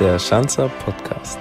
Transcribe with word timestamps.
der 0.00 0.16
Schanzer 0.20 0.68
Podcast. 0.68 1.40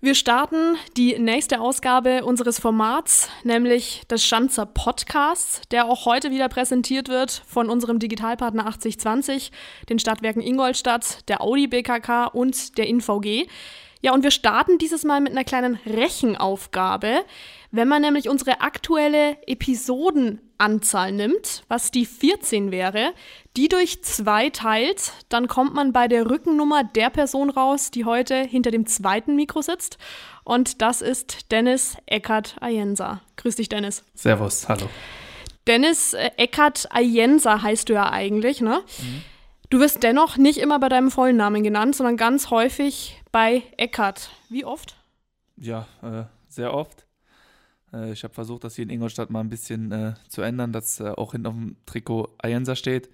Wir 0.00 0.14
starten 0.14 0.76
die 0.96 1.18
nächste 1.18 1.60
Ausgabe 1.60 2.24
unseres 2.24 2.58
Formats, 2.58 3.28
nämlich 3.44 4.02
des 4.08 4.24
Schanzer 4.24 4.66
Podcasts, 4.66 5.60
der 5.70 5.86
auch 5.86 6.04
heute 6.04 6.32
wieder 6.32 6.48
präsentiert 6.48 7.08
wird 7.08 7.42
von 7.46 7.70
unserem 7.70 8.00
Digitalpartner 8.00 8.66
8020, 8.66 9.52
den 9.88 10.00
Stadtwerken 10.00 10.42
Ingolstadt, 10.42 11.28
der 11.28 11.42
Audi 11.42 11.68
BKK 11.68 12.26
und 12.26 12.76
der 12.78 12.88
InVG. 12.88 13.46
Ja, 14.06 14.14
und 14.14 14.22
wir 14.22 14.30
starten 14.30 14.78
dieses 14.78 15.02
Mal 15.02 15.20
mit 15.20 15.32
einer 15.32 15.42
kleinen 15.42 15.80
Rechenaufgabe. 15.84 17.24
Wenn 17.72 17.88
man 17.88 18.02
nämlich 18.02 18.28
unsere 18.28 18.60
aktuelle 18.60 19.36
Episodenanzahl 19.48 21.10
nimmt, 21.10 21.64
was 21.66 21.90
die 21.90 22.06
14 22.06 22.70
wäre, 22.70 23.14
die 23.56 23.66
durch 23.66 24.04
zwei 24.04 24.50
teilt, 24.50 25.10
dann 25.28 25.48
kommt 25.48 25.74
man 25.74 25.92
bei 25.92 26.06
der 26.06 26.30
Rückennummer 26.30 26.84
der 26.84 27.10
Person 27.10 27.50
raus, 27.50 27.90
die 27.90 28.04
heute 28.04 28.36
hinter 28.36 28.70
dem 28.70 28.86
zweiten 28.86 29.34
Mikro 29.34 29.60
sitzt. 29.60 29.98
Und 30.44 30.82
das 30.82 31.02
ist 31.02 31.50
Dennis 31.50 31.96
Eckert 32.06 32.54
Ayensa. 32.60 33.22
Grüß 33.34 33.56
dich, 33.56 33.68
Dennis. 33.68 34.04
Servus, 34.14 34.68
hallo. 34.68 34.88
Dennis 35.66 36.14
äh, 36.14 36.30
Eckert 36.36 36.86
Ayensa 36.92 37.60
heißt 37.60 37.88
du 37.88 37.94
ja 37.94 38.12
eigentlich, 38.12 38.60
ne? 38.60 38.84
Mhm. 39.00 39.22
Du 39.68 39.80
wirst 39.80 40.04
dennoch 40.04 40.36
nicht 40.36 40.58
immer 40.58 40.78
bei 40.78 40.88
deinem 40.88 41.10
vollen 41.10 41.36
Namen 41.36 41.64
genannt, 41.64 41.96
sondern 41.96 42.16
ganz 42.16 42.50
häufig 42.50 43.20
bei 43.36 43.64
Eckart. 43.76 44.30
Wie 44.48 44.64
oft? 44.64 44.96
Ja, 45.58 45.86
äh, 46.00 46.24
sehr 46.48 46.72
oft. 46.72 47.06
Äh, 47.92 48.12
ich 48.12 48.24
habe 48.24 48.32
versucht, 48.32 48.64
das 48.64 48.76
hier 48.76 48.84
in 48.84 48.88
Ingolstadt 48.88 49.28
mal 49.28 49.40
ein 49.40 49.50
bisschen 49.50 49.92
äh, 49.92 50.14
zu 50.26 50.40
ändern, 50.40 50.72
dass 50.72 51.00
äh, 51.00 51.10
auch 51.10 51.32
hinten 51.32 51.46
auf 51.46 51.52
dem 51.52 51.76
Trikot 51.84 52.34
Ayensa 52.38 52.74
steht. 52.76 53.10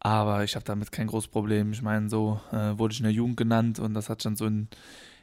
Aber 0.00 0.44
ich 0.44 0.54
habe 0.54 0.66
damit 0.66 0.92
kein 0.92 1.06
großes 1.06 1.30
Problem. 1.30 1.72
Ich 1.72 1.80
meine, 1.80 2.10
so 2.10 2.42
äh, 2.52 2.76
wurde 2.76 2.92
ich 2.92 3.00
in 3.00 3.04
der 3.04 3.12
Jugend 3.14 3.38
genannt 3.38 3.78
und 3.78 3.94
das 3.94 4.10
hat 4.10 4.22
schon 4.22 4.36
so 4.36 4.44
in, 4.44 4.68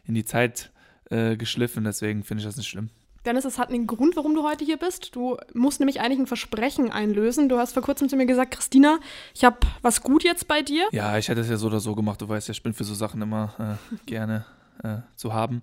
in 0.05 0.15
die 0.15 0.25
Zeit 0.25 0.71
äh, 1.11 1.37
geschliffen. 1.37 1.83
Deswegen 1.83 2.23
finde 2.23 2.41
ich 2.41 2.47
das 2.47 2.57
nicht 2.57 2.69
schlimm. 2.69 2.89
Dennis, 3.25 3.45
es 3.45 3.57
hat 3.57 3.69
einen 3.69 3.87
Grund, 3.87 4.17
warum 4.17 4.35
du 4.35 4.43
heute 4.43 4.65
hier 4.65 4.77
bist. 4.77 5.15
Du 5.15 5.37
musst 5.53 5.79
nämlich 5.79 6.01
eigentlich 6.01 6.19
ein 6.19 6.27
Versprechen 6.27 6.91
einlösen. 6.91 7.47
Du 7.47 7.57
hast 7.57 7.73
vor 7.73 7.81
kurzem 7.81 8.09
zu 8.09 8.17
mir 8.17 8.25
gesagt, 8.25 8.51
Christina, 8.51 8.99
ich 9.33 9.45
habe 9.45 9.57
was 9.81 10.01
gut 10.01 10.23
jetzt 10.23 10.47
bei 10.47 10.61
dir. 10.61 10.87
Ja, 10.91 11.17
ich 11.17 11.29
hätte 11.29 11.41
es 11.41 11.49
ja 11.49 11.55
so 11.55 11.67
oder 11.67 11.79
so 11.79 11.95
gemacht. 11.95 12.21
Du 12.21 12.27
weißt 12.27 12.49
ja, 12.49 12.51
ich 12.51 12.63
bin 12.63 12.73
für 12.73 12.83
so 12.83 12.93
Sachen 12.93 13.21
immer 13.21 13.79
äh, 13.91 13.95
gerne 14.05 14.45
äh, 14.83 14.97
zu 15.15 15.33
haben. 15.33 15.61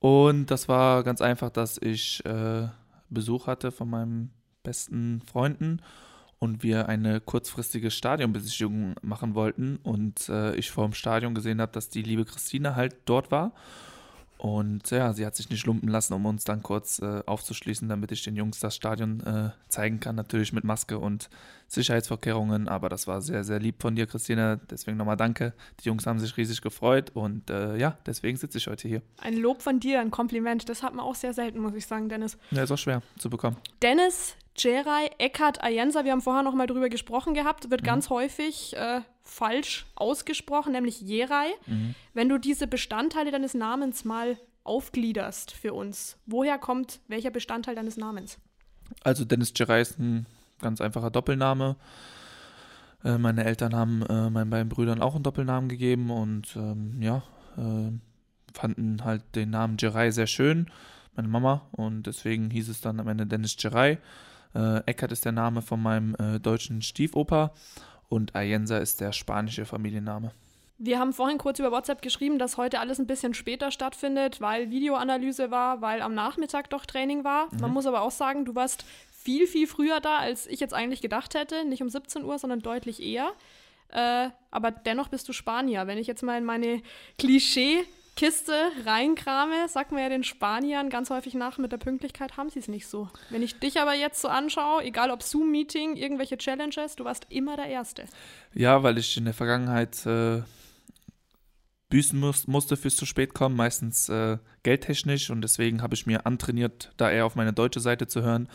Und 0.00 0.50
das 0.50 0.68
war 0.68 1.02
ganz 1.02 1.22
einfach, 1.22 1.48
dass 1.48 1.78
ich 1.78 2.22
äh, 2.26 2.68
Besuch 3.08 3.46
hatte 3.46 3.72
von 3.72 3.88
meinen 3.88 4.30
besten 4.62 5.22
Freunden 5.22 5.80
und 6.38 6.62
wir 6.62 6.90
eine 6.90 7.20
kurzfristige 7.20 7.90
Stadionbesichtigung 7.90 8.96
machen 9.00 9.34
wollten 9.34 9.78
und 9.82 10.28
äh, 10.28 10.54
ich 10.56 10.70
vor 10.70 10.84
dem 10.84 10.92
Stadion 10.92 11.34
gesehen 11.34 11.62
habe, 11.62 11.72
dass 11.72 11.88
die 11.88 12.02
liebe 12.02 12.26
Christina 12.26 12.74
halt 12.74 12.96
dort 13.06 13.30
war 13.30 13.52
und 14.38 14.90
ja, 14.90 15.12
sie 15.12 15.24
hat 15.24 15.34
sich 15.34 15.48
nicht 15.48 15.66
lumpen 15.66 15.88
lassen, 15.88 16.12
um 16.12 16.26
uns 16.26 16.44
dann 16.44 16.62
kurz 16.62 16.98
äh, 16.98 17.22
aufzuschließen, 17.24 17.88
damit 17.88 18.12
ich 18.12 18.22
den 18.22 18.36
Jungs 18.36 18.60
das 18.60 18.76
Stadion 18.76 19.20
äh, 19.20 19.50
zeigen 19.68 19.98
kann. 20.00 20.14
Natürlich 20.14 20.52
mit 20.52 20.64
Maske 20.64 20.98
und 20.98 21.30
Sicherheitsvorkehrungen, 21.68 22.68
aber 22.68 22.88
das 22.88 23.06
war 23.06 23.22
sehr, 23.22 23.44
sehr 23.44 23.58
lieb 23.58 23.80
von 23.80 23.96
dir, 23.96 24.06
Christine. 24.06 24.60
Deswegen 24.70 24.98
nochmal 24.98 25.16
danke. 25.16 25.54
Die 25.80 25.88
Jungs 25.88 26.06
haben 26.06 26.18
sich 26.18 26.36
riesig 26.36 26.60
gefreut 26.60 27.10
und 27.14 27.50
äh, 27.50 27.76
ja, 27.76 27.96
deswegen 28.06 28.36
sitze 28.36 28.58
ich 28.58 28.66
heute 28.66 28.88
hier. 28.88 29.02
Ein 29.18 29.36
Lob 29.36 29.62
von 29.62 29.80
dir, 29.80 30.00
ein 30.00 30.10
Kompliment. 30.10 30.68
Das 30.68 30.82
hat 30.82 30.94
man 30.94 31.04
auch 31.04 31.14
sehr 31.14 31.32
selten, 31.32 31.60
muss 31.60 31.74
ich 31.74 31.86
sagen, 31.86 32.08
Dennis. 32.08 32.36
Ja, 32.50 32.62
ist 32.62 32.70
auch 32.70 32.78
schwer 32.78 33.02
zu 33.18 33.30
bekommen. 33.30 33.56
Dennis 33.82 34.36
Jerai 34.58 35.10
Eckhard 35.18 35.62
Ayensa, 35.62 36.04
wir 36.04 36.12
haben 36.12 36.20
vorher 36.20 36.42
noch 36.42 36.54
mal 36.54 36.66
drüber 36.66 36.88
gesprochen 36.88 37.34
gehabt, 37.34 37.70
wird 37.70 37.82
mhm. 37.82 37.86
ganz 37.86 38.10
häufig 38.10 38.76
äh, 38.76 39.00
falsch 39.24 39.86
ausgesprochen, 39.94 40.72
nämlich 40.72 41.00
Jerai. 41.00 41.48
Mhm. 41.66 41.94
Wenn 42.14 42.28
du 42.28 42.38
diese 42.38 42.66
Bestandteile 42.66 43.30
deines 43.30 43.54
Namens 43.54 44.04
mal 44.04 44.38
aufgliederst 44.64 45.52
für 45.52 45.74
uns, 45.74 46.16
woher 46.26 46.58
kommt 46.58 47.00
welcher 47.08 47.30
Bestandteil 47.30 47.74
deines 47.74 47.96
Namens? 47.96 48.38
Also 49.02 49.24
Dennis 49.24 49.52
Jerai 49.56 49.80
ist 49.80 49.98
ein 49.98 50.26
ganz 50.60 50.80
einfacher 50.80 51.10
Doppelname. 51.10 51.76
Äh, 53.04 53.18
meine 53.18 53.44
Eltern 53.44 53.74
haben 53.74 54.02
äh, 54.02 54.30
meinen 54.30 54.50
beiden 54.50 54.68
Brüdern 54.68 55.02
auch 55.02 55.14
einen 55.14 55.24
Doppelnamen 55.24 55.68
gegeben 55.68 56.10
und 56.10 56.56
ähm, 56.56 57.00
ja, 57.00 57.22
äh, 57.56 57.92
fanden 58.52 59.04
halt 59.04 59.22
den 59.34 59.50
Namen 59.50 59.76
Jerai 59.78 60.10
sehr 60.10 60.26
schön, 60.26 60.70
meine 61.14 61.28
Mama, 61.28 61.66
und 61.72 62.06
deswegen 62.06 62.50
hieß 62.50 62.68
es 62.68 62.80
dann 62.80 63.00
am 63.00 63.08
Ende 63.08 63.26
Dennis 63.26 63.56
Jerai. 63.58 63.98
Äh, 64.56 64.82
Eckert 64.86 65.12
ist 65.12 65.24
der 65.24 65.32
Name 65.32 65.60
von 65.60 65.82
meinem 65.82 66.16
äh, 66.18 66.40
deutschen 66.40 66.80
Stiefoper 66.80 67.52
und 68.08 68.34
Ayensa 68.34 68.78
ist 68.78 69.00
der 69.00 69.12
spanische 69.12 69.66
Familienname. 69.66 70.32
Wir 70.78 70.98
haben 70.98 71.12
vorhin 71.12 71.38
kurz 71.38 71.58
über 71.58 71.70
WhatsApp 71.70 72.02
geschrieben, 72.02 72.38
dass 72.38 72.56
heute 72.56 72.80
alles 72.80 72.98
ein 72.98 73.06
bisschen 73.06 73.34
später 73.34 73.70
stattfindet, 73.70 74.40
weil 74.40 74.70
Videoanalyse 74.70 75.50
war, 75.50 75.80
weil 75.80 76.02
am 76.02 76.14
Nachmittag 76.14 76.70
doch 76.70 76.84
Training 76.84 77.24
war. 77.24 77.46
Mhm. 77.46 77.60
Man 77.60 77.70
muss 77.72 77.86
aber 77.86 78.02
auch 78.02 78.10
sagen, 78.10 78.44
du 78.44 78.54
warst 78.54 78.84
viel, 79.10 79.46
viel 79.46 79.66
früher 79.66 80.00
da, 80.00 80.18
als 80.18 80.46
ich 80.46 80.60
jetzt 80.60 80.74
eigentlich 80.74 81.00
gedacht 81.00 81.34
hätte. 81.34 81.64
Nicht 81.64 81.82
um 81.82 81.88
17 81.88 82.24
Uhr, 82.24 82.38
sondern 82.38 82.60
deutlich 82.60 83.02
eher. 83.02 83.32
Äh, 83.88 84.28
aber 84.50 84.70
dennoch 84.70 85.08
bist 85.08 85.28
du 85.28 85.32
Spanier. 85.32 85.86
Wenn 85.86 85.98
ich 85.98 86.06
jetzt 86.06 86.22
mal 86.22 86.38
in 86.38 86.44
meine 86.44 86.82
Klischee 87.18 87.84
Kiste 88.16 88.54
reinkrame, 88.86 89.68
sagt 89.68 89.92
man 89.92 90.00
ja 90.00 90.08
den 90.08 90.24
Spaniern 90.24 90.88
ganz 90.88 91.10
häufig 91.10 91.34
nach, 91.34 91.58
mit 91.58 91.70
der 91.70 91.76
Pünktlichkeit 91.76 92.38
haben 92.38 92.48
sie 92.48 92.58
es 92.58 92.66
nicht 92.66 92.86
so. 92.86 93.10
Wenn 93.28 93.42
ich 93.42 93.58
dich 93.58 93.78
aber 93.78 93.94
jetzt 93.94 94.22
so 94.22 94.28
anschaue, 94.28 94.82
egal 94.82 95.10
ob 95.10 95.22
Zoom-Meeting, 95.22 95.96
irgendwelche 95.96 96.38
Challenges, 96.38 96.96
du 96.96 97.04
warst 97.04 97.26
immer 97.28 97.56
der 97.56 97.66
Erste. 97.66 98.06
Ja, 98.54 98.82
weil 98.82 98.96
ich 98.96 99.18
in 99.18 99.26
der 99.26 99.34
Vergangenheit 99.34 100.06
äh, 100.06 100.42
büßen 101.90 102.18
muss, 102.18 102.46
musste 102.46 102.78
fürs 102.78 102.96
zu 102.96 103.04
spät 103.04 103.34
kommen, 103.34 103.54
meistens 103.54 104.08
äh, 104.08 104.38
geldtechnisch 104.62 105.28
und 105.28 105.42
deswegen 105.42 105.82
habe 105.82 105.94
ich 105.94 106.06
mir 106.06 106.24
antrainiert, 106.24 106.92
da 106.96 107.10
eher 107.10 107.26
auf 107.26 107.36
meine 107.36 107.52
deutsche 107.52 107.80
Seite 107.80 108.06
zu 108.06 108.22
hören 108.22 108.48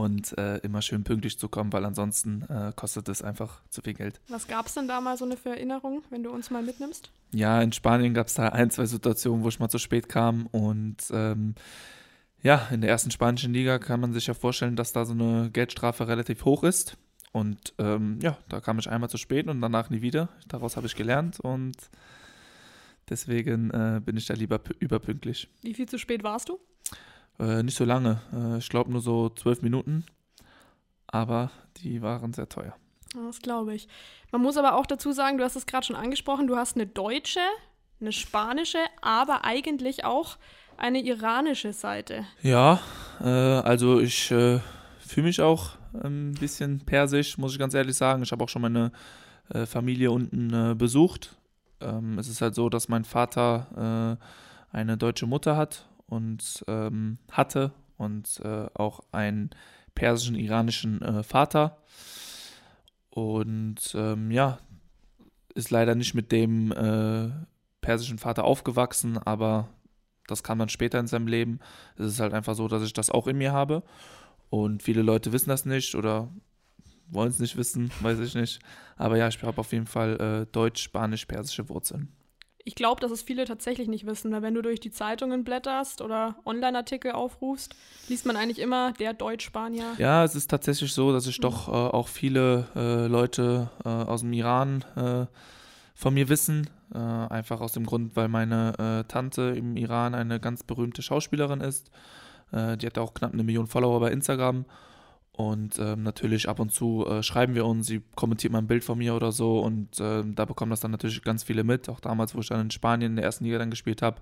und 0.00 0.36
äh, 0.38 0.56
immer 0.58 0.80
schön 0.80 1.04
pünktlich 1.04 1.38
zu 1.38 1.48
kommen, 1.48 1.72
weil 1.72 1.84
ansonsten 1.84 2.42
äh, 2.48 2.72
kostet 2.74 3.08
es 3.08 3.22
einfach 3.22 3.60
zu 3.68 3.82
viel 3.82 3.94
Geld. 3.94 4.20
Was 4.28 4.48
gab 4.48 4.66
es 4.66 4.74
denn 4.74 4.88
da 4.88 5.00
mal 5.00 5.16
so 5.16 5.26
eine 5.26 5.36
Erinnerung, 5.44 6.02
wenn 6.10 6.22
du 6.22 6.30
uns 6.30 6.50
mal 6.50 6.62
mitnimmst? 6.62 7.10
Ja, 7.32 7.60
in 7.60 7.72
Spanien 7.72 8.14
gab 8.14 8.28
es 8.28 8.34
da 8.34 8.48
ein, 8.48 8.70
zwei 8.70 8.86
Situationen, 8.86 9.44
wo 9.44 9.48
ich 9.48 9.60
mal 9.60 9.68
zu 9.68 9.78
spät 9.78 10.08
kam 10.08 10.46
und 10.46 10.96
ähm, 11.12 11.54
ja, 12.42 12.68
in 12.70 12.80
der 12.80 12.88
ersten 12.88 13.10
spanischen 13.10 13.52
Liga 13.52 13.78
kann 13.78 14.00
man 14.00 14.14
sich 14.14 14.26
ja 14.26 14.34
vorstellen, 14.34 14.74
dass 14.74 14.92
da 14.92 15.04
so 15.04 15.12
eine 15.12 15.50
Geldstrafe 15.50 16.08
relativ 16.08 16.46
hoch 16.46 16.64
ist. 16.64 16.96
Und 17.32 17.74
ähm, 17.78 18.18
ja, 18.22 18.38
da 18.48 18.60
kam 18.60 18.78
ich 18.78 18.88
einmal 18.88 19.10
zu 19.10 19.18
spät 19.18 19.46
und 19.46 19.60
danach 19.60 19.90
nie 19.90 20.00
wieder. 20.00 20.30
Daraus 20.48 20.76
habe 20.76 20.86
ich 20.86 20.96
gelernt 20.96 21.38
und 21.38 21.76
deswegen 23.08 23.70
äh, 23.70 24.00
bin 24.02 24.16
ich 24.16 24.26
da 24.26 24.34
lieber 24.34 24.60
überpünktlich. 24.78 25.48
Wie 25.60 25.74
viel 25.74 25.86
zu 25.86 25.98
spät 25.98 26.24
warst 26.24 26.48
du? 26.48 26.58
Äh, 27.40 27.62
nicht 27.62 27.76
so 27.76 27.84
lange. 27.84 28.20
Äh, 28.32 28.58
ich 28.58 28.68
glaube 28.68 28.92
nur 28.92 29.00
so 29.00 29.30
zwölf 29.30 29.62
Minuten. 29.62 30.04
Aber 31.06 31.50
die 31.78 32.02
waren 32.02 32.32
sehr 32.32 32.48
teuer. 32.48 32.74
Das 33.14 33.40
glaube 33.40 33.74
ich. 33.74 33.88
Man 34.30 34.42
muss 34.42 34.56
aber 34.56 34.76
auch 34.76 34.86
dazu 34.86 35.10
sagen, 35.12 35.38
du 35.38 35.44
hast 35.44 35.56
es 35.56 35.66
gerade 35.66 35.84
schon 35.84 35.96
angesprochen, 35.96 36.46
du 36.46 36.56
hast 36.56 36.76
eine 36.76 36.86
deutsche, 36.86 37.40
eine 38.00 38.12
spanische, 38.12 38.78
aber 39.00 39.44
eigentlich 39.44 40.04
auch 40.04 40.36
eine 40.76 41.00
iranische 41.00 41.72
Seite. 41.72 42.24
Ja, 42.42 42.80
äh, 43.20 43.24
also 43.24 44.00
ich 44.00 44.30
äh, 44.30 44.60
fühle 45.00 45.26
mich 45.26 45.40
auch 45.40 45.70
ein 45.92 46.34
bisschen 46.34 46.80
persisch, 46.80 47.36
muss 47.38 47.52
ich 47.52 47.58
ganz 47.58 47.74
ehrlich 47.74 47.96
sagen. 47.96 48.22
Ich 48.22 48.30
habe 48.30 48.44
auch 48.44 48.48
schon 48.48 48.62
meine 48.62 48.92
äh, 49.48 49.66
Familie 49.66 50.12
unten 50.12 50.52
äh, 50.52 50.74
besucht. 50.74 51.36
Ähm, 51.80 52.18
es 52.18 52.28
ist 52.28 52.40
halt 52.40 52.54
so, 52.54 52.68
dass 52.68 52.88
mein 52.88 53.04
Vater 53.04 54.18
eine 54.72 54.96
deutsche 54.96 55.26
Mutter 55.26 55.56
hat 55.56 55.89
und 56.10 56.64
ähm, 56.68 57.18
hatte 57.30 57.72
und 57.96 58.40
äh, 58.44 58.66
auch 58.74 59.00
einen 59.12 59.50
persischen, 59.94 60.34
iranischen 60.34 61.00
äh, 61.00 61.22
Vater. 61.22 61.78
Und 63.08 63.94
ähm, 63.94 64.30
ja, 64.30 64.58
ist 65.54 65.70
leider 65.70 65.94
nicht 65.94 66.14
mit 66.14 66.32
dem 66.32 66.72
äh, 66.72 67.30
persischen 67.80 68.18
Vater 68.18 68.44
aufgewachsen, 68.44 69.18
aber 69.18 69.68
das 70.26 70.42
kam 70.42 70.58
dann 70.58 70.68
später 70.68 71.00
in 71.00 71.06
seinem 71.06 71.26
Leben. 71.26 71.60
Es 71.96 72.06
ist 72.06 72.20
halt 72.20 72.34
einfach 72.34 72.54
so, 72.54 72.68
dass 72.68 72.82
ich 72.82 72.92
das 72.92 73.10
auch 73.10 73.26
in 73.26 73.38
mir 73.38 73.52
habe. 73.52 73.82
Und 74.48 74.82
viele 74.82 75.02
Leute 75.02 75.32
wissen 75.32 75.48
das 75.48 75.64
nicht 75.64 75.94
oder 75.94 76.28
wollen 77.08 77.30
es 77.30 77.38
nicht 77.38 77.56
wissen, 77.56 77.90
weiß 78.00 78.20
ich 78.20 78.34
nicht. 78.34 78.60
Aber 78.96 79.16
ja, 79.16 79.28
ich 79.28 79.42
habe 79.42 79.60
auf 79.60 79.72
jeden 79.72 79.86
Fall 79.86 80.20
äh, 80.20 80.52
deutsch, 80.52 80.82
spanisch, 80.82 81.26
persische 81.26 81.68
Wurzeln. 81.68 82.12
Ich 82.70 82.76
glaube, 82.76 83.00
dass 83.00 83.10
es 83.10 83.22
viele 83.22 83.46
tatsächlich 83.46 83.88
nicht 83.88 84.06
wissen, 84.06 84.30
weil 84.30 84.42
wenn 84.42 84.54
du 84.54 84.62
durch 84.62 84.78
die 84.78 84.92
Zeitungen 84.92 85.42
blätterst 85.42 86.02
oder 86.02 86.36
Online-Artikel 86.44 87.10
aufrufst, 87.10 87.74
liest 88.06 88.26
man 88.26 88.36
eigentlich 88.36 88.60
immer 88.60 88.92
der 88.92 89.12
Deutsch-Spanier. 89.12 89.94
Ja, 89.98 90.22
es 90.22 90.36
ist 90.36 90.48
tatsächlich 90.48 90.92
so, 90.92 91.12
dass 91.12 91.26
ich 91.26 91.38
mhm. 91.38 91.42
doch 91.42 91.66
äh, 91.66 91.72
auch 91.72 92.06
viele 92.06 92.68
äh, 92.76 93.08
Leute 93.08 93.70
äh, 93.84 93.88
aus 93.88 94.20
dem 94.20 94.32
Iran 94.32 94.84
äh, 94.94 95.26
von 95.96 96.14
mir 96.14 96.28
wissen. 96.28 96.70
Äh, 96.94 96.98
einfach 96.98 97.60
aus 97.60 97.72
dem 97.72 97.86
Grund, 97.86 98.14
weil 98.14 98.28
meine 98.28 98.74
äh, 98.78 99.08
Tante 99.10 99.52
im 99.56 99.76
Iran 99.76 100.14
eine 100.14 100.38
ganz 100.38 100.62
berühmte 100.62 101.02
Schauspielerin 101.02 101.60
ist. 101.60 101.90
Die 102.52 102.84
hat 102.84 102.98
auch 102.98 103.14
knapp 103.14 103.32
eine 103.32 103.44
Million 103.44 103.68
Follower 103.68 104.00
bei 104.00 104.10
Instagram. 104.10 104.64
Und 105.32 105.78
ähm, 105.78 106.02
natürlich 106.02 106.48
ab 106.48 106.58
und 106.58 106.72
zu 106.72 107.06
äh, 107.06 107.22
schreiben 107.22 107.54
wir 107.54 107.64
uns, 107.64 107.86
sie 107.86 108.02
kommentiert 108.14 108.52
mal 108.52 108.58
ein 108.58 108.66
Bild 108.66 108.84
von 108.84 108.98
mir 108.98 109.14
oder 109.14 109.32
so 109.32 109.60
und 109.60 109.98
äh, 109.98 110.22
da 110.26 110.44
bekommen 110.44 110.70
das 110.70 110.80
dann 110.80 110.90
natürlich 110.90 111.22
ganz 111.22 111.44
viele 111.44 111.64
mit. 111.64 111.88
Auch 111.88 112.00
damals, 112.00 112.34
wo 112.34 112.40
ich 112.40 112.48
dann 112.48 112.60
in 112.60 112.70
Spanien 112.70 113.12
in 113.12 113.16
der 113.16 113.24
ersten 113.24 113.44
Liga 113.44 113.58
dann 113.58 113.70
gespielt 113.70 114.02
habe, 114.02 114.20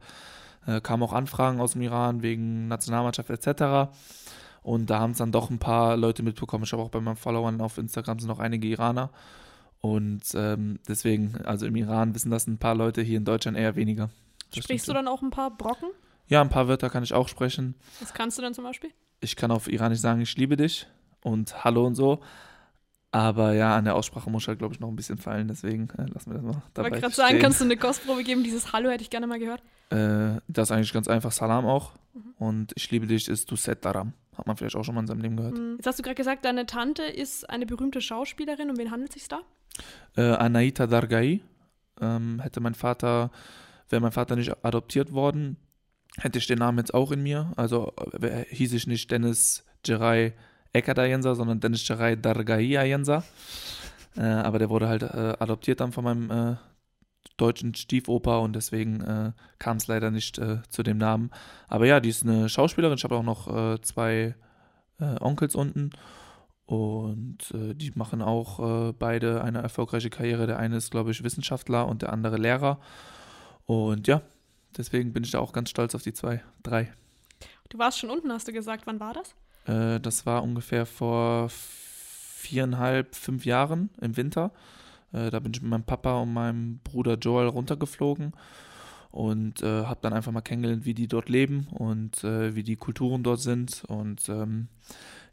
äh, 0.67 0.81
kamen 0.81 1.03
auch 1.03 1.13
Anfragen 1.13 1.61
aus 1.61 1.73
dem 1.73 1.83
Iran 1.83 2.23
wegen 2.23 2.69
Nationalmannschaft 2.69 3.31
etc. 3.31 3.91
Und 4.63 4.91
da 4.91 5.01
haben 5.01 5.13
es 5.13 5.19
dann 5.19 5.33
doch 5.33 5.51
ein 5.51 5.59
paar 5.59 5.97
Leute 5.97 6.23
mitbekommen. 6.23 6.65
Ich 6.65 6.73
habe 6.73 6.83
auch 6.83 6.91
bei 6.91 7.01
meinen 7.01 7.17
Followern 7.17 7.61
auf 7.61 7.79
Instagram 7.79 8.21
sind 8.21 8.29
noch 8.29 8.39
einige 8.39 8.69
Iraner. 8.69 9.11
Und 9.81 10.23
ähm, 10.35 10.79
deswegen, 10.87 11.37
also 11.45 11.67
im 11.67 11.75
Iran 11.77 12.15
wissen 12.15 12.31
das 12.31 12.47
ein 12.47 12.59
paar 12.59 12.75
Leute, 12.75 13.01
hier 13.03 13.17
in 13.17 13.25
Deutschland 13.25 13.57
eher 13.57 13.77
weniger. 13.77 14.11
Das 14.55 14.65
Sprichst 14.65 14.87
du 14.89 14.93
dann 14.93 15.09
auch 15.09 15.23
ein 15.23 15.31
paar 15.31 15.57
Brocken? 15.57 15.89
Ja, 16.29 16.43
ein 16.43 16.51
paar 16.51 16.69
Wörter 16.69 16.91
kann 16.91 17.03
ich 17.03 17.15
auch 17.15 17.29
sprechen. 17.29 17.75
Was 18.01 18.13
kannst 18.13 18.37
du 18.39 18.43
denn 18.43 18.55
zum 18.55 18.65
Beispiel? 18.65 18.91
Ich 19.21 19.37
kann 19.37 19.51
auf 19.51 19.69
Iranisch 19.69 20.01
sagen, 20.01 20.21
ich 20.21 20.37
liebe 20.37 20.57
dich 20.57 20.87
und 21.29 21.65
Hallo 21.65 21.87
und 21.87 21.95
so. 21.95 22.21
Aber 23.11 23.55
ja, 23.55 23.75
an 23.75 23.85
der 23.85 23.95
Aussprache 23.95 24.29
muss 24.29 24.43
ich 24.43 24.49
halt, 24.49 24.59
glaube 24.59 24.75
ich, 24.75 24.81
noch 24.81 24.89
ein 24.89 24.97
bisschen 24.97 25.17
fallen. 25.17 25.49
Deswegen 25.49 25.89
äh, 25.97 26.05
lassen 26.13 26.31
wir 26.31 26.35
das 26.35 26.43
mal 26.43 26.63
dabei 26.75 26.89
Ich 26.89 26.93
wollte 26.93 27.01
gerade 27.01 27.15
sagen, 27.15 27.39
kannst 27.39 27.61
du 27.61 27.65
eine 27.65 27.77
Kostprobe 27.77 28.23
geben? 28.23 28.45
Dieses 28.45 28.73
Hallo 28.73 28.91
hätte 28.91 29.03
ich 29.03 29.11
gerne 29.11 29.27
mal 29.27 29.39
gehört. 29.39 29.63
Äh, 29.91 30.41
das 30.47 30.69
ist 30.69 30.73
eigentlich 30.73 30.93
ganz 30.93 31.09
einfach 31.09 31.33
Salam 31.33 31.65
auch. 31.65 31.93
Mhm. 32.13 32.35
Und 32.39 32.73
ich 32.77 32.91
liebe 32.91 33.07
dich 33.07 33.29
ist 33.29 33.51
Du 33.51 33.57
Set 33.57 33.85
Daram. 33.85 34.13
Hat 34.37 34.47
man 34.47 34.57
vielleicht 34.57 34.77
auch 34.77 34.85
schon 34.85 34.95
mal 34.95 35.01
in 35.01 35.07
seinem 35.07 35.21
Leben 35.21 35.37
gehört. 35.37 35.57
Hm. 35.57 35.77
Jetzt 35.77 35.87
hast 35.87 35.99
du 35.99 36.03
gerade 36.05 36.15
gesagt, 36.15 36.45
deine 36.45 36.65
Tante 36.65 37.03
ist 37.03 37.51
eine 37.51 37.67
berühmte 37.67 38.01
Schauspielerin. 38.01 38.71
Um 38.71 38.77
wen 38.77 38.93
handelt 38.93 39.11
es 39.11 39.23
sich 39.23 39.29
da? 39.29 39.41
Äh, 40.17 40.37
Anaita 40.37 40.87
Dargai 40.87 41.41
ähm, 42.01 42.41
hätte 42.41 42.61
mein 42.61 42.75
Vater, 42.75 43.31
wäre 43.89 44.01
mein 44.01 44.13
Vater 44.13 44.37
nicht 44.37 44.65
adoptiert 44.65 45.13
worden, 45.13 45.57
hätte 46.17 46.39
ich 46.39 46.47
den 46.47 46.59
Namen 46.59 46.79
jetzt 46.79 46.95
auch 46.95 47.11
in 47.11 47.23
mir. 47.23 47.53
Also 47.57 47.93
äh, 48.21 48.45
hieß 48.49 48.75
ich 48.75 48.87
nicht 48.87 49.11
Dennis 49.11 49.65
Geray 50.73 50.81
Ekadayensa, 50.81 51.35
sondern 51.35 51.61
Dennis 51.61 51.87
Geray 51.87 52.17
Dargai 52.17 52.79
Ayensa. 52.79 53.25
Äh, 54.17 54.23
aber 54.23 54.59
der 54.59 54.71
wurde 54.71 54.89
halt 54.89 55.03
äh, 55.03 55.37
adoptiert 55.39 55.81
dann 55.81 55.93
von 55.93 56.05
meinem 56.05 56.31
äh, 56.31 56.57
deutschen 57.37 57.75
Stiefoper 57.75 58.41
und 58.41 58.55
deswegen 58.55 59.01
äh, 59.01 59.33
kam 59.59 59.77
es 59.77 59.87
leider 59.87 60.11
nicht 60.11 60.39
äh, 60.39 60.63
zu 60.69 60.83
dem 60.83 60.99
Namen. 60.99 61.31
Aber 61.69 61.87
ja, 61.87 62.01
die 62.01 62.09
ist 62.09 62.25
eine 62.25 62.49
Schauspielerin. 62.49 62.97
Ich 62.97 63.05
habe 63.05 63.17
auch 63.17 63.23
noch 63.23 63.75
äh, 63.75 63.81
zwei 63.83 64.35
Onkels 65.21 65.55
unten 65.55 65.91
und 66.67 67.55
die 67.55 67.93
machen 67.95 68.21
auch 68.21 68.93
beide 68.95 69.45
eine 69.45 69.63
erfolgreiche 69.63 70.11
Karriere. 70.11 70.49
Der 70.49 70.59
eine 70.59 70.79
ist, 70.79 70.91
glaube 70.91 71.13
ich, 71.13 71.23
Wissenschaftler 71.23 71.87
und 71.87 72.03
der 72.03 72.13
andere 72.13 72.37
Lehrer. 72.37 72.81
Und 73.65 74.09
ja, 74.09 74.23
deswegen 74.77 75.13
bin 75.13 75.23
ich 75.23 75.31
da 75.31 75.39
auch 75.39 75.53
ganz 75.53 75.71
stolz 75.71 75.95
auf 75.95 76.03
die 76.03 76.13
zwei, 76.13 76.43
drei. 76.65 76.93
Du 77.69 77.79
warst 77.79 78.01
schon 78.01 78.11
unten, 78.11 78.33
hast 78.33 78.49
du 78.49 78.53
gesagt. 78.53 78.89
Wann 78.89 78.99
war 78.99 79.15
das? 79.15 79.37
Äh, 79.69 80.01
das 80.01 80.27
war 80.27 80.43
ungefähr 80.43 80.87
vor 80.87 81.49
viereinhalb, 81.51 83.15
fünf 83.15 83.45
Jahren 83.45 83.91
im 84.01 84.17
Winter. 84.17 84.53
Äh, 85.13 85.31
da 85.31 85.39
bin 85.39 85.53
ich 85.55 85.63
mit 85.63 85.71
meinem 85.71 85.85
Papa 85.85 86.21
und 86.21 86.33
meinem 86.33 86.81
Bruder 86.83 87.15
Joel 87.15 87.49
runtergeflogen 87.49 88.33
und 89.11 89.63
äh, 89.63 89.85
habe 89.85 90.01
dann 90.03 90.13
einfach 90.13 90.33
mal 90.33 90.41
kennengelernt, 90.41 90.85
wie 90.85 90.95
die 90.95 91.09
dort 91.09 91.29
leben 91.29 91.69
und 91.71 92.25
äh, 92.25 92.55
wie 92.55 92.63
die 92.63 92.77
Kulturen 92.77 93.23
dort 93.23 93.41
sind. 93.41 93.85
Und 93.89 94.29
ähm, 94.29 94.69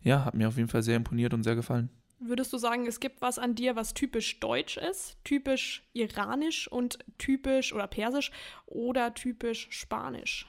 ja, 0.02 0.26
hat 0.26 0.34
mir 0.34 0.48
auf 0.48 0.58
jeden 0.58 0.70
Fall 0.70 0.84
sehr 0.84 0.96
imponiert 0.96 1.34
und 1.34 1.44
sehr 1.44 1.56
gefallen. 1.56 1.90
Würdest 2.20 2.54
du 2.54 2.58
sagen, 2.58 2.88
es 2.88 3.00
gibt 3.00 3.22
was 3.22 3.38
an 3.38 3.56
dir, 3.56 3.76
was 3.76 3.94
typisch 3.94 4.40
deutsch 4.40 4.78
ist, 4.78 5.18
typisch 5.24 5.84
iranisch 5.94 6.72
und 6.72 7.00
typisch 7.18 7.74
oder 7.74 7.88
persisch 7.88 8.32
oder 8.66 9.14
typisch 9.14 9.68
spanisch? 9.70 10.48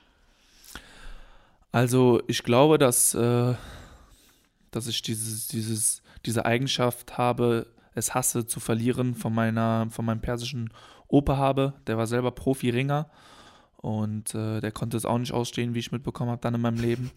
Also 1.77 2.23
ich 2.27 2.43
glaube, 2.43 2.79
dass, 2.79 3.13
äh, 3.13 3.55
dass 4.71 4.87
ich 4.87 5.03
dieses, 5.03 5.47
dieses, 5.49 6.03
diese 6.25 6.47
Eigenschaft 6.47 7.19
habe, 7.19 7.67
es 7.95 8.15
hasse 8.15 8.47
zu 8.47 8.61
verlieren 8.61 9.15
von, 9.15 9.35
meiner, 9.35 9.87
von 9.91 10.07
meinem 10.07 10.23
persischen 10.23 10.73
Opa 11.07 11.37
habe. 11.37 11.75
Der 11.87 11.99
war 11.99 12.07
selber 12.07 12.31
Profi-Ringer 12.31 13.11
und 13.77 14.35
äh, 14.35 14.61
der 14.63 14.73
konnte 14.73 14.97
es 14.97 15.05
auch 15.05 15.19
nicht 15.19 15.35
ausstehen, 15.35 15.75
wie 15.75 15.81
ich 15.81 15.93
mitbekommen 15.93 16.31
habe 16.31 16.41
dann 16.41 16.55
in 16.55 16.63
meinem 16.63 16.81
Leben. 16.81 17.11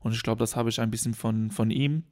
Und 0.00 0.12
ich 0.12 0.24
glaube, 0.24 0.40
das 0.40 0.56
habe 0.56 0.70
ich 0.70 0.80
ein 0.80 0.90
bisschen 0.90 1.14
von, 1.14 1.52
von 1.52 1.70
ihm. 1.70 2.02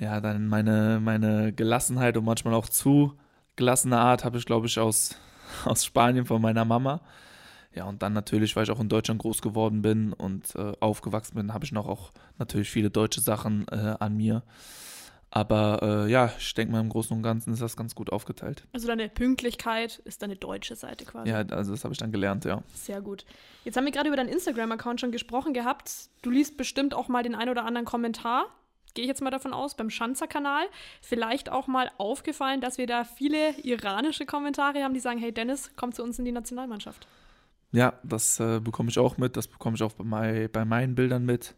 Ja, 0.00 0.20
dann 0.20 0.48
meine, 0.48 0.98
meine 1.00 1.52
Gelassenheit 1.52 2.16
und 2.16 2.24
manchmal 2.24 2.54
auch 2.54 2.68
zu 2.68 3.16
gelassene 3.54 3.98
Art 3.98 4.24
habe 4.24 4.36
ich, 4.36 4.46
glaube 4.46 4.66
ich, 4.66 4.80
aus, 4.80 5.14
aus 5.64 5.84
Spanien 5.84 6.26
von 6.26 6.42
meiner 6.42 6.64
Mama. 6.64 7.02
Ja, 7.74 7.84
und 7.84 8.02
dann 8.02 8.12
natürlich, 8.12 8.54
weil 8.54 8.64
ich 8.64 8.70
auch 8.70 8.80
in 8.80 8.88
Deutschland 8.88 9.20
groß 9.20 9.40
geworden 9.40 9.82
bin 9.82 10.12
und 10.12 10.54
äh, 10.54 10.72
aufgewachsen 10.80 11.36
bin, 11.36 11.54
habe 11.54 11.64
ich 11.64 11.72
noch 11.72 11.88
auch 11.88 12.12
natürlich 12.38 12.70
viele 12.70 12.90
deutsche 12.90 13.20
Sachen 13.20 13.66
äh, 13.68 13.96
an 13.98 14.16
mir. 14.16 14.42
Aber 15.34 15.78
äh, 16.06 16.10
ja, 16.10 16.30
ich 16.38 16.52
denke 16.52 16.72
mal, 16.72 16.80
im 16.80 16.90
Großen 16.90 17.16
und 17.16 17.22
Ganzen 17.22 17.54
ist 17.54 17.62
das 17.62 17.74
ganz 17.74 17.94
gut 17.94 18.12
aufgeteilt. 18.12 18.64
Also 18.74 18.86
deine 18.86 19.08
Pünktlichkeit 19.08 20.02
ist 20.04 20.20
deine 20.20 20.36
deutsche 20.36 20.76
Seite 20.76 21.06
quasi. 21.06 21.30
Ja, 21.30 21.38
also 21.38 21.72
das 21.72 21.84
habe 21.84 21.94
ich 21.94 21.98
dann 21.98 22.12
gelernt, 22.12 22.44
ja. 22.44 22.62
Sehr 22.74 23.00
gut. 23.00 23.24
Jetzt 23.64 23.78
haben 23.78 23.86
wir 23.86 23.92
gerade 23.92 24.08
über 24.08 24.16
deinen 24.18 24.28
Instagram-Account 24.28 25.00
schon 25.00 25.10
gesprochen 25.10 25.54
gehabt. 25.54 25.90
Du 26.20 26.28
liest 26.28 26.58
bestimmt 26.58 26.92
auch 26.92 27.08
mal 27.08 27.22
den 27.22 27.34
ein 27.34 27.48
oder 27.48 27.64
anderen 27.64 27.86
Kommentar. 27.86 28.44
Gehe 28.92 29.04
ich 29.04 29.08
jetzt 29.08 29.22
mal 29.22 29.30
davon 29.30 29.54
aus, 29.54 29.74
beim 29.74 29.88
Schanzer-Kanal. 29.88 30.66
Vielleicht 31.00 31.50
auch 31.50 31.66
mal 31.66 31.90
aufgefallen, 31.96 32.60
dass 32.60 32.76
wir 32.76 32.86
da 32.86 33.04
viele 33.04 33.58
iranische 33.62 34.26
Kommentare 34.26 34.84
haben, 34.84 34.92
die 34.92 35.00
sagen, 35.00 35.18
hey 35.18 35.32
Dennis, 35.32 35.70
komm 35.76 35.92
zu 35.92 36.02
uns 36.02 36.18
in 36.18 36.26
die 36.26 36.32
Nationalmannschaft. 36.32 37.06
Ja, 37.72 37.94
das 38.02 38.38
äh, 38.38 38.60
bekomme 38.60 38.90
ich 38.90 38.98
auch 38.98 39.16
mit, 39.16 39.36
das 39.36 39.48
bekomme 39.48 39.76
ich 39.76 39.82
auch 39.82 39.94
bei, 39.94 40.04
mein, 40.04 40.50
bei 40.52 40.64
meinen 40.64 40.94
Bildern 40.94 41.24
mit. 41.24 41.54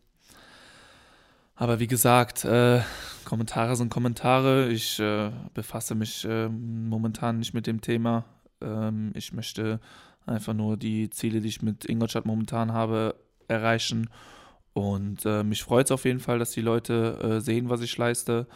Aber 1.57 1.81
wie 1.81 1.87
gesagt, 1.87 2.45
äh, 2.45 2.81
Kommentare 3.25 3.77
sind 3.77 3.91
Kommentare. 3.91 4.69
Ich 4.71 4.99
äh, 4.99 5.31
befasse 5.55 5.95
mich 5.95 6.25
äh, 6.25 6.49
momentan 6.49 7.39
nicht 7.39 7.55
mit 7.55 7.67
dem 7.67 7.81
Thema. 7.81 8.25
Ähm, 8.61 9.13
ich 9.15 9.33
möchte 9.33 9.81
einfach 10.27 10.55
nur 10.55 10.77
die 10.77 11.11
Ziele, 11.11 11.41
die 11.41 11.49
ich 11.49 11.63
mit 11.63 11.85
Ingolstadt 11.85 12.27
momentan 12.27 12.73
habe, 12.73 13.15
erreichen. 13.47 14.09
Und 14.73 15.25
äh, 15.25 15.45
mich 15.45 15.63
freut 15.63 15.87
es 15.87 15.93
auf 15.93 16.05
jeden 16.05 16.19
Fall, 16.21 16.39
dass 16.39 16.51
die 16.51 16.61
Leute 16.61 17.19
äh, 17.23 17.41
sehen, 17.41 17.69
was 17.69 17.81
ich 17.81 17.97
leiste 17.97 18.49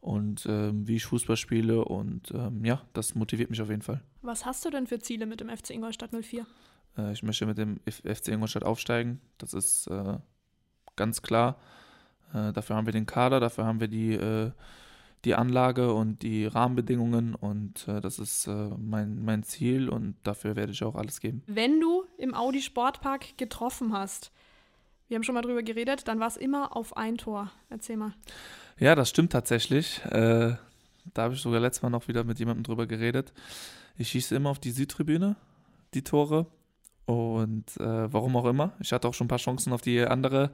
und 0.00 0.46
ähm, 0.46 0.88
wie 0.88 0.96
ich 0.96 1.04
Fußball 1.04 1.36
spiele. 1.36 1.84
Und 1.84 2.30
ähm, 2.30 2.64
ja, 2.64 2.82
das 2.94 3.14
motiviert 3.14 3.50
mich 3.50 3.60
auf 3.60 3.68
jeden 3.68 3.82
Fall. 3.82 4.00
Was 4.22 4.46
hast 4.46 4.64
du 4.64 4.70
denn 4.70 4.86
für 4.86 4.98
Ziele 4.98 5.26
mit 5.26 5.40
dem 5.40 5.50
FC 5.50 5.70
Ingolstadt 5.70 6.10
04? 6.12 6.46
Äh, 6.96 7.12
ich 7.12 7.22
möchte 7.22 7.46
mit 7.46 7.58
dem 7.58 7.80
FC 7.86 8.28
Ingolstadt 8.28 8.64
aufsteigen. 8.64 9.20
Das 9.38 9.54
ist 9.54 9.86
äh, 9.88 10.18
ganz 10.96 11.22
klar. 11.22 11.56
Äh, 12.34 12.52
dafür 12.52 12.76
haben 12.76 12.86
wir 12.86 12.92
den 12.92 13.06
Kader, 13.06 13.40
dafür 13.40 13.64
haben 13.64 13.80
wir 13.80 13.88
die, 13.88 14.14
äh, 14.14 14.50
die 15.24 15.34
Anlage 15.34 15.92
und 15.92 16.22
die 16.22 16.46
Rahmenbedingungen 16.46 17.34
und 17.34 17.86
äh, 17.88 18.00
das 18.00 18.18
ist 18.18 18.48
mein, 18.48 19.22
mein 19.22 19.42
Ziel 19.42 19.88
und 19.88 20.14
dafür 20.22 20.56
werde 20.56 20.72
ich 20.72 20.82
auch 20.82 20.94
alles 20.94 21.20
geben. 21.20 21.42
Wenn 21.46 21.80
du 21.80 22.04
im 22.16 22.34
Audi 22.34 22.62
Sportpark 22.62 23.36
getroffen 23.36 23.92
hast, 23.92 24.32
wir 25.08 25.16
haben 25.16 25.24
schon 25.24 25.34
mal 25.34 25.42
drüber 25.42 25.64
geredet, 25.64 26.06
dann 26.06 26.20
war 26.20 26.28
es 26.28 26.36
immer 26.36 26.76
auf 26.76 26.96
ein 26.96 27.18
Tor. 27.18 27.50
Erzähl 27.68 27.96
mal. 27.96 28.14
Ja, 28.78 28.94
das 28.94 29.10
stimmt 29.10 29.32
tatsächlich. 29.32 30.00
Äh, 30.04 30.54
da 31.14 31.22
habe 31.22 31.34
ich 31.34 31.40
sogar 31.40 31.58
letztes 31.58 31.82
Mal 31.82 31.90
noch 31.90 32.06
wieder 32.06 32.22
mit 32.22 32.38
jemandem 32.38 32.62
drüber 32.62 32.86
geredet. 32.86 33.32
Ich 33.98 34.10
schieße 34.10 34.36
immer 34.36 34.50
auf 34.50 34.60
die 34.60 34.70
Südtribüne, 34.70 35.34
die 35.94 36.04
Tore. 36.04 36.46
Und 37.06 37.76
äh, 37.78 38.12
warum 38.12 38.36
auch 38.36 38.46
immer. 38.46 38.72
Ich 38.80 38.92
hatte 38.92 39.08
auch 39.08 39.14
schon 39.14 39.26
ein 39.26 39.28
paar 39.28 39.38
Chancen 39.38 39.72
auf 39.72 39.82
die 39.82 40.00
andere 40.00 40.50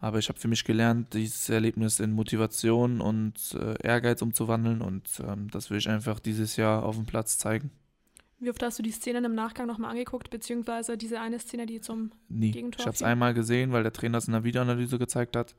Aber 0.00 0.18
ich 0.18 0.28
habe 0.28 0.38
für 0.38 0.48
mich 0.48 0.64
gelernt, 0.64 1.14
dieses 1.14 1.48
Erlebnis 1.48 1.98
in 1.98 2.12
Motivation 2.12 3.00
und 3.00 3.56
äh, 3.58 3.74
Ehrgeiz 3.82 4.20
umzuwandeln 4.20 4.82
und 4.82 5.08
ähm, 5.26 5.50
das 5.50 5.70
will 5.70 5.78
ich 5.78 5.88
einfach 5.88 6.20
dieses 6.20 6.56
Jahr 6.56 6.84
auf 6.84 6.96
dem 6.96 7.06
Platz 7.06 7.38
zeigen. 7.38 7.70
Wie 8.38 8.50
oft 8.50 8.62
hast 8.62 8.78
du 8.78 8.82
die 8.82 8.90
Szenen 8.90 9.24
im 9.24 9.34
Nachgang 9.34 9.66
nochmal 9.66 9.92
angeguckt, 9.92 10.28
beziehungsweise 10.28 10.98
diese 10.98 11.20
eine 11.20 11.38
Szene, 11.38 11.64
die 11.64 11.80
zum 11.80 12.12
Nie. 12.28 12.50
Gegentor 12.50 12.80
Ich 12.80 12.86
habe 12.86 12.94
es 12.94 13.02
einmal 13.02 13.32
gesehen, 13.32 13.72
weil 13.72 13.82
der 13.82 13.92
Trainer 13.92 14.18
es 14.18 14.26
in 14.26 14.34
der 14.34 14.44
Videoanalyse 14.44 14.98
gezeigt 14.98 15.36
hat. 15.36 15.54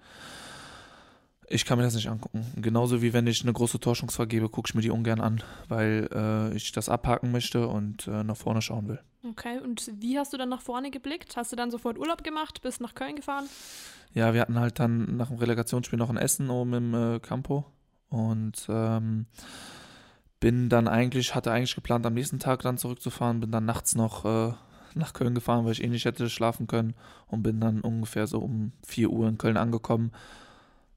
Ich 1.47 1.65
kann 1.65 1.77
mir 1.77 1.83
das 1.83 1.93
nicht 1.95 2.09
angucken. 2.09 2.45
Genauso 2.55 3.01
wie 3.01 3.13
wenn 3.13 3.27
ich 3.27 3.43
eine 3.43 3.53
große 3.53 3.79
Torschance 3.79 4.15
vergebe, 4.15 4.49
gucke 4.49 4.69
ich 4.69 4.75
mir 4.75 4.81
die 4.81 4.89
ungern 4.89 5.21
an, 5.21 5.43
weil 5.67 6.09
äh, 6.11 6.55
ich 6.55 6.71
das 6.71 6.89
abhaken 6.89 7.31
möchte 7.31 7.67
und 7.67 8.07
äh, 8.07 8.23
nach 8.23 8.37
vorne 8.37 8.61
schauen 8.61 8.87
will. 8.87 8.99
Okay, 9.23 9.59
und 9.59 9.91
wie 9.99 10.17
hast 10.17 10.33
du 10.33 10.37
dann 10.37 10.49
nach 10.49 10.61
vorne 10.61 10.91
geblickt? 10.91 11.37
Hast 11.37 11.51
du 11.51 11.55
dann 11.55 11.71
sofort 11.71 11.97
Urlaub 11.97 12.23
gemacht, 12.23 12.61
bist 12.61 12.81
nach 12.81 12.95
Köln 12.95 13.15
gefahren? 13.15 13.45
Ja, 14.13 14.33
wir 14.33 14.41
hatten 14.41 14.59
halt 14.59 14.79
dann 14.79 15.17
nach 15.17 15.27
dem 15.27 15.37
Relegationsspiel 15.37 15.99
noch 15.99 16.09
ein 16.09 16.17
Essen 16.17 16.49
oben 16.49 16.73
im 16.73 16.93
äh, 16.93 17.19
Campo 17.19 17.65
und 18.09 18.65
ähm, 18.69 19.25
bin 20.39 20.69
dann 20.69 20.87
eigentlich, 20.87 21.35
hatte 21.35 21.51
eigentlich 21.51 21.75
geplant, 21.75 22.05
am 22.05 22.13
nächsten 22.13 22.39
Tag 22.39 22.61
dann 22.61 22.77
zurückzufahren, 22.77 23.39
bin 23.39 23.51
dann 23.51 23.65
nachts 23.65 23.95
noch 23.95 24.25
äh, 24.25 24.53
nach 24.93 25.13
Köln 25.13 25.35
gefahren, 25.35 25.65
weil 25.65 25.73
ich 25.73 25.83
eh 25.83 25.87
nicht 25.87 26.05
hätte 26.05 26.29
schlafen 26.29 26.67
können 26.67 26.95
und 27.27 27.43
bin 27.43 27.59
dann 27.59 27.81
ungefähr 27.81 28.27
so 28.27 28.39
um 28.39 28.71
4 28.85 29.09
Uhr 29.09 29.27
in 29.27 29.37
Köln 29.37 29.57
angekommen, 29.57 30.11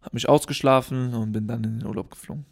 habe 0.08 0.16
mich 0.16 0.28
ausgeschlafen 0.28 1.12
und 1.12 1.32
bin 1.32 1.46
dann 1.46 1.62
in 1.64 1.80
den 1.80 1.86
Urlaub 1.86 2.10
geflogen. 2.10 2.46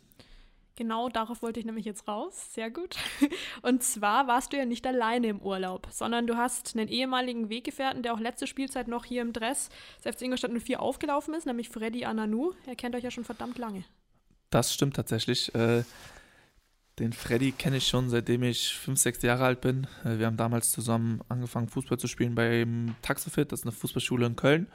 Genau, 0.77 1.09
darauf 1.09 1.41
wollte 1.41 1.59
ich 1.59 1.65
nämlich 1.65 1.87
jetzt 1.87 2.07
raus. 2.07 2.53
Sehr 2.53 2.71
gut. 2.71 2.97
Und 3.63 3.83
zwar 3.83 4.29
warst 4.29 4.53
du 4.53 4.59
ja 4.59 4.67
nicht 4.67 4.87
alleine 4.87 5.29
im 5.29 5.41
Urlaub, 5.41 5.89
sondern 5.91 6.27
du 6.27 6.37
hast 6.37 6.77
einen 6.77 6.89
ehemaligen 6.89 7.49
Weggefährten, 7.49 8.03
der 8.03 8.13
auch 8.13 8.21
letzte 8.21 8.47
Spielzeit 8.47 8.87
noch 8.87 9.07
hier 9.07 9.23
im 9.23 9.33
Dress 9.33 9.71
des 10.05 10.15
FC 10.15 10.23
Ingolstadt 10.23 10.53
04 10.53 10.83
aufgelaufen 10.83 11.33
ist, 11.33 11.47
nämlich 11.47 11.71
Freddy 11.71 12.05
Ananu. 12.05 12.53
Er 12.67 12.77
kennt 12.77 12.95
euch 12.95 13.05
ja 13.05 13.11
schon 13.11 13.25
verdammt 13.25 13.57
lange. 13.57 13.85
Das 14.51 14.75
stimmt 14.75 14.97
tatsächlich. 14.97 15.55
Äh, 15.55 15.85
den 16.99 17.15
Freddy 17.15 17.53
kenne 17.53 17.79
ich 17.79 17.89
schon 17.89 18.11
seitdem 18.11 18.43
ich 18.43 18.77
fünf, 18.77 19.01
sechs 19.01 19.23
Jahre 19.23 19.47
alt 19.47 19.63
bin. 19.63 19.87
Äh, 20.05 20.19
wir 20.19 20.27
haben 20.27 20.37
damals 20.37 20.73
zusammen 20.73 21.23
angefangen, 21.31 21.69
Fußball 21.69 21.97
zu 21.97 22.07
spielen 22.07 22.35
beim 22.35 22.97
Taxofit, 23.01 23.51
das 23.51 23.61
ist 23.61 23.65
eine 23.65 23.73
Fußballschule 23.73 24.27
in 24.27 24.37
Köln. 24.37 24.67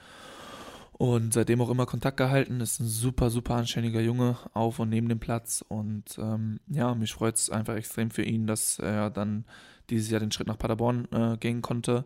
Und 0.94 1.34
seitdem 1.34 1.62
auch 1.62 1.70
immer 1.70 1.86
Kontakt 1.86 2.18
gehalten. 2.18 2.62
Ist 2.62 2.80
ein 2.80 2.88
super, 2.88 3.30
super 3.30 3.56
anständiger 3.56 4.02
Junge 4.02 4.38
auf 4.54 4.80
und 4.80 4.90
neben 4.90 5.10
dem 5.10 5.20
Platz. 5.20 5.64
Und 5.68 6.18
ähm, 6.20 6.60
ja, 6.68 6.94
mich 6.94 7.14
freut 7.14 7.36
es 7.36 7.50
einfach 7.50 7.76
extrem 7.76 8.12
für 8.12 8.24
ihn, 8.24 8.46
dass 8.46 8.78
er 8.80 9.10
dann 9.10 9.46
dieses 9.90 10.10
Jahr 10.10 10.20
den 10.20 10.32
Schritt 10.32 10.48
nach 10.48 10.58
Paderborn 10.58 11.08
äh, 11.12 11.38
gehen 11.38 11.62
konnte. 11.62 12.06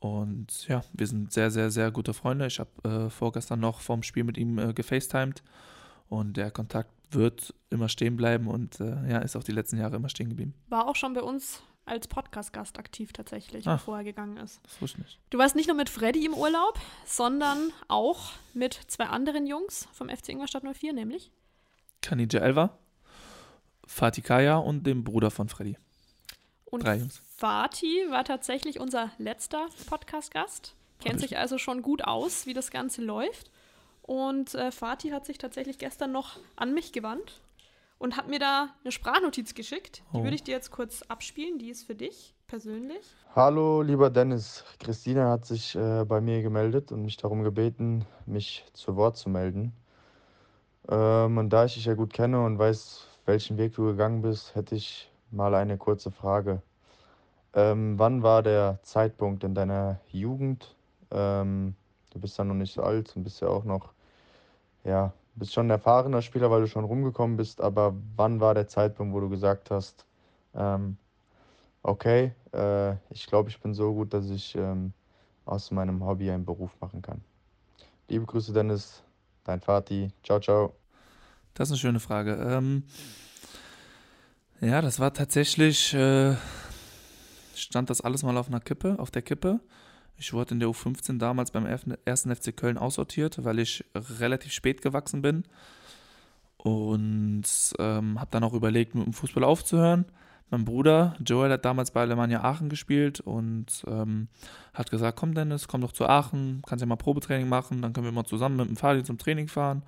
Und 0.00 0.66
ja, 0.66 0.82
wir 0.92 1.06
sind 1.06 1.32
sehr, 1.32 1.50
sehr, 1.50 1.70
sehr 1.70 1.90
gute 1.90 2.14
Freunde. 2.14 2.46
Ich 2.46 2.58
habe 2.58 2.70
äh, 2.88 3.10
vorgestern 3.10 3.60
noch 3.60 3.80
vorm 3.80 4.02
Spiel 4.02 4.24
mit 4.24 4.38
ihm 4.38 4.58
äh, 4.58 4.72
gefacetimed. 4.72 5.42
Und 6.08 6.36
der 6.36 6.50
Kontakt 6.50 6.90
wird 7.10 7.54
immer 7.70 7.88
stehen 7.88 8.16
bleiben 8.16 8.48
und 8.48 8.80
äh, 8.80 9.10
ja, 9.10 9.18
ist 9.18 9.36
auch 9.36 9.44
die 9.44 9.52
letzten 9.52 9.78
Jahre 9.78 9.96
immer 9.96 10.08
stehen 10.08 10.28
geblieben. 10.28 10.54
War 10.68 10.88
auch 10.88 10.96
schon 10.96 11.14
bei 11.14 11.22
uns 11.22 11.62
als 11.84 12.06
Podcast-Gast 12.08 12.78
aktiv 12.78 13.12
tatsächlich, 13.12 13.66
Ah. 13.66 13.74
bevor 13.74 13.98
er 13.98 14.04
gegangen 14.04 14.36
ist. 14.36 14.60
Das 14.64 14.80
wusste 14.80 14.98
ich 14.98 15.04
nicht. 15.04 15.18
Du 15.30 15.38
warst 15.38 15.56
nicht 15.56 15.66
nur 15.66 15.76
mit 15.76 15.88
Freddy 15.88 16.24
im 16.24 16.34
Urlaub, 16.34 16.78
sondern 17.04 17.72
auch 17.88 18.30
mit 18.54 18.74
zwei 18.86 19.06
anderen 19.06 19.46
Jungs 19.46 19.88
vom 19.92 20.08
FC 20.08 20.28
Ingolstadt 20.30 20.62
04, 20.64 20.92
nämlich 20.92 21.30
Kanija 22.00 22.40
Elva, 22.40 22.78
Fatih 23.86 24.22
Kaya 24.22 24.56
und 24.56 24.86
dem 24.86 25.04
Bruder 25.04 25.30
von 25.30 25.48
Freddy. 25.48 25.76
Und 26.64 26.84
Drei 26.84 26.96
Jungs. 26.96 27.20
Fatih 27.36 28.10
war 28.10 28.24
tatsächlich 28.24 28.80
unser 28.80 29.10
letzter 29.18 29.66
Podcast-Gast. 29.86 30.74
Kennt 31.00 31.20
sich 31.20 31.36
also 31.36 31.58
schon 31.58 31.82
gut 31.82 32.04
aus, 32.04 32.46
wie 32.46 32.54
das 32.54 32.70
Ganze 32.70 33.02
läuft. 33.02 33.50
Und 34.02 34.54
äh, 34.54 34.70
Fatih 34.72 35.12
hat 35.12 35.26
sich 35.26 35.38
tatsächlich 35.38 35.78
gestern 35.78 36.12
noch 36.12 36.38
an 36.56 36.72
mich 36.74 36.92
gewandt 36.92 37.40
und 38.02 38.16
hat 38.16 38.28
mir 38.28 38.40
da 38.40 38.68
eine 38.82 38.90
Sprachnotiz 38.90 39.54
geschickt. 39.54 40.02
Die 40.12 40.18
Oh. 40.18 40.22
würde 40.24 40.34
ich 40.34 40.42
dir 40.42 40.50
jetzt 40.52 40.72
kurz 40.72 41.02
abspielen. 41.02 41.58
Die 41.60 41.70
ist 41.70 41.84
für 41.84 41.94
dich 41.94 42.34
persönlich. 42.48 43.14
Hallo, 43.36 43.80
lieber 43.80 44.10
Dennis. 44.10 44.64
Christine 44.80 45.28
hat 45.28 45.46
sich 45.46 45.76
äh, 45.76 46.04
bei 46.04 46.20
mir 46.20 46.42
gemeldet 46.42 46.90
und 46.90 47.02
mich 47.04 47.16
darum 47.16 47.44
gebeten, 47.44 48.04
mich 48.26 48.64
zu 48.72 48.96
Wort 48.96 49.16
zu 49.16 49.30
melden. 49.30 49.72
Ähm, 50.88 51.38
und 51.38 51.50
da 51.50 51.64
ich 51.64 51.74
dich 51.74 51.84
ja 51.84 51.94
gut 51.94 52.12
kenne 52.12 52.44
und 52.44 52.58
weiß, 52.58 53.06
welchen 53.24 53.56
Weg 53.56 53.74
du 53.74 53.84
gegangen 53.86 54.20
bist, 54.20 54.56
hätte 54.56 54.74
ich 54.74 55.08
mal 55.30 55.54
eine 55.54 55.78
kurze 55.78 56.10
Frage. 56.10 56.60
Ähm, 57.54 58.00
wann 58.00 58.24
war 58.24 58.42
der 58.42 58.80
Zeitpunkt 58.82 59.44
in 59.44 59.54
deiner 59.54 60.00
Jugend? 60.10 60.74
Ähm, 61.12 61.76
du 62.10 62.18
bist 62.18 62.36
ja 62.36 62.42
noch 62.42 62.54
nicht 62.54 62.74
so 62.74 62.82
alt 62.82 63.14
und 63.14 63.22
bist 63.22 63.40
ja 63.40 63.46
auch 63.48 63.62
noch, 63.62 63.92
ja, 64.82 65.12
bist 65.34 65.52
schon 65.52 65.66
ein 65.66 65.70
erfahrener 65.70 66.22
Spieler, 66.22 66.50
weil 66.50 66.62
du 66.62 66.66
schon 66.66 66.84
rumgekommen 66.84 67.36
bist, 67.36 67.60
aber 67.60 67.94
wann 68.16 68.40
war 68.40 68.54
der 68.54 68.68
Zeitpunkt, 68.68 69.14
wo 69.14 69.20
du 69.20 69.28
gesagt 69.28 69.70
hast, 69.70 70.06
ähm, 70.54 70.96
okay, 71.82 72.32
äh, 72.52 72.92
ich 73.10 73.26
glaube, 73.26 73.48
ich 73.50 73.60
bin 73.60 73.74
so 73.74 73.92
gut, 73.94 74.12
dass 74.12 74.28
ich 74.30 74.54
ähm, 74.54 74.92
aus 75.44 75.70
meinem 75.70 76.04
Hobby 76.04 76.30
einen 76.30 76.44
Beruf 76.44 76.70
machen 76.80 77.02
kann. 77.02 77.22
Liebe 78.08 78.26
Grüße, 78.26 78.52
Dennis, 78.52 79.02
dein 79.44 79.60
Vati. 79.60 80.10
Ciao, 80.22 80.38
ciao. 80.40 80.74
Das 81.54 81.68
ist 81.68 81.72
eine 81.72 81.78
schöne 81.78 82.00
Frage. 82.00 82.34
Ähm, 82.34 82.84
ja, 84.60 84.80
das 84.80 85.00
war 85.00 85.12
tatsächlich, 85.12 85.92
äh, 85.94 86.36
stand 87.54 87.90
das 87.90 88.00
alles 88.00 88.22
mal 88.22 88.36
auf 88.36 88.48
einer 88.48 88.60
Kippe, 88.60 88.96
auf 88.98 89.10
der 89.10 89.22
Kippe. 89.22 89.60
Ich 90.16 90.32
wurde 90.32 90.54
in 90.54 90.60
der 90.60 90.68
U15 90.68 91.18
damals 91.18 91.50
beim 91.50 91.66
ersten 91.66 92.34
FC 92.34 92.56
Köln 92.56 92.78
aussortiert, 92.78 93.44
weil 93.44 93.58
ich 93.58 93.84
relativ 93.94 94.52
spät 94.52 94.82
gewachsen 94.82 95.22
bin. 95.22 95.44
Und 96.56 97.44
ähm, 97.78 98.20
habe 98.20 98.30
dann 98.30 98.44
auch 98.44 98.54
überlegt, 98.54 98.94
mit 98.94 99.04
dem 99.04 99.12
Fußball 99.12 99.42
aufzuhören. 99.42 100.04
Mein 100.52 100.66
Bruder 100.66 101.16
Joel 101.24 101.50
hat 101.50 101.64
damals 101.64 101.92
bei 101.92 102.02
Alemannia 102.02 102.44
Aachen 102.44 102.68
gespielt 102.68 103.20
und 103.20 103.84
ähm, 103.86 104.28
hat 104.74 104.90
gesagt, 104.90 105.18
komm 105.18 105.34
Dennis, 105.34 105.66
komm 105.66 105.80
doch 105.80 105.92
zu 105.92 106.06
Aachen, 106.06 106.62
kannst 106.66 106.82
ja 106.82 106.86
mal 106.86 106.96
Probetraining 106.96 107.48
machen, 107.48 107.80
dann 107.80 107.94
können 107.94 108.04
wir 108.04 108.12
mal 108.12 108.26
zusammen 108.26 108.56
mit 108.56 108.68
dem 108.68 108.76
Fahrrad 108.76 109.06
zum 109.06 109.16
Training 109.16 109.48
fahren. 109.48 109.82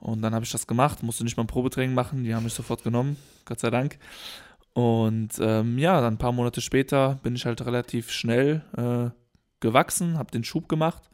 Und 0.00 0.20
dann 0.20 0.34
habe 0.34 0.44
ich 0.44 0.50
das 0.50 0.66
gemacht, 0.66 1.04
musste 1.04 1.22
nicht 1.22 1.36
mal 1.36 1.44
ein 1.44 1.48
Probetraining 1.48 1.94
machen, 1.94 2.24
die 2.24 2.34
haben 2.34 2.42
mich 2.42 2.54
sofort 2.54 2.82
genommen, 2.82 3.16
Gott 3.44 3.60
sei 3.60 3.70
Dank. 3.70 3.98
Und 4.72 5.30
ähm, 5.40 5.78
ja, 5.78 6.00
dann 6.00 6.14
ein 6.14 6.18
paar 6.18 6.32
Monate 6.32 6.60
später 6.60 7.20
bin 7.22 7.36
ich 7.36 7.46
halt 7.46 7.64
relativ 7.64 8.10
schnell 8.10 8.62
äh, 8.76 9.10
gewachsen, 9.60 10.18
habe 10.18 10.30
den 10.30 10.44
Schub 10.44 10.68
gemacht 10.68 11.10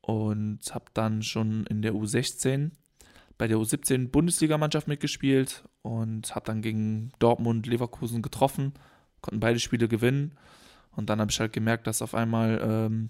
und 0.00 0.60
habe 0.72 0.86
dann 0.94 1.22
schon 1.22 1.66
in 1.66 1.82
der 1.82 1.94
U16 1.94 2.70
bei 3.38 3.48
der 3.48 3.56
U17 3.58 4.08
Bundesligamannschaft 4.08 4.88
mitgespielt 4.88 5.64
und 5.82 6.34
habe 6.34 6.46
dann 6.46 6.62
gegen 6.62 7.12
Dortmund, 7.18 7.66
Leverkusen 7.66 8.22
getroffen, 8.22 8.72
konnten 9.20 9.40
beide 9.40 9.58
Spiele 9.58 9.88
gewinnen. 9.88 10.36
Und 10.94 11.08
dann 11.08 11.20
habe 11.20 11.30
ich 11.30 11.40
halt 11.40 11.52
gemerkt, 11.52 11.86
dass 11.86 12.02
auf 12.02 12.14
einmal 12.14 12.60
ähm, 12.62 13.08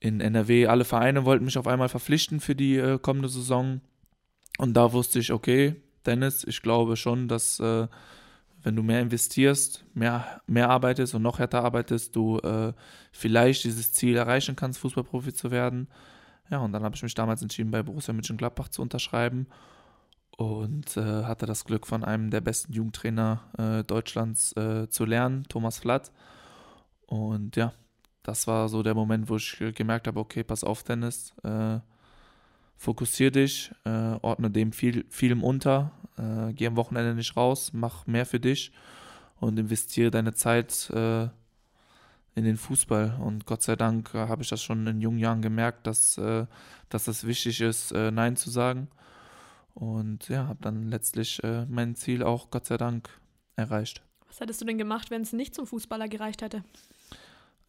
in 0.00 0.20
NRW 0.20 0.66
alle 0.66 0.84
Vereine 0.84 1.24
wollten 1.24 1.44
mich 1.44 1.58
auf 1.58 1.66
einmal 1.66 1.88
verpflichten 1.88 2.40
für 2.40 2.54
die 2.54 2.76
äh, 2.76 2.98
kommende 2.98 3.28
Saison. 3.28 3.80
Und 4.58 4.74
da 4.74 4.92
wusste 4.92 5.18
ich, 5.20 5.32
okay, 5.32 5.76
Dennis, 6.04 6.44
ich 6.44 6.62
glaube 6.62 6.96
schon, 6.96 7.28
dass 7.28 7.60
äh, 7.60 7.86
wenn 8.68 8.76
du 8.76 8.82
mehr 8.82 9.00
investierst, 9.00 9.82
mehr, 9.94 10.42
mehr 10.46 10.68
arbeitest 10.68 11.14
und 11.14 11.22
noch 11.22 11.38
härter 11.38 11.64
arbeitest, 11.64 12.14
du 12.14 12.36
äh, 12.40 12.74
vielleicht 13.12 13.64
dieses 13.64 13.94
Ziel 13.94 14.14
erreichen 14.14 14.56
kannst, 14.56 14.78
Fußballprofi 14.80 15.32
zu 15.32 15.50
werden. 15.50 15.88
Ja, 16.50 16.58
und 16.58 16.72
dann 16.72 16.82
habe 16.82 16.94
ich 16.94 17.02
mich 17.02 17.14
damals 17.14 17.40
entschieden, 17.40 17.70
bei 17.70 17.82
Borussia 17.82 18.12
Mönchengladbach 18.12 18.68
zu 18.68 18.82
unterschreiben 18.82 19.46
und 20.36 20.98
äh, 20.98 21.24
hatte 21.24 21.46
das 21.46 21.64
Glück, 21.64 21.86
von 21.86 22.04
einem 22.04 22.28
der 22.28 22.42
besten 22.42 22.74
Jugendtrainer 22.74 23.40
äh, 23.56 23.84
Deutschlands 23.84 24.52
äh, 24.58 24.86
zu 24.90 25.06
lernen, 25.06 25.44
Thomas 25.48 25.78
Flatt. 25.78 26.12
Und 27.06 27.56
ja, 27.56 27.72
das 28.22 28.46
war 28.46 28.68
so 28.68 28.82
der 28.82 28.94
Moment, 28.94 29.30
wo 29.30 29.36
ich 29.36 29.64
gemerkt 29.74 30.06
habe, 30.06 30.20
okay, 30.20 30.44
pass 30.44 30.62
auf, 30.62 30.82
Dennis, 30.82 31.32
äh, 31.42 31.78
fokussier 32.78 33.30
dich, 33.30 33.72
äh, 33.84 34.14
ordne 34.22 34.50
dem 34.50 34.72
viel, 34.72 35.04
vielem 35.10 35.42
unter, 35.42 35.92
äh, 36.16 36.52
geh 36.52 36.68
am 36.68 36.76
Wochenende 36.76 37.14
nicht 37.14 37.36
raus, 37.36 37.72
mach 37.74 38.06
mehr 38.06 38.24
für 38.24 38.40
dich 38.40 38.72
und 39.40 39.58
investiere 39.58 40.10
deine 40.10 40.32
Zeit 40.32 40.88
äh, 40.90 41.24
in 42.34 42.44
den 42.44 42.56
Fußball. 42.56 43.18
Und 43.20 43.46
Gott 43.46 43.62
sei 43.62 43.74
Dank 43.74 44.14
äh, 44.14 44.28
habe 44.28 44.42
ich 44.42 44.48
das 44.48 44.62
schon 44.62 44.86
in 44.86 45.00
jungen 45.00 45.18
Jahren 45.18 45.42
gemerkt, 45.42 45.88
dass, 45.88 46.16
äh, 46.18 46.46
dass 46.88 47.04
das 47.04 47.26
wichtig 47.26 47.60
ist, 47.60 47.90
äh, 47.90 48.12
Nein 48.12 48.36
zu 48.36 48.48
sagen. 48.48 48.88
Und 49.74 50.28
ja, 50.28 50.46
habe 50.46 50.58
dann 50.60 50.88
letztlich 50.88 51.40
mein 51.68 51.94
Ziel 51.94 52.24
auch 52.24 52.50
Gott 52.50 52.66
sei 52.66 52.76
Dank 52.76 53.08
erreicht. 53.54 54.02
Was 54.26 54.40
hättest 54.40 54.60
du 54.60 54.64
denn 54.64 54.76
gemacht, 54.76 55.12
wenn 55.12 55.22
es 55.22 55.32
nicht 55.32 55.54
zum 55.54 55.68
Fußballer 55.68 56.08
gereicht 56.08 56.42
hätte? 56.42 56.64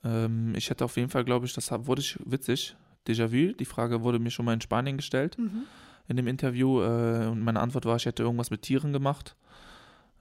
Ähm, 0.04 0.56
ich 0.56 0.72
hätte 0.72 0.86
auf 0.86 0.98
jeden 0.98 1.10
Fall, 1.10 1.24
glaube 1.24 1.46
ich, 1.46 1.54
das 1.54 1.70
wurde 1.72 2.02
ich 2.02 2.18
witzig. 2.26 2.76
Déjà-vu, 3.08 3.54
die 3.54 3.66
Frage 3.66 4.02
wurde 4.04 4.20
mir 4.20 4.30
schon 4.32 4.46
mal 4.46 4.54
in 4.54 4.62
Spanien 4.62 4.98
gestellt 4.98 5.38
Mhm. 5.38 5.64
in 6.08 6.18
dem 6.18 6.28
Interview 6.28 6.82
äh, 6.82 7.28
und 7.28 7.42
meine 7.42 7.60
Antwort 7.60 7.86
war, 7.86 7.96
ich 7.96 8.06
hätte 8.06 8.24
irgendwas 8.24 8.50
mit 8.52 8.62
Tieren 8.64 8.94
gemacht. 8.94 9.36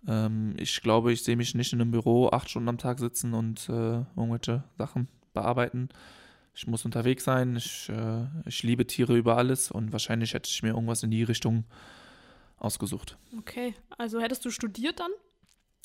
Ähm, 0.07 0.55
ich 0.59 0.81
glaube, 0.81 1.13
ich 1.13 1.23
sehe 1.25 1.37
mich 1.37 1.55
nicht 1.55 1.73
in 1.73 1.81
einem 1.81 1.91
Büro 1.91 2.29
acht 2.31 2.49
Stunden 2.51 2.69
am 2.69 2.79
Tag 2.79 2.99
sitzen 2.99 3.35
und 3.35 3.69
äh, 3.69 3.73
irgendwelche 4.17 4.63
Sachen 4.79 5.09
bearbeiten. 5.35 5.89
Ich 6.55 6.67
muss 6.67 6.85
unterwegs 6.85 7.25
sein. 7.25 7.57
Ich, 7.57 7.89
äh, 7.89 8.27
ich 8.47 8.63
liebe 8.63 8.87
Tiere 8.87 9.17
über 9.17 9.37
alles 9.37 9.71
und 9.71 9.93
wahrscheinlich 9.93 10.35
hätte 10.35 10.49
ich 10.51 10.63
mir 10.63 10.71
irgendwas 10.71 11.03
in 11.03 11.11
die 11.11 11.23
Richtung 11.25 11.65
ausgesucht. 12.59 13.17
Okay, 13.39 13.75
also 13.97 14.21
hättest 14.21 14.45
du 14.45 14.51
studiert 14.51 14.99
dann? 15.01 15.11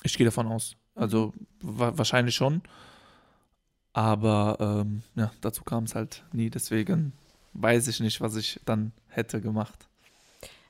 Ich 0.03 0.17
gehe 0.17 0.25
davon 0.25 0.47
aus. 0.47 0.75
Also 0.95 1.33
wa 1.61 1.93
wahrscheinlich 1.97 2.35
schon. 2.35 2.61
Aber 3.93 4.57
ähm, 4.59 5.03
ja, 5.15 5.31
dazu 5.41 5.63
kam 5.63 5.83
es 5.83 5.95
halt 5.95 6.23
nie. 6.31 6.49
Deswegen 6.49 7.13
weiß 7.53 7.87
ich 7.87 7.99
nicht, 7.99 8.21
was 8.21 8.35
ich 8.35 8.59
dann 8.65 8.91
hätte 9.07 9.39
gemacht. 9.39 9.87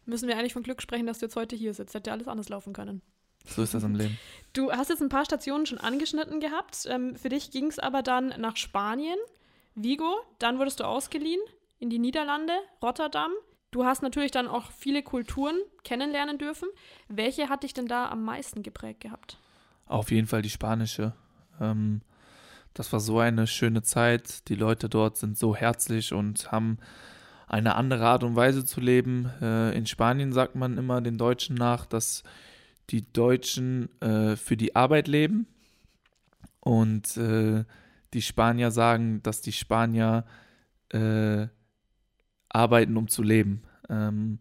Müssen 0.05 0.27
wir 0.27 0.37
eigentlich 0.37 0.53
von 0.53 0.63
Glück 0.63 0.81
sprechen, 0.81 1.07
dass 1.07 1.19
du 1.19 1.25
jetzt 1.25 1.37
heute 1.37 1.55
hier 1.55 1.73
sitzt. 1.73 1.95
Hätte 1.95 2.11
alles 2.11 2.27
anders 2.27 2.49
laufen 2.49 2.73
können. 2.73 3.01
So 3.45 3.61
ist 3.63 3.73
das 3.73 3.83
im 3.83 3.95
Leben. 3.95 4.17
Du 4.53 4.71
hast 4.71 4.89
jetzt 4.89 5.01
ein 5.01 5.09
paar 5.09 5.25
Stationen 5.25 5.65
schon 5.65 5.79
angeschnitten 5.79 6.39
gehabt. 6.39 6.85
Ähm, 6.87 7.15
für 7.15 7.29
dich 7.29 7.49
ging 7.49 7.67
es 7.67 7.79
aber 7.79 8.03
dann 8.03 8.27
nach 8.39 8.55
Spanien, 8.55 9.17
Vigo. 9.73 10.15
Dann 10.37 10.59
wurdest 10.59 10.79
du 10.79 10.83
ausgeliehen 10.83 11.41
in 11.79 11.89
die 11.89 11.97
Niederlande, 11.97 12.53
Rotterdam. 12.83 13.31
Du 13.71 13.83
hast 13.83 14.03
natürlich 14.03 14.29
dann 14.29 14.47
auch 14.47 14.69
viele 14.71 15.01
Kulturen 15.01 15.55
kennenlernen 15.83 16.37
dürfen. 16.37 16.69
Welche 17.07 17.49
hat 17.49 17.63
dich 17.63 17.73
denn 17.73 17.87
da 17.87 18.09
am 18.09 18.23
meisten 18.23 18.61
geprägt 18.61 18.99
gehabt? 18.99 19.39
Auf 19.87 20.11
jeden 20.11 20.27
Fall 20.27 20.43
die 20.43 20.51
spanische. 20.51 21.13
Ähm, 21.59 22.01
das 22.73 22.91
war 22.91 22.99
so 22.99 23.19
eine 23.19 23.47
schöne 23.47 23.83
Zeit. 23.83 24.47
Die 24.49 24.55
Leute 24.55 24.89
dort 24.89 25.17
sind 25.17 25.37
so 25.37 25.55
herzlich 25.55 26.13
und 26.13 26.51
haben 26.51 26.77
eine 27.47 27.75
andere 27.75 28.05
Art 28.05 28.23
und 28.23 28.35
Weise 28.35 28.65
zu 28.65 28.81
leben. 28.81 29.29
Äh, 29.41 29.77
in 29.77 29.85
Spanien 29.85 30.33
sagt 30.33 30.55
man 30.55 30.77
immer 30.77 31.01
den 31.01 31.17
Deutschen 31.17 31.55
nach, 31.55 31.85
dass 31.85 32.23
die 32.89 33.11
Deutschen 33.13 33.89
äh, 34.01 34.35
für 34.35 34.57
die 34.57 34.75
Arbeit 34.75 35.07
leben 35.07 35.47
und 36.59 37.15
äh, 37.17 37.63
die 38.13 38.21
Spanier 38.21 38.71
sagen, 38.71 39.21
dass 39.23 39.41
die 39.41 39.51
Spanier 39.51 40.25
äh, 40.89 41.47
arbeiten, 42.49 42.97
um 42.97 43.07
zu 43.07 43.23
leben. 43.23 43.63
Ähm, 43.89 44.39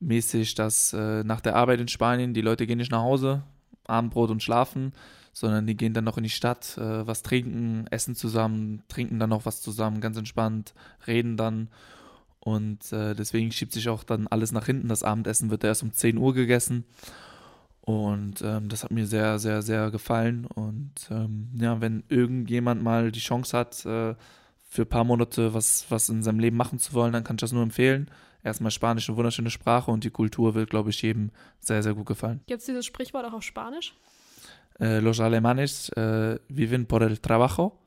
mäßig, 0.00 0.54
dass 0.54 0.92
äh, 0.92 1.24
nach 1.24 1.40
der 1.40 1.56
Arbeit 1.56 1.80
in 1.80 1.88
Spanien 1.88 2.34
die 2.34 2.42
Leute 2.42 2.66
gehen 2.66 2.78
nicht 2.78 2.92
nach 2.92 3.02
Hause, 3.02 3.42
Abendbrot 3.86 4.30
und 4.30 4.42
schlafen, 4.42 4.92
sondern 5.36 5.66
die 5.66 5.76
gehen 5.76 5.92
dann 5.92 6.04
noch 6.04 6.16
in 6.16 6.22
die 6.22 6.30
Stadt, 6.30 6.78
äh, 6.78 7.06
was 7.06 7.22
trinken, 7.22 7.86
essen 7.90 8.14
zusammen, 8.14 8.82
trinken 8.88 9.18
dann 9.18 9.28
noch 9.28 9.44
was 9.44 9.60
zusammen, 9.60 10.00
ganz 10.00 10.16
entspannt, 10.16 10.72
reden 11.06 11.36
dann. 11.36 11.68
Und 12.40 12.90
äh, 12.90 13.14
deswegen 13.14 13.52
schiebt 13.52 13.72
sich 13.72 13.90
auch 13.90 14.02
dann 14.02 14.28
alles 14.28 14.52
nach 14.52 14.64
hinten. 14.64 14.88
Das 14.88 15.02
Abendessen 15.02 15.50
wird 15.50 15.62
erst 15.62 15.82
um 15.82 15.92
10 15.92 16.16
Uhr 16.16 16.32
gegessen. 16.32 16.86
Und 17.82 18.40
ähm, 18.40 18.70
das 18.70 18.82
hat 18.82 18.92
mir 18.92 19.06
sehr, 19.06 19.38
sehr, 19.38 19.60
sehr 19.60 19.90
gefallen. 19.90 20.46
Und 20.46 20.94
ähm, 21.10 21.50
ja, 21.60 21.82
wenn 21.82 22.04
irgendjemand 22.08 22.82
mal 22.82 23.12
die 23.12 23.20
Chance 23.20 23.58
hat, 23.58 23.84
äh, 23.84 24.14
für 24.66 24.82
ein 24.82 24.88
paar 24.88 25.04
Monate 25.04 25.52
was, 25.52 25.84
was 25.90 26.08
in 26.08 26.22
seinem 26.22 26.38
Leben 26.38 26.56
machen 26.56 26.78
zu 26.78 26.94
wollen, 26.94 27.12
dann 27.12 27.24
kann 27.24 27.36
ich 27.36 27.40
das 27.42 27.52
nur 27.52 27.62
empfehlen. 27.62 28.10
Erstmal 28.42 28.70
Spanisch, 28.70 29.06
eine 29.10 29.18
wunderschöne 29.18 29.50
Sprache 29.50 29.90
und 29.90 30.02
die 30.02 30.10
Kultur 30.10 30.54
wird, 30.54 30.70
glaube 30.70 30.88
ich, 30.88 31.02
jedem 31.02 31.30
sehr, 31.60 31.82
sehr 31.82 31.92
gut 31.92 32.06
gefallen. 32.06 32.40
Gibt 32.46 32.60
es 32.60 32.66
dieses 32.66 32.86
Sprichwort 32.86 33.26
auch 33.26 33.34
auf 33.34 33.42
Spanisch? 33.42 33.92
Eh, 34.78 35.00
los 35.00 35.20
alemanes 35.20 35.90
eh, 35.96 36.38
viven 36.48 36.86
por 36.86 37.02
el 37.02 37.20
trabajo 37.20 37.82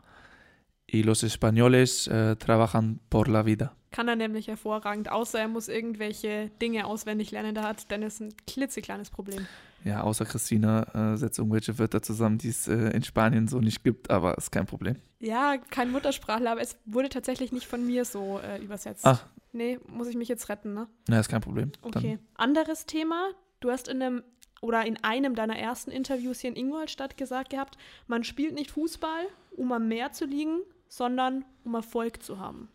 y 0.87 1.03
los 1.03 1.23
españoles 1.23 2.09
eh, 2.11 2.35
trabajan 2.37 2.99
por 3.09 3.27
la 3.27 3.43
vida. 3.43 3.75
Kann 3.91 4.07
er 4.07 4.15
nämlich 4.15 4.47
hervorragend, 4.47 5.11
außer 5.11 5.39
er 5.39 5.47
muss 5.47 5.67
irgendwelche 5.67 6.51
Dinge 6.61 6.85
auswendig 6.85 7.31
lernen. 7.31 7.55
Da 7.55 7.63
hat 7.63 7.89
Dennis 7.89 8.19
ein 8.19 8.29
klitzekleines 8.45 9.09
Problem. 9.09 9.47
Ja, 9.83 10.01
außer 10.01 10.25
Christina 10.25 11.13
äh, 11.13 11.17
setzt 11.17 11.39
irgendwelche 11.39 11.79
Wörter 11.79 12.01
zusammen, 12.01 12.37
die 12.37 12.49
es 12.49 12.67
äh, 12.67 12.89
in 12.89 13.03
Spanien 13.03 13.47
so 13.47 13.59
nicht 13.59 13.83
gibt, 13.83 14.11
aber 14.11 14.37
ist 14.37 14.51
kein 14.51 14.65
Problem. 14.65 14.97
Ja, 15.19 15.57
kein 15.57 15.91
Muttersprachler, 15.91 16.51
aber 16.51 16.61
es 16.61 16.77
wurde 16.85 17.09
tatsächlich 17.09 17.51
nicht 17.51 17.65
von 17.65 17.85
mir 17.85 18.05
so 18.05 18.39
äh, 18.39 18.61
übersetzt. 18.63 19.05
Ach. 19.05 19.25
Nee, 19.53 19.79
muss 19.87 20.07
ich 20.07 20.15
mich 20.15 20.27
jetzt 20.27 20.49
retten, 20.49 20.73
ne? 20.73 20.87
Na, 21.07 21.19
ist 21.19 21.29
kein 21.29 21.41
Problem. 21.41 21.71
Okay. 21.81 22.19
Anderes 22.35 22.85
Thema. 22.85 23.31
Du 23.59 23.71
hast 23.71 23.87
in 23.87 24.01
einem 24.01 24.23
oder 24.61 24.85
in 24.85 25.03
einem 25.03 25.35
deiner 25.35 25.57
ersten 25.57 25.91
Interviews 25.91 26.39
hier 26.39 26.49
in 26.51 26.55
Ingolstadt 26.55 27.17
gesagt 27.17 27.51
gehabt, 27.51 27.77
man 28.07 28.23
spielt 28.23 28.53
nicht 28.53 28.71
Fußball, 28.71 29.27
um 29.55 29.71
am 29.71 29.87
Meer 29.87 30.11
zu 30.11 30.25
liegen, 30.25 30.59
sondern 30.87 31.45
um 31.63 31.75
Erfolg 31.75 32.23
zu 32.23 32.39
haben. 32.39 32.69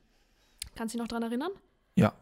Kannst 0.74 0.94
du 0.94 0.98
dich 0.98 1.02
noch 1.02 1.08
daran 1.08 1.24
erinnern? 1.24 1.50
Ja. 1.96 2.12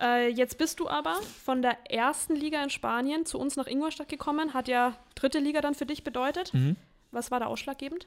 Äh, 0.00 0.28
jetzt 0.28 0.58
bist 0.58 0.80
du 0.80 0.88
aber 0.88 1.20
von 1.44 1.62
der 1.62 1.90
ersten 1.90 2.34
Liga 2.34 2.62
in 2.62 2.70
Spanien 2.70 3.26
zu 3.26 3.38
uns 3.38 3.56
nach 3.56 3.66
Ingolstadt 3.66 4.08
gekommen. 4.08 4.54
Hat 4.54 4.68
ja 4.68 4.96
dritte 5.14 5.38
Liga 5.38 5.60
dann 5.60 5.74
für 5.74 5.86
dich 5.86 6.04
bedeutet. 6.04 6.54
Mhm. 6.54 6.76
Was 7.10 7.30
war 7.30 7.40
da 7.40 7.46
ausschlaggebend? 7.46 8.06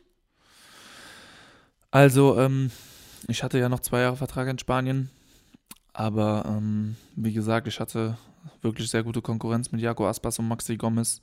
Also, 1.90 2.40
ähm, 2.40 2.72
ich 3.28 3.44
hatte 3.44 3.60
ja 3.60 3.68
noch 3.68 3.82
zwei 3.82 4.02
Jahre 4.02 4.16
Vertrag 4.16 4.48
in 4.48 4.58
Spanien, 4.58 5.10
aber 5.92 6.46
ähm, 6.48 6.96
wie 7.16 7.34
gesagt, 7.34 7.68
ich 7.68 7.80
hatte 7.82 8.18
wirklich 8.62 8.90
sehr 8.90 9.04
gute 9.04 9.22
Konkurrenz 9.22 9.72
mit 9.72 9.82
Jaco 9.82 10.08
Aspas 10.08 10.40
und 10.40 10.48
Maxi 10.48 10.78
Gomez. 10.78 11.22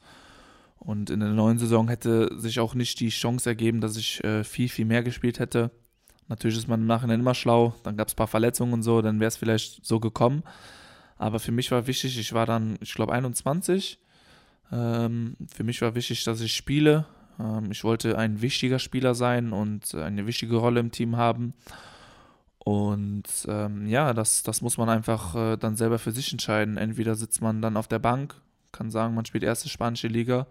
Und 0.78 1.10
in 1.10 1.20
der 1.20 1.30
neuen 1.30 1.58
Saison 1.58 1.88
hätte 1.88 2.30
sich 2.38 2.60
auch 2.60 2.74
nicht 2.74 3.00
die 3.00 3.08
Chance 3.08 3.50
ergeben, 3.50 3.80
dass 3.80 3.96
ich 3.96 4.22
äh, 4.24 4.44
viel, 4.44 4.68
viel 4.68 4.84
mehr 4.84 5.02
gespielt 5.02 5.38
hätte. 5.38 5.70
Natürlich 6.28 6.58
ist 6.58 6.68
man 6.68 6.80
im 6.80 6.86
Nachhinein 6.86 7.20
immer 7.20 7.34
schlau. 7.34 7.74
Dann 7.82 7.96
gab 7.96 8.08
es 8.08 8.14
ein 8.14 8.16
paar 8.16 8.28
Verletzungen 8.28 8.72
und 8.72 8.82
so, 8.82 9.02
dann 9.02 9.18
wäre 9.18 9.28
es 9.28 9.36
vielleicht 9.36 9.84
so 9.84 9.98
gekommen. 9.98 10.42
Aber 11.16 11.40
für 11.40 11.52
mich 11.52 11.70
war 11.70 11.86
wichtig, 11.86 12.18
ich 12.18 12.32
war 12.32 12.46
dann, 12.46 12.78
ich 12.80 12.94
glaube, 12.94 13.12
21. 13.12 13.98
Ähm, 14.70 15.36
für 15.52 15.64
mich 15.64 15.82
war 15.82 15.94
wichtig, 15.94 16.22
dass 16.24 16.40
ich 16.40 16.54
spiele. 16.54 17.06
Ähm, 17.40 17.70
ich 17.72 17.82
wollte 17.82 18.16
ein 18.16 18.40
wichtiger 18.40 18.78
Spieler 18.78 19.14
sein 19.14 19.52
und 19.52 19.94
eine 19.94 20.26
wichtige 20.26 20.56
Rolle 20.56 20.80
im 20.80 20.92
Team 20.92 21.16
haben. 21.16 21.54
Und 22.58 23.24
ähm, 23.48 23.86
ja, 23.86 24.12
das, 24.12 24.42
das 24.42 24.62
muss 24.62 24.78
man 24.78 24.88
einfach 24.88 25.34
äh, 25.34 25.56
dann 25.56 25.76
selber 25.76 25.98
für 25.98 26.12
sich 26.12 26.32
entscheiden. 26.32 26.76
Entweder 26.76 27.14
sitzt 27.14 27.40
man 27.40 27.62
dann 27.62 27.76
auf 27.76 27.88
der 27.88 27.98
Bank, 27.98 28.34
kann 28.72 28.90
sagen, 28.90 29.14
man 29.14 29.24
spielt 29.24 29.44
erste 29.44 29.68
spanische 29.68 30.08
Liga, 30.08 30.46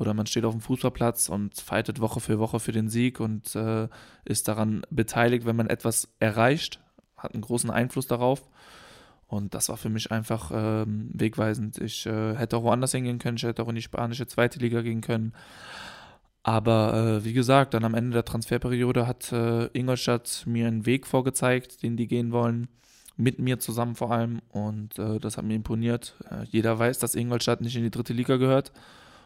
oder 0.00 0.14
man 0.14 0.26
steht 0.26 0.46
auf 0.46 0.54
dem 0.54 0.62
Fußballplatz 0.62 1.28
und 1.28 1.58
fightet 1.60 2.00
Woche 2.00 2.20
für 2.20 2.38
Woche 2.38 2.58
für 2.58 2.72
den 2.72 2.88
Sieg 2.88 3.20
und 3.20 3.54
äh, 3.54 3.86
ist 4.24 4.48
daran 4.48 4.82
beteiligt, 4.90 5.44
wenn 5.44 5.56
man 5.56 5.66
etwas 5.66 6.08
erreicht, 6.20 6.80
hat 7.18 7.34
einen 7.34 7.42
großen 7.42 7.70
Einfluss 7.70 8.06
darauf. 8.06 8.48
Und 9.26 9.54
das 9.54 9.68
war 9.68 9.76
für 9.76 9.90
mich 9.90 10.10
einfach 10.10 10.50
ähm, 10.54 11.10
wegweisend. 11.12 11.78
Ich 11.78 12.06
äh, 12.06 12.34
hätte 12.34 12.56
auch 12.56 12.62
woanders 12.62 12.92
hingehen 12.92 13.18
können, 13.18 13.36
ich 13.36 13.42
hätte 13.42 13.62
auch 13.62 13.68
in 13.68 13.74
die 13.74 13.82
spanische 13.82 14.26
zweite 14.26 14.58
Liga 14.58 14.80
gehen 14.80 15.02
können. 15.02 15.34
Aber 16.42 16.94
äh, 16.94 17.24
wie 17.24 17.32
gesagt, 17.32 17.74
dann 17.74 17.84
am 17.84 17.94
Ende 17.94 18.12
der 18.12 18.24
Transferperiode 18.24 19.06
hat 19.06 19.30
äh, 19.32 19.66
Ingolstadt 19.78 20.44
mir 20.46 20.66
einen 20.66 20.86
Weg 20.86 21.06
vorgezeigt, 21.06 21.82
den 21.82 21.96
die 21.96 22.06
gehen 22.06 22.32
wollen. 22.32 22.68
Mit 23.16 23.38
mir 23.38 23.58
zusammen 23.58 23.94
vor 23.94 24.10
allem. 24.10 24.40
Und 24.48 24.98
äh, 24.98 25.18
das 25.18 25.36
hat 25.36 25.44
mir 25.44 25.54
imponiert. 25.54 26.16
Äh, 26.30 26.44
jeder 26.44 26.78
weiß, 26.78 26.98
dass 26.98 27.14
Ingolstadt 27.14 27.60
nicht 27.60 27.76
in 27.76 27.82
die 27.82 27.90
dritte 27.90 28.14
Liga 28.14 28.36
gehört. 28.36 28.72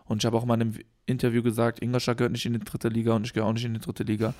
Und 0.06 0.22
ich 0.22 0.26
habe 0.26 0.36
auch 0.36 0.44
mal 0.44 0.54
in 0.54 0.62
einem 0.62 0.78
Interview 1.06 1.42
gesagt, 1.42 1.80
Ingolstadt 1.80 2.18
gehört 2.18 2.32
nicht 2.32 2.46
in 2.46 2.54
die 2.54 2.58
dritte 2.58 2.88
Liga 2.88 3.14
und 3.14 3.24
ich 3.26 3.32
gehöre 3.32 3.48
auch 3.48 3.52
nicht 3.52 3.64
in 3.64 3.74
die 3.74 3.80
dritte 3.80 4.02
Liga. 4.02 4.34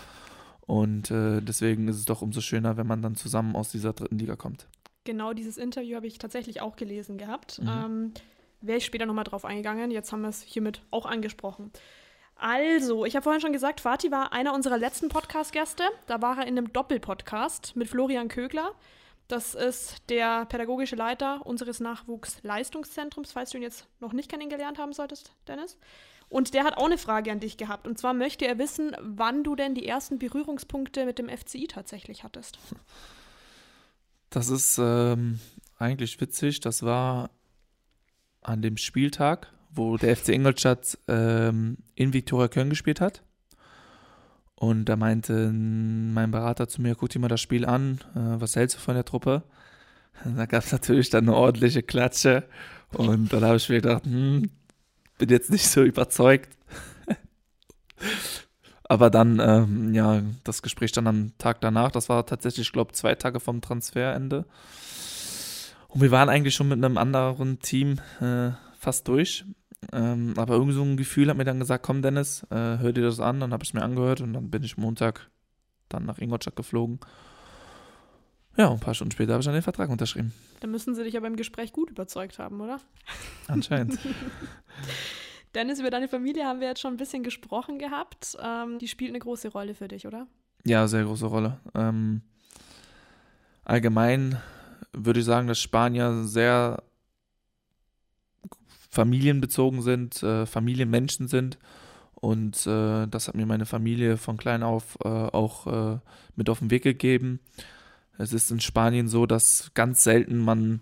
Und 0.66 1.10
äh, 1.10 1.40
deswegen 1.40 1.88
ist 1.88 1.96
es 1.96 2.04
doch 2.06 2.22
umso 2.22 2.40
schöner, 2.40 2.76
wenn 2.76 2.87
man 2.87 3.02
dann 3.02 3.14
zusammen 3.14 3.54
aus 3.54 3.70
dieser 3.70 3.92
dritten 3.92 4.18
Liga 4.18 4.34
kommt. 4.34 4.66
Genau 5.04 5.32
dieses 5.34 5.58
Interview 5.58 5.96
habe 5.96 6.06
ich 6.06 6.18
tatsächlich 6.18 6.60
auch 6.60 6.76
gelesen 6.76 7.18
gehabt. 7.18 7.60
Mhm. 7.62 7.68
Ähm, 7.68 8.12
Wäre 8.62 8.78
ich 8.78 8.87
später 8.87 9.04
nochmal 9.04 9.24
drauf 9.24 9.44
eingegangen. 9.44 9.90
Jetzt 9.90 10.10
haben 10.10 10.22
wir 10.22 10.30
es 10.30 10.42
hiermit 10.42 10.82
auch 10.90 11.04
angesprochen. 11.04 11.70
Also, 12.37 13.05
ich 13.05 13.14
habe 13.14 13.23
vorhin 13.23 13.40
schon 13.40 13.53
gesagt, 13.53 13.81
Fatih 13.81 14.11
war 14.11 14.33
einer 14.33 14.55
unserer 14.55 14.77
letzten 14.77 15.09
Podcast-Gäste. 15.09 15.85
Da 16.07 16.20
war 16.20 16.38
er 16.38 16.47
in 16.47 16.59
einem 16.59 16.73
Doppelpodcast 16.73 17.77
mit 17.77 17.88
Florian 17.88 18.29
Kögler. 18.29 18.73
Das 19.29 19.55
ist 19.55 20.11
der 20.11 20.44
pädagogische 20.47 20.97
Leiter 20.97 21.47
unseres 21.47 21.81
Nachwuchsleistungszentrums, 21.81 23.33
falls 23.33 23.51
du 23.51 23.57
ihn 23.57 23.62
jetzt 23.62 23.87
noch 24.01 24.12
nicht 24.12 24.31
kennengelernt 24.31 24.79
haben 24.79 24.92
solltest, 24.92 25.33
Dennis. 25.49 25.79
Und 26.29 26.53
der 26.53 26.64
hat 26.64 26.77
auch 26.77 26.87
eine 26.87 26.99
Frage 26.99 27.31
an 27.33 27.40
dich 27.40 27.57
gehabt. 27.57 27.87
Und 27.87 27.99
zwar 27.99 28.12
möchte 28.12 28.47
er 28.47 28.59
wissen, 28.59 28.97
wann 29.01 29.44
du 29.44 29.55
denn 29.55 29.75
die 29.75 29.87
ersten 29.87 30.18
Berührungspunkte 30.18 31.07
mit 31.07 31.18
dem 31.18 31.29
FCI 31.29 31.68
tatsächlich 31.68 32.25
hattest. 32.25 32.59
Das 34.31 34.49
ist 34.49 34.79
ähm, 34.79 35.38
eigentlich 35.79 36.20
witzig. 36.20 36.61
Das 36.61 36.83
war 36.83 37.31
an 38.42 38.62
dem 38.62 38.77
Spieltag, 38.77 39.54
wo 39.74 39.96
der 39.96 40.16
FC 40.16 40.30
Ingolstadt 40.30 40.98
ähm, 41.08 41.78
in 41.94 42.12
Viktoria 42.12 42.48
Köln 42.48 42.70
gespielt 42.70 43.00
hat. 43.00 43.22
Und 44.56 44.87
da 44.87 44.96
meinte 44.96 45.52
mein 45.52 46.30
Berater 46.30 46.68
zu 46.68 46.80
mir, 46.80 46.94
guck 46.94 47.10
dir 47.10 47.18
mal 47.18 47.28
das 47.28 47.40
Spiel 47.40 47.66
an, 47.66 48.00
äh, 48.14 48.40
was 48.40 48.56
hältst 48.56 48.76
du 48.76 48.80
von 48.80 48.94
der 48.94 49.04
Truppe? 49.04 49.42
Da 50.37 50.46
gab 50.46 50.62
es 50.62 50.70
natürlich 50.70 51.10
dann 51.10 51.24
eine 51.24 51.37
ordentliche 51.37 51.82
Klatsche. 51.82 52.44
Und 52.92 53.32
dann 53.32 53.42
habe 53.42 53.56
ich 53.56 53.68
mir 53.68 53.80
gedacht, 53.80 54.04
hm, 54.04 54.48
bin 55.18 55.28
jetzt 55.28 55.50
nicht 55.50 55.66
so 55.66 55.82
überzeugt. 55.82 56.56
Aber 58.84 59.10
dann, 59.10 59.40
ähm, 59.40 59.92
ja, 59.92 60.22
das 60.44 60.62
Gespräch 60.62 60.92
dann 60.92 61.08
am 61.08 61.37
Tag 61.38 61.60
danach, 61.60 61.90
das 61.90 62.08
war 62.08 62.24
tatsächlich, 62.26 62.68
ich 62.68 62.72
glaube, 62.72 62.92
zwei 62.92 63.16
Tage 63.16 63.40
vom 63.40 63.60
Transferende. 63.60 64.44
Und 65.88 66.00
wir 66.00 66.10
waren 66.10 66.28
eigentlich 66.28 66.54
schon 66.54 66.68
mit 66.68 66.84
einem 66.84 66.98
anderen 66.98 67.58
Team 67.60 67.98
äh, 68.20 68.50
fast 68.78 69.08
durch. 69.08 69.44
Ähm, 69.92 70.35
aber 70.37 70.55
irgendwie 70.55 70.75
so 70.75 70.83
ein 70.83 70.97
Gefühl 70.97 71.29
hat 71.29 71.37
mir 71.37 71.44
dann 71.44 71.61
gesagt, 71.61 71.85
komm 71.85 72.03
Dennis, 72.03 72.44
äh, 72.51 72.79
hör 72.79 72.92
dir 72.92 73.03
das 73.03 73.20
an. 73.20 73.40
Dann 73.40 73.53
habe 73.53 73.62
ich 73.62 73.70
es 73.70 73.75
mir 73.75 73.83
angehört 73.83 74.20
und 74.20 74.33
dann 74.33 74.51
bin 74.51 74.62
ich 74.62 74.77
Montag 74.77 75.31
dann 75.88 76.05
nach 76.07 76.18
Ingolstadt 76.18 76.57
geflogen. 76.57 77.01
Ja, 78.57 78.70
ein 78.70 78.81
paar 78.81 78.94
Stunden 78.94 79.12
später 79.12 79.33
habe 79.33 79.40
ich 79.40 79.47
dann 79.47 79.55
den 79.55 79.62
Vertrag 79.62 79.90
unterschrieben. 79.90 80.33
Dann 80.61 80.70
müssen 80.70 80.94
sie 80.94 81.03
dich 81.03 81.14
ja 81.14 81.20
beim 81.20 81.37
Gespräch 81.37 81.73
gut 81.73 81.90
überzeugt 81.90 82.38
haben, 82.38 82.61
oder? 82.61 82.81
Anscheinend. 83.49 83.99
Dennis, 85.55 85.81
über 85.81 85.90
deine 85.90 86.09
Familie 86.09 86.44
haben 86.44 86.61
wir 86.61 86.68
jetzt 86.68 86.81
schon 86.81 86.94
ein 86.94 86.97
bisschen 86.97 87.23
gesprochen 87.23 87.79
gehabt. 87.79 88.37
Ähm, 88.42 88.79
die 88.79 88.88
spielt 88.88 89.11
eine 89.11 89.18
große 89.18 89.49
Rolle 89.49 89.75
für 89.75 89.88
dich, 89.88 90.07
oder? 90.07 90.27
Ja, 90.64 90.87
sehr 90.88 91.05
große 91.05 91.27
Rolle. 91.27 91.61
Ähm, 91.75 92.23
allgemein 93.64 94.40
würde 94.92 95.20
ich 95.20 95.27
sagen, 95.27 95.49
dass 95.49 95.61
Spanier 95.61 96.25
sehr 96.25 96.83
familienbezogen 98.94 99.83
sind, 99.83 100.22
äh, 100.22 100.46
Familienmenschen 100.46 101.28
sind. 101.28 101.59
Und 102.14 102.66
äh, 102.66 103.07
das 103.07 103.28
hat 103.28 103.35
mir 103.35 103.44
meine 103.44 103.66
Familie 103.66 104.16
von 104.16 104.38
klein 104.38 104.62
auf 104.62 104.96
äh, 105.04 105.09
auch 105.09 105.66
äh, 105.66 105.98
mit 106.37 106.48
auf 106.48 106.61
den 106.61 106.70
Weg 106.70 106.85
gegeben. 106.85 107.40
Es 108.16 108.33
ist 108.33 108.50
in 108.50 108.61
Spanien 108.61 109.09
so, 109.09 109.26
dass 109.26 109.72
ganz 109.74 110.04
selten 110.04 110.38
man 110.38 110.80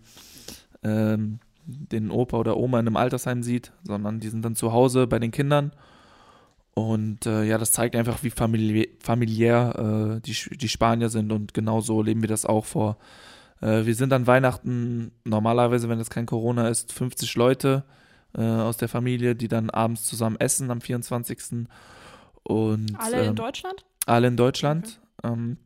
ähm, 0.84 1.40
den 1.66 2.10
Opa 2.10 2.36
oder 2.36 2.56
Oma 2.56 2.78
in 2.78 2.86
einem 2.86 2.96
Altersheim 2.96 3.42
sieht, 3.42 3.72
sondern 3.82 4.20
die 4.20 4.28
sind 4.28 4.44
dann 4.44 4.54
zu 4.54 4.72
Hause 4.72 5.06
bei 5.06 5.18
den 5.18 5.30
Kindern. 5.30 5.72
Und 6.74 7.26
äh, 7.26 7.44
ja, 7.44 7.58
das 7.58 7.72
zeigt 7.72 7.96
einfach, 7.96 8.22
wie 8.22 8.30
famili 8.30 8.90
familiär 9.00 10.18
äh, 10.18 10.20
die, 10.20 10.56
die 10.56 10.68
Spanier 10.68 11.08
sind. 11.08 11.32
Und 11.32 11.54
genau 11.54 11.80
so 11.80 12.02
leben 12.02 12.22
wir 12.22 12.28
das 12.28 12.46
auch 12.46 12.64
vor. 12.64 12.98
Wir 13.64 13.94
sind 13.94 14.12
an 14.12 14.26
Weihnachten 14.26 15.12
normalerweise, 15.22 15.88
wenn 15.88 16.00
es 16.00 16.10
kein 16.10 16.26
Corona 16.26 16.68
ist, 16.68 16.92
50 16.92 17.36
Leute 17.36 17.84
äh, 18.36 18.42
aus 18.42 18.76
der 18.76 18.88
Familie, 18.88 19.34
die 19.34 19.48
dann 19.48 19.70
abends 19.70 20.04
zusammen 20.04 20.36
essen 20.38 20.70
am 20.70 20.80
24. 20.80 21.68
Und, 22.44 22.98
alle 22.98 23.24
in 23.24 23.34
Deutschland? 23.34 23.84
Alle 24.06 24.28
in 24.28 24.36
Deutschland. 24.36 25.00
Okay. 25.22 25.32
Ähm, 25.32 25.58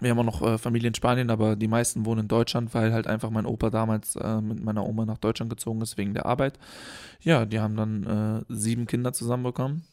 wir 0.00 0.10
haben 0.10 0.18
auch 0.18 0.24
noch 0.24 0.42
äh, 0.42 0.58
Familie 0.58 0.88
in 0.88 0.94
Spanien, 0.94 1.30
aber 1.30 1.56
die 1.56 1.68
meisten 1.68 2.06
wohnen 2.06 2.22
in 2.22 2.28
Deutschland, 2.28 2.72
weil 2.74 2.92
halt 2.92 3.06
einfach 3.06 3.30
mein 3.30 3.44
Opa 3.44 3.70
damals 3.70 4.16
äh, 4.16 4.40
mit 4.40 4.62
meiner 4.64 4.86
Oma 4.86 5.04
nach 5.04 5.18
Deutschland 5.18 5.50
gezogen 5.50 5.82
ist 5.82 5.98
wegen 5.98 6.14
der 6.14 6.26
Arbeit. 6.26 6.58
Ja, 7.20 7.44
die 7.44 7.60
haben 7.60 7.76
dann 7.76 8.04
äh, 8.04 8.44
sieben 8.48 8.86
Kinder 8.86 9.12
zusammenbekommen 9.12 9.84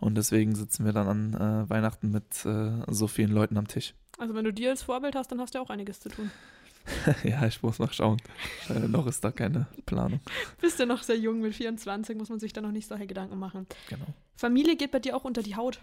und 0.00 0.16
deswegen 0.16 0.54
sitzen 0.54 0.84
wir 0.84 0.92
dann 0.92 1.08
an 1.08 1.34
äh, 1.34 1.70
Weihnachten 1.70 2.10
mit 2.10 2.44
äh, 2.44 2.82
so 2.88 3.06
vielen 3.06 3.32
Leuten 3.32 3.56
am 3.56 3.66
Tisch. 3.66 3.94
Also 4.18 4.34
wenn 4.34 4.44
du 4.44 4.52
dir 4.52 4.70
als 4.70 4.82
Vorbild 4.82 5.16
hast, 5.16 5.32
dann 5.32 5.40
hast 5.40 5.54
du 5.54 5.60
auch 5.60 5.70
einiges 5.70 6.00
zu 6.00 6.10
tun. 6.10 6.30
ja, 7.24 7.46
ich 7.46 7.62
muss 7.62 7.78
noch 7.78 7.92
schauen. 7.92 8.18
Äh, 8.68 8.80
noch 8.80 9.06
ist 9.06 9.24
da 9.24 9.30
keine 9.30 9.66
Planung. 9.86 10.20
Bist 10.60 10.78
du 10.78 10.86
noch 10.86 11.02
sehr 11.02 11.18
jung, 11.18 11.40
mit 11.40 11.54
24 11.54 12.16
muss 12.16 12.28
man 12.28 12.40
sich 12.40 12.52
da 12.52 12.60
noch 12.60 12.72
nicht 12.72 12.88
solche 12.88 13.06
Gedanken 13.06 13.38
machen. 13.38 13.66
Genau. 13.88 14.06
Familie 14.36 14.76
geht 14.76 14.90
bei 14.90 14.98
dir 14.98 15.16
auch 15.16 15.24
unter 15.24 15.42
die 15.42 15.56
Haut. 15.56 15.80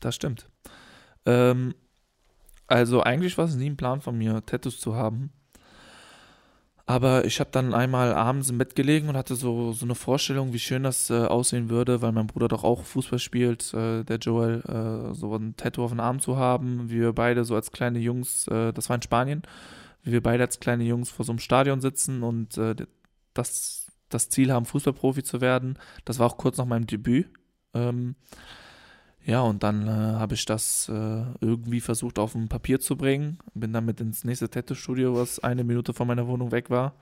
Das 0.00 0.14
stimmt. 0.14 0.48
Ähm, 1.26 1.74
also 2.66 3.02
eigentlich 3.02 3.36
war 3.38 3.46
es 3.46 3.56
nie 3.56 3.70
ein 3.70 3.76
Plan 3.76 4.00
von 4.00 4.16
mir, 4.16 4.44
Tattoos 4.44 4.80
zu 4.80 4.94
haben. 4.94 5.32
Aber 6.90 7.24
ich 7.24 7.38
habe 7.38 7.50
dann 7.52 7.72
einmal 7.72 8.12
abends 8.14 8.50
im 8.50 8.58
Bett 8.58 8.74
gelegen 8.74 9.08
und 9.08 9.16
hatte 9.16 9.36
so, 9.36 9.72
so 9.72 9.86
eine 9.86 9.94
Vorstellung, 9.94 10.52
wie 10.52 10.58
schön 10.58 10.82
das 10.82 11.08
äh, 11.08 11.24
aussehen 11.24 11.70
würde, 11.70 12.02
weil 12.02 12.10
mein 12.10 12.26
Bruder 12.26 12.48
doch 12.48 12.64
auch 12.64 12.82
Fußball 12.82 13.20
spielt, 13.20 13.72
äh, 13.74 14.02
der 14.02 14.18
Joel, 14.18 14.60
äh, 14.62 15.14
so 15.14 15.32
ein 15.36 15.54
Tattoo 15.56 15.84
auf 15.84 15.92
den 15.92 16.00
Arm 16.00 16.18
zu 16.18 16.36
haben. 16.36 16.90
Wie 16.90 16.98
wir 17.00 17.12
beide 17.12 17.44
so 17.44 17.54
als 17.54 17.70
kleine 17.70 18.00
Jungs, 18.00 18.48
äh, 18.48 18.72
das 18.72 18.88
war 18.88 18.96
in 18.96 19.02
Spanien, 19.02 19.42
wie 20.02 20.10
wir 20.10 20.20
beide 20.20 20.42
als 20.42 20.58
kleine 20.58 20.82
Jungs 20.82 21.10
vor 21.10 21.24
so 21.24 21.30
einem 21.30 21.38
Stadion 21.38 21.80
sitzen 21.80 22.24
und 22.24 22.58
äh, 22.58 22.74
das, 23.34 23.86
das 24.08 24.28
Ziel 24.28 24.52
haben, 24.52 24.66
Fußballprofi 24.66 25.22
zu 25.22 25.40
werden. 25.40 25.78
Das 26.04 26.18
war 26.18 26.26
auch 26.26 26.38
kurz 26.38 26.58
nach 26.58 26.66
meinem 26.66 26.88
Debüt. 26.88 27.28
Ähm, 27.72 28.16
ja, 29.24 29.42
und 29.42 29.62
dann 29.62 29.86
äh, 29.86 29.90
habe 29.90 30.34
ich 30.34 30.44
das 30.44 30.88
äh, 30.88 31.22
irgendwie 31.40 31.80
versucht 31.80 32.18
auf 32.18 32.34
ein 32.34 32.48
Papier 32.48 32.80
zu 32.80 32.96
bringen. 32.96 33.38
Bin 33.54 33.72
damit 33.72 34.00
ins 34.00 34.24
nächste 34.24 34.48
Tattoo-Studio, 34.48 35.14
was 35.14 35.38
eine 35.38 35.62
Minute 35.64 35.92
von 35.92 36.06
meiner 36.06 36.26
Wohnung 36.26 36.52
weg 36.52 36.70
war. 36.70 36.94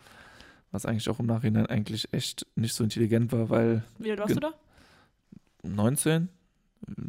Was 0.72 0.84
eigentlich 0.84 1.08
auch 1.08 1.20
im 1.20 1.26
Nachhinein 1.26 1.66
eigentlich 1.66 2.12
echt 2.12 2.46
nicht 2.54 2.74
so 2.74 2.84
intelligent 2.84 3.32
war, 3.32 3.48
weil. 3.48 3.84
Wie 3.98 4.10
alt 4.10 4.20
warst 4.20 4.36
du 4.36 4.40
da? 4.40 4.52
19. 5.62 6.28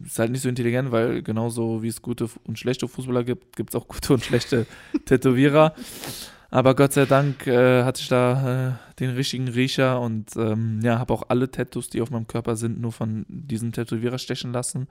Ist 0.05 0.19
halt 0.19 0.31
nicht 0.31 0.41
so 0.41 0.49
intelligent, 0.49 0.91
weil 0.91 1.21
genauso 1.21 1.83
wie 1.83 1.87
es 1.87 2.01
gute 2.01 2.29
und 2.45 2.57
schlechte 2.57 2.87
Fußballer 2.87 3.23
gibt, 3.23 3.55
gibt 3.55 3.69
es 3.69 3.75
auch 3.75 3.87
gute 3.87 4.13
und 4.13 4.23
schlechte 4.23 4.65
Tätowierer. 5.05 5.73
Aber 6.51 6.75
Gott 6.75 6.93
sei 6.93 7.05
Dank 7.05 7.45
äh, 7.45 7.83
hatte 7.83 8.01
ich 8.01 8.07
da 8.07 8.69
äh, 8.69 8.73
den 8.99 9.11
richtigen 9.11 9.47
Riecher 9.47 10.01
und 10.01 10.35
ähm, 10.35 10.79
ja, 10.81 10.97
habe 10.97 11.13
auch 11.13 11.23
alle 11.29 11.51
Tattoos, 11.51 11.89
die 11.89 12.01
auf 12.01 12.09
meinem 12.09 12.27
Körper 12.27 12.55
sind, 12.55 12.81
nur 12.81 12.91
von 12.91 13.25
diesem 13.27 13.71
Tätowierer 13.71 14.17
stechen 14.17 14.51
lassen. 14.51 14.87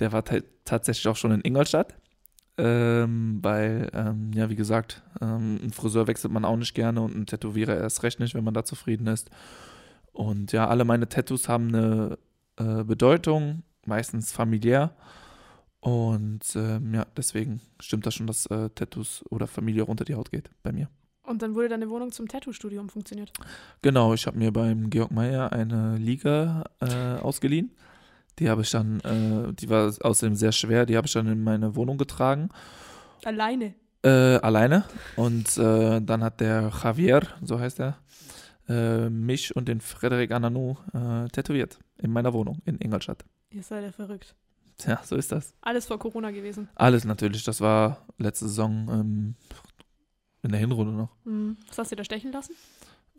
Der 0.00 0.12
war 0.12 0.24
tatsächlich 0.64 1.06
auch 1.06 1.16
schon 1.16 1.32
in 1.32 1.42
Ingolstadt. 1.42 1.94
Ähm, 2.58 3.38
weil, 3.40 3.88
ähm, 3.94 4.30
ja, 4.34 4.50
wie 4.50 4.56
gesagt, 4.56 5.02
ähm, 5.22 5.58
ein 5.62 5.72
Friseur 5.72 6.06
wechselt 6.06 6.32
man 6.32 6.44
auch 6.44 6.56
nicht 6.56 6.74
gerne 6.74 7.00
und 7.00 7.16
ein 7.16 7.26
Tätowierer 7.26 7.76
erst 7.78 8.02
recht 8.02 8.20
nicht, 8.20 8.34
wenn 8.34 8.44
man 8.44 8.52
da 8.52 8.62
zufrieden 8.62 9.06
ist. 9.06 9.30
Und 10.12 10.52
ja, 10.52 10.68
alle 10.68 10.84
meine 10.84 11.08
Tattoos 11.08 11.48
haben 11.48 11.68
eine 11.68 12.18
äh, 12.58 12.84
Bedeutung, 12.84 13.62
meistens 13.86 14.32
familiär. 14.32 14.94
Und 15.82 16.44
ähm, 16.54 16.94
ja, 16.94 17.04
deswegen 17.16 17.60
stimmt 17.80 18.06
das 18.06 18.14
schon, 18.14 18.28
dass 18.28 18.46
äh, 18.46 18.70
Tattoos 18.70 19.24
oder 19.30 19.48
Familie 19.48 19.82
runter 19.82 20.04
die 20.04 20.14
Haut 20.14 20.30
geht 20.30 20.48
bei 20.62 20.70
mir. 20.70 20.88
Und 21.24 21.42
dann 21.42 21.56
wurde 21.56 21.68
deine 21.68 21.90
Wohnung 21.90 22.12
zum 22.12 22.28
Tattoo-Studio 22.28 22.80
umfunktioniert? 22.80 23.32
Genau, 23.82 24.14
ich 24.14 24.28
habe 24.28 24.38
mir 24.38 24.52
beim 24.52 24.90
Georg 24.90 25.10
Meyer 25.10 25.52
eine 25.52 25.96
Liga 25.96 26.64
äh, 26.80 27.20
ausgeliehen. 27.20 27.72
Die 28.38 28.48
habe 28.48 28.62
ich 28.62 28.70
dann, 28.70 29.00
äh, 29.00 29.52
die 29.54 29.68
war 29.68 29.92
außerdem 30.00 30.36
sehr 30.36 30.52
schwer, 30.52 30.86
die 30.86 30.96
habe 30.96 31.08
ich 31.08 31.12
dann 31.12 31.26
in 31.26 31.42
meine 31.42 31.74
Wohnung 31.74 31.98
getragen. 31.98 32.50
Alleine? 33.24 33.74
Äh, 34.04 34.36
alleine. 34.36 34.84
Und 35.16 35.58
äh, 35.58 36.00
dann 36.00 36.22
hat 36.22 36.40
der 36.40 36.70
Javier, 36.82 37.22
so 37.42 37.58
heißt 37.58 37.80
er, 37.80 37.98
äh, 38.68 39.10
mich 39.10 39.56
und 39.56 39.66
den 39.66 39.80
Frederik 39.80 40.30
Ananou 40.30 40.76
tätowiert 41.32 41.80
in 41.98 42.12
meiner 42.12 42.32
Wohnung 42.32 42.58
in 42.66 42.80
Ingolstadt. 42.80 43.24
Ihr 43.50 43.64
seid 43.64 43.82
ja 43.82 43.90
verrückt. 43.90 44.36
Ja, 44.86 45.00
so 45.04 45.16
ist 45.16 45.32
das. 45.32 45.54
Alles 45.60 45.86
vor 45.86 45.98
Corona 45.98 46.30
gewesen. 46.30 46.68
Alles 46.74 47.04
natürlich. 47.04 47.44
Das 47.44 47.60
war 47.60 48.06
letzte 48.18 48.48
Saison 48.48 48.88
ähm, 48.90 49.34
in 50.42 50.50
der 50.50 50.60
Hinrunde 50.60 50.92
noch. 50.92 51.10
Mhm. 51.24 51.56
Was 51.68 51.78
hast 51.78 51.92
du 51.92 51.96
da 51.96 52.04
stechen 52.04 52.32
lassen? 52.32 52.54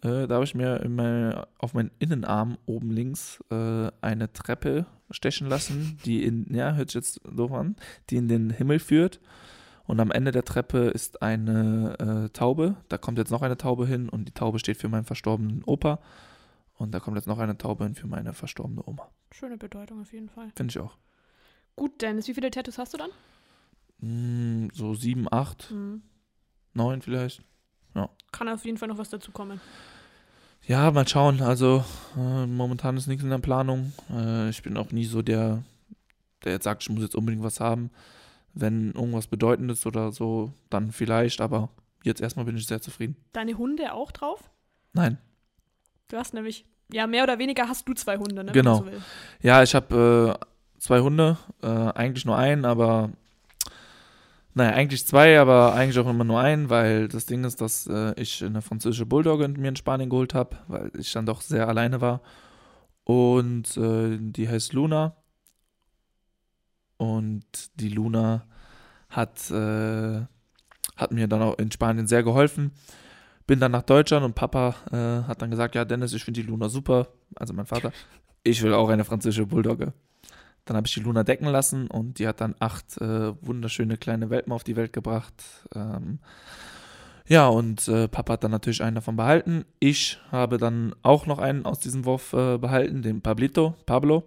Äh, 0.01 0.27
da 0.27 0.35
habe 0.35 0.43
ich 0.43 0.55
mir 0.55 0.83
meine, 0.89 1.47
auf 1.57 1.73
meinen 1.73 1.91
Innenarm 1.99 2.57
oben 2.65 2.91
links 2.91 3.41
äh, 3.49 3.89
eine 4.01 4.31
Treppe 4.33 4.85
stechen 5.09 5.47
lassen, 5.47 5.97
die 6.05 6.23
in, 6.23 6.53
ja, 6.53 6.73
hört 6.73 6.89
sich 6.89 6.95
jetzt 6.95 7.21
doof 7.23 7.51
an, 7.53 7.75
die 8.09 8.17
in 8.17 8.27
den 8.27 8.49
Himmel 8.49 8.79
führt. 8.79 9.21
Und 9.85 9.99
am 9.99 10.11
Ende 10.11 10.31
der 10.31 10.45
Treppe 10.45 10.87
ist 10.89 11.21
eine 11.21 12.25
äh, 12.25 12.29
Taube. 12.29 12.77
Da 12.89 12.97
kommt 12.97 13.17
jetzt 13.17 13.31
noch 13.31 13.41
eine 13.41 13.57
Taube 13.57 13.85
hin 13.85 14.09
und 14.09 14.25
die 14.25 14.33
Taube 14.33 14.59
steht 14.59 14.77
für 14.77 14.89
meinen 14.89 15.03
verstorbenen 15.05 15.63
Opa. 15.65 15.99
Und 16.75 16.93
da 16.93 16.99
kommt 16.99 17.17
jetzt 17.17 17.27
noch 17.27 17.37
eine 17.39 17.57
Taube 17.57 17.83
hin 17.83 17.95
für 17.95 18.07
meine 18.07 18.33
verstorbene 18.33 18.81
Oma. 18.85 19.09
Schöne 19.31 19.57
Bedeutung 19.57 20.01
auf 20.01 20.11
jeden 20.13 20.29
Fall. 20.29 20.49
Finde 20.55 20.71
ich 20.71 20.79
auch. 20.79 20.97
Gut, 21.75 22.01
Dennis, 22.01 22.27
wie 22.27 22.33
viele 22.33 22.51
Tattoos 22.51 22.77
hast 22.77 22.93
du 22.93 22.97
dann? 22.97 23.09
Mm, 23.99 24.69
so 24.73 24.93
sieben, 24.93 25.27
acht, 25.31 25.71
mhm. 25.71 26.01
neun 26.73 27.01
vielleicht. 27.01 27.41
Ja. 27.95 28.09
Kann 28.31 28.49
auf 28.49 28.65
jeden 28.65 28.77
Fall 28.77 28.87
noch 28.87 28.97
was 28.97 29.09
dazu 29.09 29.31
kommen. 29.31 29.61
Ja, 30.65 30.91
mal 30.91 31.07
schauen. 31.07 31.41
Also 31.41 31.83
äh, 32.17 32.45
momentan 32.45 32.97
ist 32.97 33.07
nichts 33.07 33.23
in 33.23 33.29
der 33.29 33.39
Planung. 33.39 33.91
Äh, 34.09 34.49
ich 34.49 34.63
bin 34.63 34.77
auch 34.77 34.91
nie 34.91 35.05
so 35.05 35.21
der, 35.21 35.63
der 36.43 36.53
jetzt 36.53 36.63
sagt, 36.63 36.83
ich 36.83 36.89
muss 36.89 37.03
jetzt 37.03 37.15
unbedingt 37.15 37.43
was 37.43 37.59
haben. 37.59 37.91
Wenn 38.53 38.91
irgendwas 38.91 39.27
Bedeutendes 39.27 39.85
oder 39.85 40.11
so, 40.11 40.53
dann 40.69 40.91
vielleicht, 40.91 41.41
aber 41.41 41.69
jetzt 42.03 42.21
erstmal 42.21 42.45
bin 42.45 42.55
ich 42.55 42.67
sehr 42.67 42.81
zufrieden. 42.81 43.17
Deine 43.33 43.57
Hunde 43.57 43.93
auch 43.93 44.11
drauf? 44.11 44.49
Nein. 44.93 45.17
Du 46.07 46.17
hast 46.17 46.33
nämlich, 46.33 46.65
ja, 46.91 47.07
mehr 47.07 47.23
oder 47.23 47.39
weniger 47.39 47.67
hast 47.67 47.87
du 47.87 47.93
zwei 47.93 48.17
Hunde, 48.17 48.43
ne? 48.43 48.51
Genau. 48.51 48.85
Ja, 49.41 49.63
ich 49.63 49.73
habe 49.73 50.37
äh, 50.39 50.45
zwei 50.83 50.99
Hunde, 50.99 51.37
äh, 51.61 51.67
eigentlich 51.67 52.25
nur 52.25 52.37
einen, 52.37 52.65
aber 52.65 53.09
naja, 54.53 54.73
eigentlich 54.73 55.07
zwei, 55.07 55.39
aber 55.39 55.73
eigentlich 55.75 55.97
auch 55.97 56.09
immer 56.09 56.25
nur 56.25 56.41
einen, 56.41 56.69
weil 56.69 57.07
das 57.07 57.25
Ding 57.25 57.45
ist, 57.45 57.61
dass 57.61 57.87
äh, 57.87 58.13
ich 58.21 58.43
eine 58.43 58.61
französische 58.61 59.05
Bulldogge 59.05 59.47
mir 59.47 59.69
in 59.69 59.77
Spanien 59.77 60.09
geholt 60.09 60.33
habe, 60.33 60.57
weil 60.67 60.91
ich 60.97 61.13
dann 61.13 61.25
doch 61.25 61.39
sehr 61.39 61.69
alleine 61.69 62.01
war. 62.01 62.21
Und 63.05 63.77
äh, 63.77 64.17
die 64.19 64.49
heißt 64.49 64.73
Luna. 64.73 65.15
und 66.97 67.45
die 67.79 67.89
Luna 67.89 68.45
hat, 69.09 69.49
äh, 69.51 70.21
hat 70.95 71.11
mir 71.11 71.27
dann 71.27 71.41
auch 71.41 71.57
in 71.57 71.71
Spanien 71.71 72.07
sehr 72.07 72.23
geholfen. 72.23 72.71
Bin 73.47 73.59
dann 73.59 73.71
nach 73.71 73.83
Deutschland 73.83 74.25
und 74.25 74.35
Papa 74.35 74.75
äh, 74.91 75.27
hat 75.27 75.41
dann 75.41 75.51
gesagt, 75.51 75.75
ja 75.75 75.85
Dennis, 75.85 76.13
ich 76.13 76.23
finde 76.23 76.41
die 76.41 76.47
Luna 76.47 76.69
super, 76.69 77.07
also 77.35 77.53
mein 77.53 77.65
Vater. 77.65 77.91
Ich 78.43 78.61
will 78.61 78.73
auch 78.73 78.89
eine 78.89 79.05
französische 79.05 79.45
Bulldogge. 79.45 79.93
Dann 80.65 80.77
habe 80.77 80.87
ich 80.87 80.93
die 80.93 81.01
Luna 81.01 81.23
decken 81.23 81.47
lassen 81.47 81.87
und 81.87 82.19
die 82.19 82.27
hat 82.27 82.41
dann 82.41 82.55
acht 82.59 82.97
äh, 83.01 83.33
wunderschöne 83.45 83.97
kleine 83.97 84.29
Welpen 84.29 84.53
auf 84.53 84.63
die 84.63 84.75
Welt 84.75 84.93
gebracht. 84.93 85.43
Ähm, 85.75 86.19
ja, 87.25 87.47
und 87.47 87.87
äh, 87.87 88.07
Papa 88.07 88.33
hat 88.33 88.43
dann 88.43 88.51
natürlich 88.51 88.83
einen 88.83 88.95
davon 88.95 89.15
behalten. 89.15 89.65
Ich 89.79 90.19
habe 90.31 90.57
dann 90.57 90.93
auch 91.03 91.25
noch 91.25 91.39
einen 91.39 91.65
aus 91.65 91.79
diesem 91.79 92.05
Wurf 92.05 92.33
äh, 92.33 92.57
behalten, 92.57 93.01
den 93.01 93.21
Pablito, 93.21 93.75
Pablo. 93.85 94.23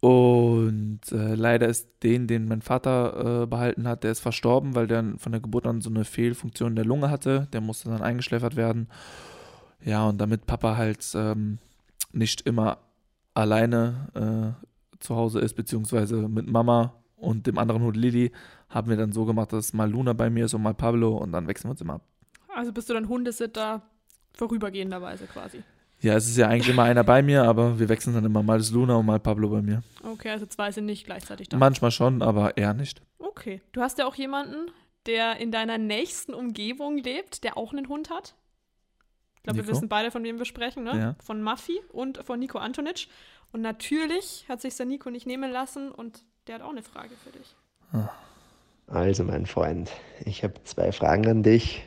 Und 0.00 1.00
äh, 1.10 1.34
leider 1.34 1.68
ist 1.68 1.88
den, 2.04 2.28
den 2.28 2.46
mein 2.46 2.62
Vater 2.62 3.42
äh, 3.42 3.46
behalten 3.46 3.88
hat, 3.88 4.04
der 4.04 4.12
ist 4.12 4.20
verstorben, 4.20 4.76
weil 4.76 4.86
der 4.86 5.14
von 5.18 5.32
der 5.32 5.40
Geburt 5.40 5.66
an 5.66 5.80
so 5.80 5.90
eine 5.90 6.04
Fehlfunktion 6.04 6.70
in 6.70 6.76
der 6.76 6.84
Lunge 6.84 7.10
hatte. 7.10 7.48
Der 7.52 7.60
musste 7.60 7.88
dann 7.90 8.02
eingeschläfert 8.02 8.54
werden. 8.54 8.88
Ja, 9.84 10.06
und 10.06 10.18
damit 10.18 10.46
Papa 10.46 10.76
halt 10.76 11.04
ähm, 11.14 11.58
nicht 12.12 12.42
immer 12.42 12.78
alleine 13.34 14.56
äh, 14.62 14.67
zu 15.00 15.16
Hause 15.16 15.40
ist, 15.40 15.54
beziehungsweise 15.54 16.28
mit 16.28 16.48
Mama 16.48 16.94
und 17.16 17.46
dem 17.46 17.58
anderen 17.58 17.82
Hund 17.82 17.96
Lilly, 17.96 18.32
haben 18.68 18.90
wir 18.90 18.96
dann 18.96 19.12
so 19.12 19.24
gemacht, 19.24 19.52
dass 19.52 19.72
mal 19.72 19.90
Luna 19.90 20.12
bei 20.12 20.30
mir 20.30 20.44
ist 20.44 20.54
und 20.54 20.62
mal 20.62 20.74
Pablo 20.74 21.16
und 21.16 21.32
dann 21.32 21.46
wechseln 21.48 21.68
wir 21.68 21.72
uns 21.72 21.80
immer 21.80 21.94
ab. 21.94 22.02
Also 22.54 22.72
bist 22.72 22.88
du 22.88 22.94
dann 22.94 23.08
Hundesitter 23.08 23.82
vorübergehenderweise 24.34 25.26
quasi? 25.26 25.62
Ja, 26.00 26.14
es 26.14 26.28
ist 26.28 26.36
ja 26.36 26.46
eigentlich 26.46 26.68
immer 26.68 26.84
einer 26.84 27.02
bei 27.02 27.22
mir, 27.22 27.42
aber 27.42 27.78
wir 27.80 27.88
wechseln 27.88 28.14
dann 28.14 28.24
immer 28.24 28.42
mal 28.42 28.58
das 28.58 28.70
Luna 28.70 28.94
und 28.96 29.06
mal 29.06 29.18
Pablo 29.18 29.48
bei 29.48 29.62
mir. 29.62 29.82
Okay, 30.04 30.30
also 30.30 30.46
zwei 30.46 30.70
sind 30.70 30.86
nicht 30.86 31.04
gleichzeitig 31.04 31.48
da. 31.48 31.56
Manchmal 31.56 31.90
schon, 31.90 32.22
aber 32.22 32.56
eher 32.56 32.72
nicht. 32.72 33.02
Okay. 33.18 33.60
Du 33.72 33.80
hast 33.80 33.98
ja 33.98 34.06
auch 34.06 34.14
jemanden, 34.14 34.70
der 35.06 35.38
in 35.38 35.50
deiner 35.50 35.78
nächsten 35.78 36.34
Umgebung 36.34 36.98
lebt, 36.98 37.42
der 37.42 37.56
auch 37.56 37.72
einen 37.72 37.88
Hund 37.88 38.10
hat. 38.10 38.36
Ich 39.36 39.42
glaube, 39.42 39.58
wir 39.58 39.66
wissen 39.66 39.88
beide, 39.88 40.10
von 40.10 40.22
wem 40.24 40.38
wir 40.38 40.44
sprechen, 40.44 40.84
ne? 40.84 40.98
Ja. 40.98 41.16
Von 41.24 41.42
Maffi 41.42 41.80
und 41.90 42.18
von 42.18 42.38
Nico 42.38 42.58
Antonic. 42.58 43.08
Und 43.52 43.62
natürlich 43.62 44.44
hat 44.48 44.60
sich 44.60 44.76
der 44.76 44.86
Nico 44.86 45.10
nicht 45.10 45.26
nehmen 45.26 45.50
lassen 45.50 45.90
und 45.90 46.22
der 46.46 46.56
hat 46.56 46.62
auch 46.62 46.70
eine 46.70 46.82
Frage 46.82 47.14
für 47.24 47.30
dich. 47.30 47.54
Also, 48.86 49.24
mein 49.24 49.46
Freund, 49.46 49.90
ich 50.24 50.44
habe 50.44 50.54
zwei 50.64 50.92
Fragen 50.92 51.26
an 51.26 51.42
dich. 51.42 51.84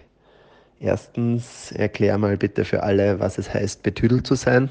Erstens, 0.80 1.72
erklär 1.72 2.18
mal 2.18 2.38
bitte 2.38 2.66
für 2.66 2.84
alle, 2.84 3.20
was 3.20 3.38
es 3.38 3.54
heißt, 3.54 3.84
betüdelt 3.84 4.26
zu 4.26 4.36
sein. 4.36 4.70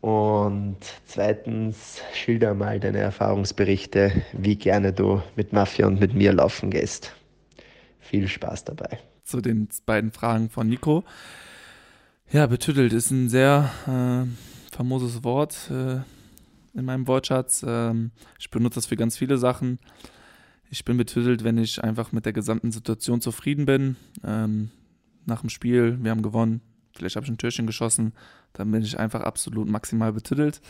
Und 0.00 0.76
zweitens, 1.06 2.00
schilder 2.14 2.54
mal 2.54 2.78
deine 2.78 2.98
Erfahrungsberichte, 2.98 4.22
wie 4.32 4.56
gerne 4.56 4.92
du 4.92 5.22
mit 5.36 5.52
Mafia 5.52 5.86
und 5.86 6.00
mit 6.00 6.14
mir 6.14 6.32
laufen 6.32 6.70
gehst. 6.70 7.12
Viel 7.98 8.28
Spaß 8.28 8.64
dabei. 8.64 8.98
Zu 9.24 9.40
den 9.40 9.68
beiden 9.86 10.12
Fragen 10.12 10.50
von 10.50 10.68
Nico. 10.68 11.04
Ja, 12.30 12.46
betüdelt 12.46 12.92
ist 12.92 13.10
ein 13.10 13.28
sehr 13.28 13.70
äh, 13.86 14.57
famoses 14.78 15.24
Wort 15.24 15.72
äh, 15.72 15.96
in 16.78 16.84
meinem 16.84 17.08
Wortschatz. 17.08 17.64
Ähm, 17.66 18.12
ich 18.38 18.48
benutze 18.48 18.76
das 18.76 18.86
für 18.86 18.94
ganz 18.94 19.18
viele 19.18 19.36
Sachen. 19.36 19.80
Ich 20.70 20.84
bin 20.84 20.96
betüdelt, 20.96 21.42
wenn 21.42 21.58
ich 21.58 21.82
einfach 21.82 22.12
mit 22.12 22.26
der 22.26 22.32
gesamten 22.32 22.70
Situation 22.70 23.20
zufrieden 23.20 23.66
bin. 23.66 23.96
Ähm, 24.22 24.70
nach 25.26 25.40
dem 25.40 25.50
Spiel, 25.50 25.98
wir 26.00 26.12
haben 26.12 26.22
gewonnen, 26.22 26.60
vielleicht 26.94 27.16
habe 27.16 27.26
ich 27.26 27.32
ein 27.32 27.38
Türchen 27.38 27.66
geschossen, 27.66 28.12
dann 28.52 28.70
bin 28.70 28.82
ich 28.82 29.00
einfach 29.00 29.22
absolut 29.22 29.68
maximal 29.68 30.12
betüdelt. 30.12 30.60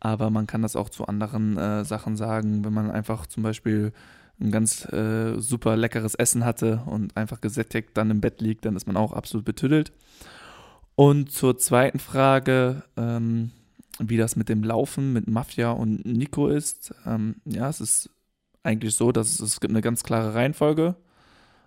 Aber 0.00 0.30
man 0.30 0.46
kann 0.46 0.62
das 0.62 0.74
auch 0.74 0.88
zu 0.88 1.06
anderen 1.06 1.58
äh, 1.58 1.84
Sachen 1.84 2.16
sagen, 2.16 2.64
wenn 2.64 2.72
man 2.72 2.90
einfach 2.90 3.26
zum 3.26 3.42
Beispiel 3.42 3.92
ein 4.40 4.50
ganz 4.50 4.90
äh, 4.94 5.38
super 5.38 5.76
leckeres 5.76 6.14
Essen 6.14 6.46
hatte 6.46 6.84
und 6.86 7.18
einfach 7.18 7.42
gesättigt 7.42 7.90
dann 7.92 8.10
im 8.10 8.22
Bett 8.22 8.40
liegt, 8.40 8.64
dann 8.64 8.76
ist 8.76 8.86
man 8.86 8.96
auch 8.96 9.12
absolut 9.12 9.44
betüdelt. 9.44 9.92
Und 11.00 11.32
zur 11.32 11.56
zweiten 11.56 11.98
Frage, 11.98 12.82
ähm, 12.98 13.52
wie 13.98 14.18
das 14.18 14.36
mit 14.36 14.50
dem 14.50 14.62
Laufen 14.62 15.14
mit 15.14 15.30
Mafia 15.30 15.70
und 15.70 16.04
Nico 16.04 16.48
ist. 16.48 16.94
Ähm, 17.06 17.36
ja, 17.46 17.70
es 17.70 17.80
ist 17.80 18.10
eigentlich 18.64 18.96
so, 18.96 19.10
dass 19.10 19.30
es, 19.30 19.40
es 19.40 19.60
gibt 19.60 19.72
eine 19.72 19.80
ganz 19.80 20.02
klare 20.02 20.34
Reihenfolge. 20.34 20.96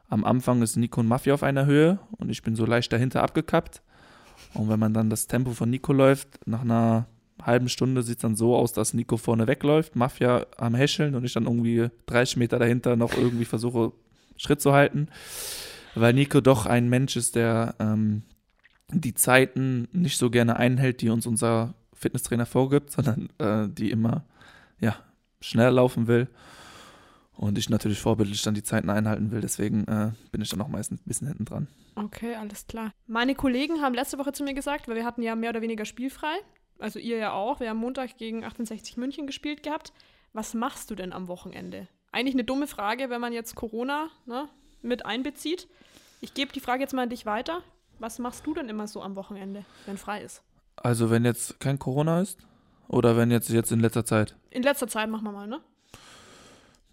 Am 0.07 0.23
Anfang 0.23 0.61
ist 0.61 0.75
Nico 0.75 0.99
und 0.99 1.07
Mafia 1.07 1.33
auf 1.33 1.41
einer 1.41 1.65
Höhe 1.65 1.97
und 2.19 2.29
ich 2.29 2.43
bin 2.43 2.55
so 2.55 2.67
leicht 2.67 2.93
dahinter 2.93 3.23
abgekappt. 3.23 3.81
Und 4.53 4.69
wenn 4.69 4.79
man 4.79 4.93
dann 4.93 5.09
das 5.09 5.25
Tempo 5.25 5.53
von 5.53 5.71
Nico 5.71 5.93
läuft, 5.93 6.47
nach 6.47 6.61
einer 6.61 7.07
halben 7.41 7.69
Stunde 7.69 8.03
sieht 8.03 8.17
es 8.17 8.21
dann 8.21 8.35
so 8.35 8.55
aus, 8.55 8.71
dass 8.71 8.93
Nico 8.93 9.17
vorne 9.17 9.47
wegläuft, 9.47 9.95
Mafia 9.95 10.45
am 10.57 10.75
Häscheln 10.75 11.15
und 11.15 11.25
ich 11.25 11.33
dann 11.33 11.45
irgendwie 11.45 11.89
30 12.05 12.37
Meter 12.37 12.59
dahinter 12.59 12.95
noch 12.97 13.17
irgendwie 13.17 13.45
versuche, 13.45 13.93
Schritt 14.37 14.61
zu 14.61 14.73
halten. 14.73 15.07
Weil 15.95 16.13
Nico 16.13 16.39
doch 16.39 16.67
ein 16.67 16.87
Mensch 16.87 17.15
ist, 17.15 17.35
der 17.35 17.73
ähm, 17.79 18.21
die 19.01 19.13
Zeiten 19.13 19.87
nicht 19.91 20.17
so 20.17 20.29
gerne 20.29 20.57
einhält, 20.57 21.01
die 21.01 21.09
uns 21.09 21.25
unser 21.25 21.73
Fitnesstrainer 21.93 22.45
vorgibt, 22.45 22.91
sondern 22.91 23.29
äh, 23.39 23.67
die 23.69 23.91
immer 23.91 24.23
ja, 24.79 24.95
schnell 25.41 25.73
laufen 25.73 26.07
will. 26.07 26.27
Und 27.35 27.57
ich 27.57 27.69
natürlich 27.69 27.99
vorbildlich 27.99 28.43
dann 28.43 28.53
die 28.53 28.63
Zeiten 28.63 28.89
einhalten 28.89 29.31
will. 29.31 29.41
Deswegen 29.41 29.85
äh, 29.85 30.11
bin 30.31 30.41
ich 30.41 30.49
dann 30.49 30.61
auch 30.61 30.67
meistens 30.67 31.01
ein 31.01 31.07
bisschen 31.07 31.27
hinten 31.27 31.45
dran. 31.45 31.67
Okay, 31.95 32.35
alles 32.35 32.67
klar. 32.67 32.91
Meine 33.07 33.33
Kollegen 33.33 33.81
haben 33.81 33.95
letzte 33.95 34.19
Woche 34.19 34.33
zu 34.33 34.43
mir 34.43 34.53
gesagt, 34.53 34.87
weil 34.87 34.95
wir 34.95 35.05
hatten 35.05 35.23
ja 35.23 35.35
mehr 35.35 35.49
oder 35.49 35.61
weniger 35.61 35.85
spielfrei. 35.85 36.35
Also 36.77 36.99
ihr 36.99 37.17
ja 37.17 37.31
auch. 37.31 37.59
Wir 37.59 37.69
haben 37.69 37.79
Montag 37.79 38.17
gegen 38.17 38.43
68 38.43 38.97
München 38.97 39.25
gespielt 39.25 39.63
gehabt. 39.63 39.93
Was 40.31 40.53
machst 40.53 40.91
du 40.91 40.95
denn 40.95 41.13
am 41.13 41.27
Wochenende? 41.27 41.87
Eigentlich 42.11 42.35
eine 42.35 42.43
dumme 42.43 42.67
Frage, 42.67 43.09
wenn 43.09 43.21
man 43.21 43.33
jetzt 43.33 43.55
Corona 43.55 44.09
ne, 44.25 44.47
mit 44.81 45.05
einbezieht. 45.05 45.67
Ich 46.21 46.33
gebe 46.33 46.51
die 46.53 46.59
Frage 46.59 46.81
jetzt 46.81 46.93
mal 46.93 47.03
an 47.03 47.09
dich 47.09 47.25
weiter. 47.25 47.63
Was 48.03 48.19
machst 48.19 48.45
du 48.45 48.53
denn 48.53 48.67
immer 48.67 48.85
so 48.85 49.01
am 49.01 49.15
Wochenende, 49.15 49.63
wenn 49.85 49.97
frei 49.97 50.23
ist? 50.23 50.43
Also 50.75 51.09
wenn 51.09 51.23
jetzt 51.23 51.61
kein 51.61 51.79
Corona 51.79 52.19
ist 52.19 52.37
oder 52.89 53.15
wenn 53.15 53.31
jetzt 53.31 53.47
jetzt 53.49 53.71
in 53.71 53.79
letzter 53.79 54.03
Zeit? 54.03 54.35
In 54.49 54.61
letzter 54.61 54.89
Zeit 54.89 55.09
machen 55.09 55.23
wir 55.23 55.31
mal, 55.31 55.47
ne? 55.47 55.61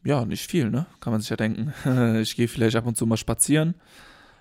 Ja, 0.04 0.24
nicht 0.24 0.48
viel, 0.48 0.70
ne? 0.70 0.86
Kann 1.00 1.12
man 1.12 1.20
sich 1.20 1.28
ja 1.28 1.36
denken. 1.36 1.74
Ich 2.20 2.36
gehe 2.36 2.46
vielleicht 2.46 2.76
ab 2.76 2.86
und 2.86 2.96
zu 2.96 3.06
mal 3.06 3.16
spazieren. 3.16 3.74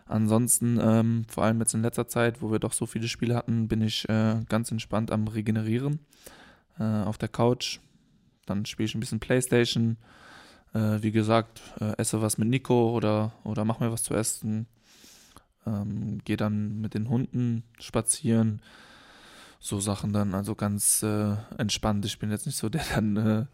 Ansonsten, 0.06 0.80
ähm, 0.80 1.26
vor 1.28 1.44
allem 1.44 1.60
jetzt 1.60 1.74
in 1.74 1.82
letzter 1.82 2.08
Zeit, 2.08 2.40
wo 2.44 2.52
wir 2.52 2.60
doch 2.60 2.74
so 2.74 2.86
viele 2.86 3.08
Spiele 3.08 3.34
hatten, 3.34 3.68
bin 3.68 3.82
ich 3.82 4.08
äh, 4.08 4.36
ganz 4.48 4.70
entspannt 4.70 5.10
am 5.10 5.28
Regenerieren 5.28 5.98
äh, 6.78 6.84
auf 6.84 7.18
der 7.18 7.30
Couch. 7.30 7.80
Dann 8.46 8.68
spiele 8.68 8.86
ich 8.86 8.94
ein 8.94 9.00
bisschen 9.00 9.20
Playstation. 9.20 9.98
Äh, 10.76 11.02
wie 11.02 11.12
gesagt, 11.12 11.62
äh, 11.82 11.98
esse 11.98 12.22
was 12.22 12.38
mit 12.38 12.48
Nico 12.48 12.92
oder, 12.96 13.32
oder 13.44 13.66
mach 13.66 13.80
mir 13.80 13.92
was 13.92 14.04
zu 14.04 14.14
essen. 14.14 14.68
Ähm, 15.66 16.20
Gehe 16.24 16.38
dann 16.38 16.80
mit 16.82 16.94
den 16.94 17.10
Hunden 17.10 17.64
spazieren. 17.80 18.62
So 19.60 19.80
Sachen 19.80 20.14
dann, 20.14 20.34
also 20.34 20.56
ganz 20.56 21.04
äh, 21.04 21.36
entspannt. 21.58 22.06
Ich 22.06 22.20
bin 22.20 22.32
jetzt 22.32 22.46
nicht 22.46 22.58
so 22.58 22.70
der 22.70 22.84
dann 22.96 23.18
äh, 23.18 23.46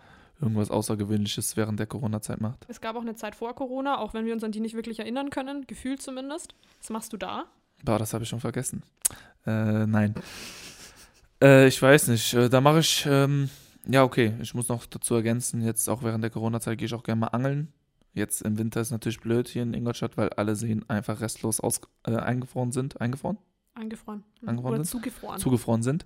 irgendwas 0.41 0.69
Außergewöhnliches 0.69 1.57
während 1.57 1.79
der 1.79 1.87
Corona-Zeit 1.87 2.41
macht. 2.41 2.65
Es 2.67 2.81
gab 2.81 2.95
auch 2.95 3.01
eine 3.01 3.15
Zeit 3.15 3.35
vor 3.35 3.55
Corona, 3.55 3.97
auch 3.97 4.13
wenn 4.13 4.25
wir 4.25 4.33
uns 4.33 4.43
an 4.43 4.51
die 4.51 4.59
nicht 4.59 4.75
wirklich 4.75 4.99
erinnern 4.99 5.29
können, 5.29 5.65
gefühlt 5.67 6.01
zumindest. 6.01 6.55
Was 6.79 6.89
machst 6.89 7.13
du 7.13 7.17
da? 7.17 7.45
Boah, 7.83 7.99
das 7.99 8.13
habe 8.13 8.23
ich 8.23 8.29
schon 8.29 8.39
vergessen. 8.39 8.83
Äh, 9.45 9.85
nein. 9.85 10.15
Äh, 11.41 11.67
ich 11.67 11.81
weiß 11.81 12.07
nicht. 12.09 12.33
Äh, 12.33 12.49
da 12.49 12.61
mache 12.61 12.79
ich, 12.79 13.05
ähm, 13.09 13.49
ja, 13.87 14.03
okay. 14.03 14.33
Ich 14.41 14.53
muss 14.53 14.67
noch 14.67 14.85
dazu 14.85 15.15
ergänzen, 15.15 15.61
jetzt 15.61 15.89
auch 15.89 16.03
während 16.03 16.23
der 16.23 16.31
Corona-Zeit 16.31 16.77
gehe 16.77 16.87
ich 16.87 16.93
auch 16.93 17.03
gerne 17.03 17.21
mal 17.21 17.27
angeln. 17.27 17.71
Jetzt 18.15 18.43
im 18.43 18.57
Winter 18.57 18.79
ist 18.79 18.91
natürlich 18.91 19.19
blöd 19.19 19.49
hier 19.49 19.61
in 19.61 19.73
Ingolstadt, 19.73 20.15
weil 20.15 20.29
alle 20.29 20.55
Seen 20.55 20.89
einfach 20.89 21.19
restlos 21.19 21.59
aus, 21.59 21.81
äh, 22.07 22.15
eingefroren 22.15 22.71
sind. 22.71 23.01
Eingefroren? 23.01 23.37
Eingefroren. 23.73 24.23
Hm. 24.39 24.49
Eingefroren 24.49 24.75
Oder 24.75 24.83
sind? 24.85 24.91
zugefroren. 24.91 25.39
Zugefroren 25.39 25.83
sind. 25.83 26.05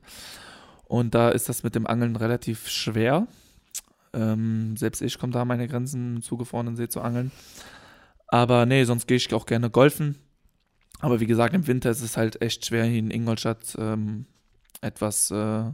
Und 0.85 1.13
da 1.13 1.29
ist 1.29 1.49
das 1.49 1.61
mit 1.61 1.75
dem 1.75 1.85
Angeln 1.85 2.15
relativ 2.15 2.67
schwer. 2.67 3.27
Ähm, 4.13 4.75
selbst 4.75 5.03
ich 5.03 5.19
komme 5.19 5.33
da 5.33 5.43
an 5.43 5.47
meine 5.47 5.67
Grenzen, 5.67 6.15
im 6.15 6.21
zugefrorenen 6.23 6.75
See 6.75 6.89
zu 6.89 6.99
angeln. 7.01 7.31
Aber 8.27 8.65
nee, 8.65 8.85
sonst 8.85 9.07
gehe 9.07 9.17
ich 9.17 9.31
auch 9.31 9.45
gerne 9.45 9.69
golfen. 9.69 10.15
Aber 11.01 11.19
wie 11.19 11.27
gesagt, 11.27 11.53
im 11.53 11.67
Winter 11.67 11.91
ist 11.91 12.01
es 12.01 12.17
halt 12.17 12.41
echt 12.41 12.65
schwer, 12.65 12.85
hier 12.85 12.97
in 12.97 13.11
Ingolstadt 13.11 13.75
ähm, 13.77 14.25
etwas 14.81 15.29
äh, 15.29 15.71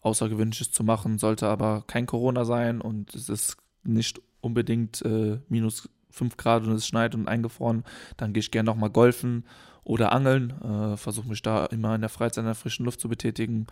Außergewöhnliches 0.00 0.72
zu 0.72 0.82
machen. 0.82 1.18
Sollte 1.18 1.46
aber 1.46 1.84
kein 1.86 2.06
Corona 2.06 2.46
sein 2.46 2.80
und 2.80 3.14
es 3.14 3.28
ist 3.28 3.58
nicht 3.84 4.20
unbedingt 4.40 5.02
äh, 5.02 5.38
minus 5.48 5.88
5 6.10 6.36
Grad 6.36 6.64
und 6.64 6.72
es 6.72 6.86
schneit 6.86 7.14
und 7.14 7.28
eingefroren. 7.28 7.84
Dann 8.16 8.32
gehe 8.32 8.40
ich 8.40 8.50
gerne 8.50 8.66
nochmal 8.66 8.90
golfen 8.90 9.44
oder 9.82 10.12
angeln. 10.12 10.52
Äh, 10.62 10.96
Versuche 10.96 11.28
mich 11.28 11.42
da 11.42 11.66
immer 11.66 11.94
in 11.94 12.00
der 12.00 12.10
Freizeit 12.10 12.42
in 12.42 12.46
der 12.46 12.54
frischen 12.54 12.84
Luft 12.84 13.00
zu 13.00 13.08
betätigen, 13.08 13.66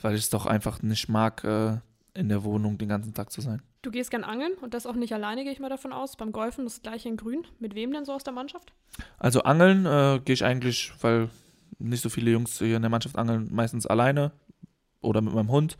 weil 0.00 0.14
ich 0.14 0.22
es 0.22 0.30
doch 0.30 0.46
einfach 0.46 0.82
nicht 0.82 1.08
mag, 1.08 1.44
äh, 1.44 1.78
in 2.14 2.28
der 2.28 2.44
Wohnung 2.44 2.78
den 2.78 2.88
ganzen 2.88 3.14
Tag 3.14 3.30
zu 3.30 3.40
sein. 3.40 3.62
Du 3.82 3.90
gehst 3.90 4.10
gern 4.10 4.24
angeln 4.24 4.52
und 4.60 4.74
das 4.74 4.86
auch 4.86 4.94
nicht 4.94 5.12
alleine, 5.12 5.42
gehe 5.44 5.52
ich 5.52 5.60
mal 5.60 5.68
davon 5.68 5.92
aus. 5.92 6.16
Beim 6.16 6.32
Golfen 6.32 6.64
das 6.64 6.82
gleiche 6.82 7.08
in 7.08 7.16
Grün. 7.16 7.46
Mit 7.58 7.74
wem 7.74 7.92
denn 7.92 8.04
so 8.04 8.12
aus 8.12 8.22
der 8.22 8.32
Mannschaft? 8.32 8.72
Also 9.18 9.42
angeln 9.42 9.86
äh, 9.86 10.20
gehe 10.24 10.34
ich 10.34 10.44
eigentlich, 10.44 10.92
weil 11.00 11.30
nicht 11.78 12.02
so 12.02 12.08
viele 12.08 12.30
Jungs 12.30 12.58
hier 12.58 12.76
in 12.76 12.82
der 12.82 12.90
Mannschaft 12.90 13.16
angeln, 13.16 13.48
meistens 13.50 13.86
alleine 13.86 14.32
oder 15.00 15.20
mit 15.20 15.34
meinem 15.34 15.50
Hund. 15.50 15.76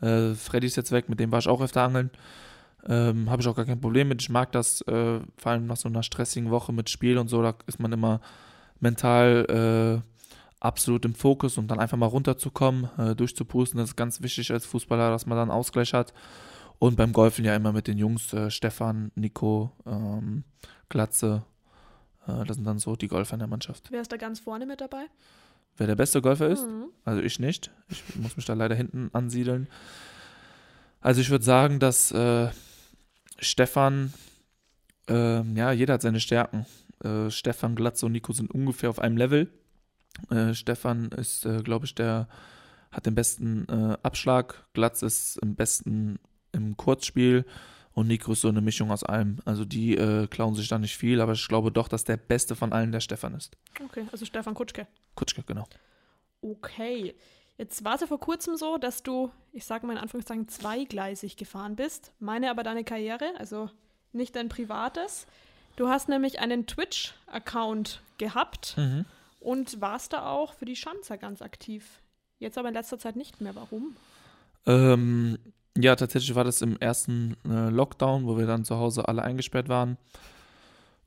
Äh, 0.00 0.34
Freddy 0.34 0.66
ist 0.66 0.76
jetzt 0.76 0.90
weg, 0.90 1.08
mit 1.08 1.20
dem 1.20 1.30
war 1.30 1.38
ich 1.38 1.48
auch 1.48 1.60
öfter 1.60 1.82
angeln. 1.82 2.10
Ähm, 2.86 3.30
Habe 3.30 3.40
ich 3.40 3.48
auch 3.48 3.56
gar 3.56 3.64
kein 3.64 3.80
Problem 3.80 4.08
mit. 4.08 4.20
Ich 4.22 4.28
mag 4.28 4.52
das, 4.52 4.82
äh, 4.82 5.20
vor 5.36 5.52
allem 5.52 5.66
nach 5.66 5.76
so 5.76 5.88
einer 5.88 6.02
stressigen 6.02 6.50
Woche 6.50 6.72
mit 6.72 6.90
Spiel 6.90 7.18
und 7.18 7.28
so, 7.28 7.42
da 7.42 7.54
ist 7.66 7.80
man 7.80 7.92
immer 7.92 8.20
mental 8.80 10.02
äh, 10.02 10.10
absolut 10.60 11.04
im 11.04 11.14
Fokus 11.14 11.58
und 11.58 11.68
dann 11.68 11.80
einfach 11.80 11.96
mal 11.96 12.06
runterzukommen, 12.06 12.88
äh, 12.98 13.14
durchzupusten. 13.14 13.78
Das 13.78 13.90
ist 13.90 13.96
ganz 13.96 14.22
wichtig 14.22 14.50
als 14.50 14.66
Fußballer, 14.66 15.10
dass 15.10 15.26
man 15.26 15.38
dann 15.38 15.50
Ausgleich 15.50 15.94
hat. 15.94 16.12
Und 16.78 16.96
beim 16.96 17.12
Golfen 17.12 17.44
ja 17.44 17.54
immer 17.54 17.72
mit 17.72 17.86
den 17.86 17.98
Jungs, 17.98 18.32
äh, 18.32 18.50
Stefan, 18.50 19.12
Nico, 19.14 19.72
ähm, 19.86 20.44
Glatze. 20.88 21.44
Äh, 22.26 22.44
das 22.44 22.56
sind 22.56 22.66
dann 22.66 22.78
so 22.78 22.96
die 22.96 23.08
Golfer 23.08 23.34
in 23.34 23.40
der 23.40 23.48
Mannschaft. 23.48 23.88
Wer 23.90 24.00
ist 24.00 24.12
da 24.12 24.16
ganz 24.16 24.40
vorne 24.40 24.66
mit 24.66 24.80
dabei? 24.80 25.06
Wer 25.76 25.86
der 25.86 25.96
beste 25.96 26.20
Golfer 26.20 26.48
ist? 26.48 26.66
Mhm. 26.66 26.86
Also 27.04 27.22
ich 27.22 27.38
nicht. 27.38 27.70
Ich 27.88 28.16
muss 28.16 28.36
mich 28.36 28.46
da 28.46 28.54
leider 28.54 28.74
hinten 28.74 29.10
ansiedeln. 29.12 29.68
Also 31.00 31.20
ich 31.20 31.30
würde 31.30 31.44
sagen, 31.44 31.80
dass 31.80 32.10
äh, 32.12 32.48
Stefan, 33.44 34.12
ähm, 35.08 35.56
ja, 35.56 35.72
jeder 35.72 35.94
hat 35.94 36.02
seine 36.02 36.20
Stärken. 36.20 36.66
Äh, 37.02 37.30
Stefan, 37.30 37.74
Glatze 37.74 38.06
und 38.06 38.12
Nico 38.12 38.32
sind 38.32 38.50
ungefähr 38.50 38.90
auf 38.90 38.98
einem 38.98 39.16
Level. 39.16 39.50
Äh, 40.30 40.54
Stefan 40.54 41.10
ist, 41.12 41.44
äh, 41.44 41.62
glaube 41.62 41.86
ich, 41.86 41.94
der 41.94 42.28
hat 42.90 43.06
den 43.06 43.14
besten 43.14 43.66
äh, 43.68 43.96
Abschlag. 44.02 44.66
Glatz 44.72 45.02
ist 45.02 45.36
im 45.38 45.56
besten 45.56 46.18
im 46.52 46.76
Kurzspiel 46.76 47.44
und 47.92 48.06
Nico 48.06 48.32
ist 48.32 48.40
so 48.40 48.48
eine 48.48 48.60
Mischung 48.60 48.90
aus 48.90 49.02
allem. 49.02 49.38
Also 49.44 49.64
die 49.64 49.96
äh, 49.96 50.26
klauen 50.28 50.54
sich 50.54 50.68
da 50.68 50.78
nicht 50.78 50.96
viel, 50.96 51.20
aber 51.20 51.32
ich 51.32 51.46
glaube 51.48 51.72
doch, 51.72 51.88
dass 51.88 52.04
der 52.04 52.16
beste 52.16 52.54
von 52.54 52.72
allen 52.72 52.92
der 52.92 53.00
Stefan 53.00 53.34
ist. 53.34 53.56
Okay, 53.84 54.06
also 54.12 54.24
Stefan 54.24 54.54
Kutschke. 54.54 54.86
Kutschke, 55.14 55.42
genau. 55.42 55.66
Okay. 56.40 57.14
Jetzt 57.56 57.84
war 57.84 57.94
es 57.94 58.00
ja 58.00 58.06
vor 58.08 58.18
kurzem 58.20 58.56
so, 58.56 58.78
dass 58.78 59.02
du, 59.02 59.30
ich 59.52 59.64
sage 59.64 59.86
mal 59.86 59.92
in 59.92 59.98
Anführungszeichen, 59.98 60.48
zweigleisig 60.48 61.36
gefahren 61.36 61.76
bist. 61.76 62.12
Meine 62.18 62.50
aber 62.50 62.62
deine 62.64 62.82
Karriere, 62.84 63.32
also 63.38 63.70
nicht 64.12 64.34
dein 64.34 64.48
privates. 64.48 65.26
Du 65.76 65.88
hast 65.88 66.08
nämlich 66.08 66.40
einen 66.40 66.66
Twitch-Account 66.66 68.00
gehabt 68.18 68.74
Mhm. 68.76 69.04
und 69.40 69.80
warst 69.80 70.12
da 70.12 70.26
auch 70.30 70.54
für 70.54 70.64
die 70.64 70.76
Schanzer 70.76 71.16
ganz 71.16 71.42
aktiv. 71.42 72.00
Jetzt 72.38 72.58
aber 72.58 72.68
in 72.68 72.74
letzter 72.74 72.98
Zeit 72.98 73.16
nicht 73.16 73.40
mehr. 73.40 73.54
Warum? 73.54 73.96
Ähm, 74.66 75.38
ja, 75.76 75.94
tatsächlich 75.96 76.34
war 76.34 76.44
das 76.44 76.60
im 76.62 76.76
ersten 76.78 77.36
äh, 77.48 77.68
Lockdown, 77.70 78.26
wo 78.26 78.36
wir 78.36 78.46
dann 78.46 78.64
zu 78.64 78.76
Hause 78.76 79.06
alle 79.08 79.22
eingesperrt 79.22 79.68
waren. 79.68 79.96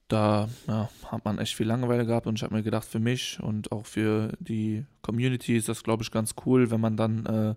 Da 0.08 0.48
ja, 0.68 0.90
hat 1.06 1.26
man 1.26 1.38
echt 1.38 1.56
viel 1.56 1.68
Langeweile 1.68 2.06
gehabt 2.06 2.28
und 2.28 2.36
ich 2.36 2.44
habe 2.44 2.56
mir 2.56 2.64
gedacht, 2.64 2.86
für 2.86 3.00
mich 3.00 3.40
und 3.42 3.72
auch 3.72 3.86
für 3.86 4.32
die 4.40 4.86
Community 5.02 5.58
ist 5.58 5.68
das, 5.68 5.84
glaube 5.84 6.04
ich, 6.04 6.12
ganz 6.12 6.36
cool, 6.46 6.72
wenn 6.72 6.80
man 6.80 6.96
dann 6.96 7.26
äh, 7.26 7.56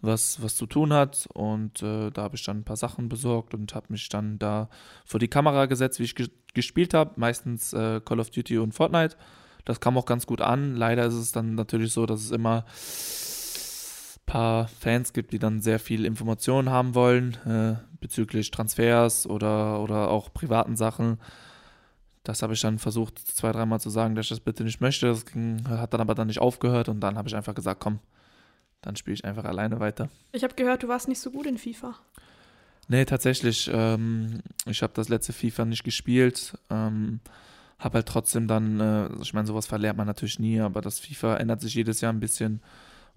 was, 0.00 0.42
was 0.42 0.56
zu 0.56 0.66
tun 0.66 0.92
hat. 0.92 1.28
Und 1.32 1.82
äh, 1.82 2.10
da 2.10 2.22
habe 2.22 2.36
ich 2.36 2.44
dann 2.44 2.58
ein 2.58 2.64
paar 2.64 2.76
Sachen 2.76 3.08
besorgt 3.08 3.54
und 3.54 3.74
habe 3.74 3.86
mich 3.90 4.08
dann 4.08 4.38
da 4.38 4.68
vor 5.04 5.20
die 5.20 5.28
Kamera 5.28 5.66
gesetzt, 5.66 6.00
wie 6.00 6.04
ich 6.04 6.14
ge 6.14 6.28
gespielt 6.54 6.94
habe. 6.94 7.12
Meistens 7.16 7.74
äh, 7.74 8.00
Call 8.02 8.18
of 8.18 8.30
Duty 8.30 8.58
und 8.58 8.72
Fortnite. 8.72 9.16
Das 9.66 9.78
kam 9.78 9.98
auch 9.98 10.06
ganz 10.06 10.26
gut 10.26 10.40
an. 10.40 10.74
Leider 10.74 11.04
ist 11.04 11.14
es 11.14 11.30
dann 11.30 11.54
natürlich 11.54 11.92
so, 11.92 12.06
dass 12.06 12.22
es 12.22 12.30
immer 12.30 12.64
paar 14.26 14.68
Fans 14.68 15.12
gibt, 15.12 15.32
die 15.32 15.38
dann 15.38 15.60
sehr 15.60 15.78
viel 15.78 16.04
Informationen 16.04 16.70
haben 16.70 16.94
wollen 16.94 17.36
äh, 17.46 17.76
bezüglich 18.00 18.50
Transfers 18.50 19.26
oder, 19.26 19.80
oder 19.80 20.10
auch 20.10 20.32
privaten 20.32 20.76
Sachen. 20.76 21.18
Das 22.26 22.42
habe 22.42 22.54
ich 22.54 22.60
dann 22.60 22.80
versucht, 22.80 23.18
zwei, 23.20 23.52
dreimal 23.52 23.78
zu 23.78 23.88
sagen, 23.88 24.16
dass 24.16 24.26
ich 24.26 24.30
das 24.30 24.40
bitte 24.40 24.64
nicht 24.64 24.80
möchte. 24.80 25.06
Das 25.06 25.24
ging, 25.24 25.62
hat 25.68 25.94
dann 25.94 26.00
aber 26.00 26.16
dann 26.16 26.26
nicht 26.26 26.40
aufgehört 26.40 26.88
und 26.88 26.98
dann 26.98 27.16
habe 27.16 27.28
ich 27.28 27.36
einfach 27.36 27.54
gesagt, 27.54 27.80
komm, 27.80 28.00
dann 28.82 28.96
spiele 28.96 29.14
ich 29.14 29.24
einfach 29.24 29.44
alleine 29.44 29.78
weiter. 29.78 30.08
Ich 30.32 30.42
habe 30.42 30.54
gehört, 30.54 30.82
du 30.82 30.88
warst 30.88 31.06
nicht 31.06 31.20
so 31.20 31.30
gut 31.30 31.46
in 31.46 31.56
FIFA. 31.56 31.94
Nee, 32.88 33.04
tatsächlich. 33.04 33.70
Ähm, 33.72 34.40
ich 34.66 34.82
habe 34.82 34.92
das 34.96 35.08
letzte 35.08 35.32
FIFA 35.32 35.66
nicht 35.66 35.84
gespielt. 35.84 36.58
Ähm, 36.68 37.20
habe 37.78 37.98
halt 37.98 38.08
trotzdem 38.08 38.48
dann, 38.48 38.80
äh, 38.80 39.08
ich 39.22 39.32
meine, 39.32 39.46
sowas 39.46 39.66
verlernt 39.68 39.96
man 39.96 40.08
natürlich 40.08 40.40
nie, 40.40 40.60
aber 40.60 40.80
das 40.80 40.98
FIFA 40.98 41.36
ändert 41.36 41.60
sich 41.60 41.74
jedes 41.74 42.00
Jahr 42.00 42.12
ein 42.12 42.20
bisschen. 42.20 42.60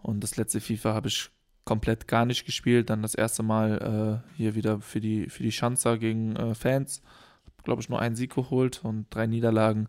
Und 0.04 0.24
das 0.24 0.38
letzte 0.38 0.62
FIFA 0.62 0.93
habe 0.93 1.08
ich 1.08 1.32
komplett 1.65 2.08
gar 2.08 2.26
nicht 2.26 2.45
gespielt. 2.45 2.91
Dann 2.91 3.02
das 3.02 3.15
erste 3.15 3.41
Mal 3.41 4.22
äh, 4.32 4.38
hier 4.38 4.54
wieder 4.54 4.82
für 4.82 5.00
die, 5.00 5.30
für 5.30 5.41
die 5.41 5.52
Schanzer 5.52 5.98
gegen 5.98 6.36
äh, 6.36 6.54
Fans. 6.54 7.02
Glaube 7.63 7.82
ich, 7.82 7.89
nur 7.89 8.00
einen 8.00 8.15
Sieg 8.15 8.34
geholt 8.34 8.84
und 8.84 9.08
drei 9.10 9.28
Niederlagen. 9.28 9.88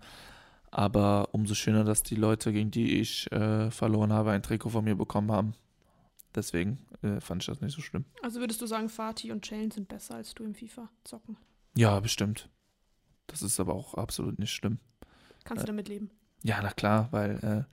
Aber 0.70 1.28
umso 1.32 1.54
schöner, 1.54 1.84
dass 1.84 2.02
die 2.02 2.14
Leute, 2.14 2.52
gegen 2.52 2.70
die 2.70 3.00
ich 3.00 3.30
äh, 3.32 3.70
verloren 3.70 4.12
habe, 4.12 4.30
ein 4.30 4.42
Trikot 4.42 4.70
von 4.70 4.84
mir 4.84 4.94
bekommen 4.94 5.32
haben. 5.32 5.54
Deswegen 6.34 6.78
äh, 7.02 7.20
fand 7.20 7.42
ich 7.42 7.46
das 7.46 7.60
nicht 7.60 7.74
so 7.74 7.82
schlimm. 7.82 8.04
Also 8.22 8.38
würdest 8.40 8.60
du 8.62 8.66
sagen, 8.66 8.88
Fatih 8.88 9.32
und 9.32 9.48
Jalen 9.50 9.70
sind 9.70 9.88
besser 9.88 10.14
als 10.14 10.34
du 10.34 10.44
im 10.44 10.54
FIFA 10.54 10.88
zocken? 11.02 11.36
Ja, 11.74 11.98
bestimmt. 11.98 12.48
Das 13.26 13.42
ist 13.42 13.58
aber 13.58 13.74
auch 13.74 13.94
absolut 13.94 14.38
nicht 14.38 14.52
schlimm. 14.52 14.78
Kannst 15.44 15.64
du 15.64 15.66
damit 15.66 15.88
leben? 15.88 16.10
Ja, 16.42 16.60
na 16.62 16.70
klar, 16.70 17.08
weil 17.10 17.66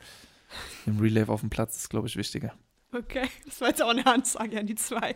äh, 0.86 0.90
im 0.90 1.00
Relay 1.00 1.24
auf 1.26 1.42
dem 1.42 1.50
Platz 1.50 1.78
ist, 1.78 1.90
glaube 1.90 2.08
ich, 2.08 2.16
wichtiger. 2.16 2.54
Okay, 2.92 3.28
das 3.46 3.62
war 3.62 3.70
jetzt 3.70 3.82
auch 3.82 3.90
eine 3.90 4.06
Ansage 4.06 4.60
an 4.60 4.68
die 4.68 4.76
zwei. 4.76 5.16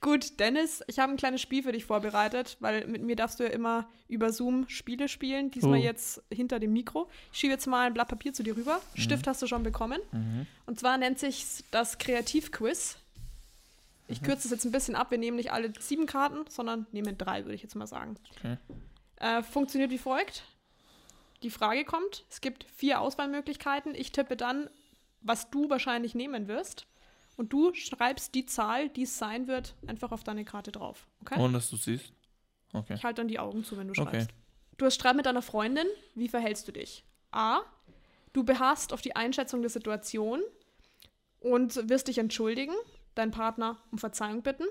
Gut, 0.00 0.38
Dennis, 0.40 0.82
ich 0.86 0.98
habe 0.98 1.12
ein 1.12 1.16
kleines 1.16 1.40
Spiel 1.40 1.62
für 1.62 1.72
dich 1.72 1.84
vorbereitet, 1.84 2.56
weil 2.60 2.86
mit 2.86 3.02
mir 3.02 3.16
darfst 3.16 3.40
du 3.40 3.44
ja 3.44 3.50
immer 3.50 3.88
über 4.08 4.32
Zoom 4.32 4.68
Spiele 4.68 5.08
spielen. 5.08 5.50
Diesmal 5.50 5.78
Oh. 5.80 5.82
jetzt 5.82 6.22
hinter 6.32 6.58
dem 6.58 6.72
Mikro. 6.72 7.08
Ich 7.32 7.38
schiebe 7.40 7.52
jetzt 7.52 7.66
mal 7.66 7.86
ein 7.86 7.94
Blatt 7.94 8.08
Papier 8.08 8.32
zu 8.32 8.42
dir 8.42 8.56
rüber. 8.56 8.80
Stift 8.94 9.26
hast 9.26 9.42
du 9.42 9.46
schon 9.46 9.62
bekommen. 9.62 10.00
Und 10.66 10.78
zwar 10.80 10.96
nennt 10.98 11.18
sich 11.18 11.64
das 11.70 11.98
Kreativquiz. 11.98 12.96
Ich 14.08 14.22
kürze 14.22 14.48
es 14.48 14.50
jetzt 14.50 14.64
ein 14.64 14.72
bisschen 14.72 14.96
ab. 14.96 15.10
Wir 15.10 15.18
nehmen 15.18 15.36
nicht 15.36 15.52
alle 15.52 15.72
sieben 15.78 16.06
Karten, 16.06 16.44
sondern 16.48 16.86
nehmen 16.92 17.16
drei, 17.18 17.44
würde 17.44 17.54
ich 17.54 17.62
jetzt 17.62 17.76
mal 17.76 17.86
sagen. 17.86 18.16
Okay. 18.38 18.56
Äh, 19.16 19.42
funktioniert 19.42 19.90
wie 19.90 19.98
folgt. 19.98 20.44
Die 21.42 21.50
Frage 21.50 21.84
kommt, 21.84 22.24
es 22.28 22.40
gibt 22.40 22.64
vier 22.76 23.00
Auswahlmöglichkeiten. 23.00 23.94
Ich 23.94 24.12
tippe 24.12 24.36
dann, 24.36 24.68
was 25.20 25.50
du 25.50 25.70
wahrscheinlich 25.70 26.14
nehmen 26.14 26.48
wirst. 26.48 26.86
Und 27.40 27.54
du 27.54 27.72
schreibst 27.72 28.34
die 28.34 28.44
Zahl, 28.44 28.90
die 28.90 29.04
es 29.04 29.16
sein 29.16 29.46
wird, 29.46 29.74
einfach 29.86 30.12
auf 30.12 30.24
deine 30.24 30.44
Karte 30.44 30.72
drauf. 30.72 31.08
Okay? 31.22 31.40
Ohne 31.40 31.54
dass 31.54 31.70
du 31.70 31.76
siehst. 31.76 32.12
Okay. 32.74 32.92
Ich 32.96 33.02
halte 33.02 33.22
dann 33.22 33.28
die 33.28 33.38
Augen 33.38 33.64
zu, 33.64 33.78
wenn 33.78 33.88
du 33.88 33.92
Okay. 33.98 34.10
schreibst. 34.10 34.30
Du 34.76 34.84
hast 34.84 34.96
Streit 34.96 35.16
mit 35.16 35.24
deiner 35.24 35.40
Freundin. 35.40 35.86
Wie 36.14 36.28
verhältst 36.28 36.68
du 36.68 36.72
dich? 36.72 37.02
A. 37.30 37.60
Du 38.34 38.44
beharrst 38.44 38.92
auf 38.92 39.00
die 39.00 39.16
Einschätzung 39.16 39.62
der 39.62 39.70
Situation 39.70 40.42
und 41.38 41.88
wirst 41.88 42.08
dich 42.08 42.18
entschuldigen, 42.18 42.74
deinen 43.14 43.30
Partner 43.30 43.78
um 43.90 43.96
Verzeihung 43.96 44.42
bitten. 44.42 44.64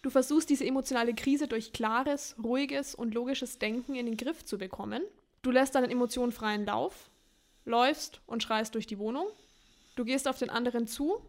Du 0.00 0.08
versuchst 0.08 0.48
diese 0.48 0.64
emotionale 0.64 1.12
Krise 1.12 1.48
durch 1.48 1.74
klares, 1.74 2.34
ruhiges 2.42 2.94
und 2.94 3.12
logisches 3.12 3.58
Denken 3.58 3.94
in 3.94 4.06
den 4.06 4.16
Griff 4.16 4.42
zu 4.46 4.56
bekommen. 4.56 5.02
Du 5.42 5.50
lässt 5.50 5.74
deinen 5.74 5.90
Emotionen 5.90 6.32
freien 6.32 6.64
Lauf, 6.64 7.10
läufst 7.66 8.22
und 8.26 8.42
schreist 8.42 8.74
durch 8.74 8.86
die 8.86 8.98
Wohnung. 8.98 9.26
Du 9.96 10.06
gehst 10.06 10.28
auf 10.28 10.38
den 10.38 10.48
anderen 10.48 10.86
zu 10.86 11.20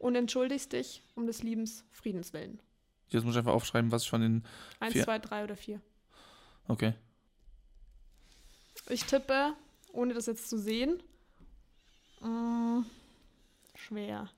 und 0.00 0.16
entschuldigst 0.16 0.72
dich 0.72 1.02
um 1.14 1.26
des 1.26 1.42
Liebens 1.42 1.84
Friedens 1.90 2.32
willen. 2.32 2.58
Jetzt 3.10 3.24
muss 3.24 3.34
ich 3.34 3.38
einfach 3.38 3.52
aufschreiben, 3.52 3.92
was 3.92 4.02
ich 4.04 4.10
von 4.10 4.20
den. 4.20 4.44
Eins, 4.80 4.94
Vier. 4.94 5.04
zwei, 5.04 5.18
drei 5.18 5.44
oder 5.44 5.56
vier. 5.56 5.80
Okay. 6.68 6.94
Ich 8.88 9.04
tippe, 9.04 9.52
ohne 9.92 10.14
das 10.14 10.26
jetzt 10.26 10.48
zu 10.48 10.58
sehen. 10.58 11.02
Mm, 12.20 12.80
schwer. 13.74 14.30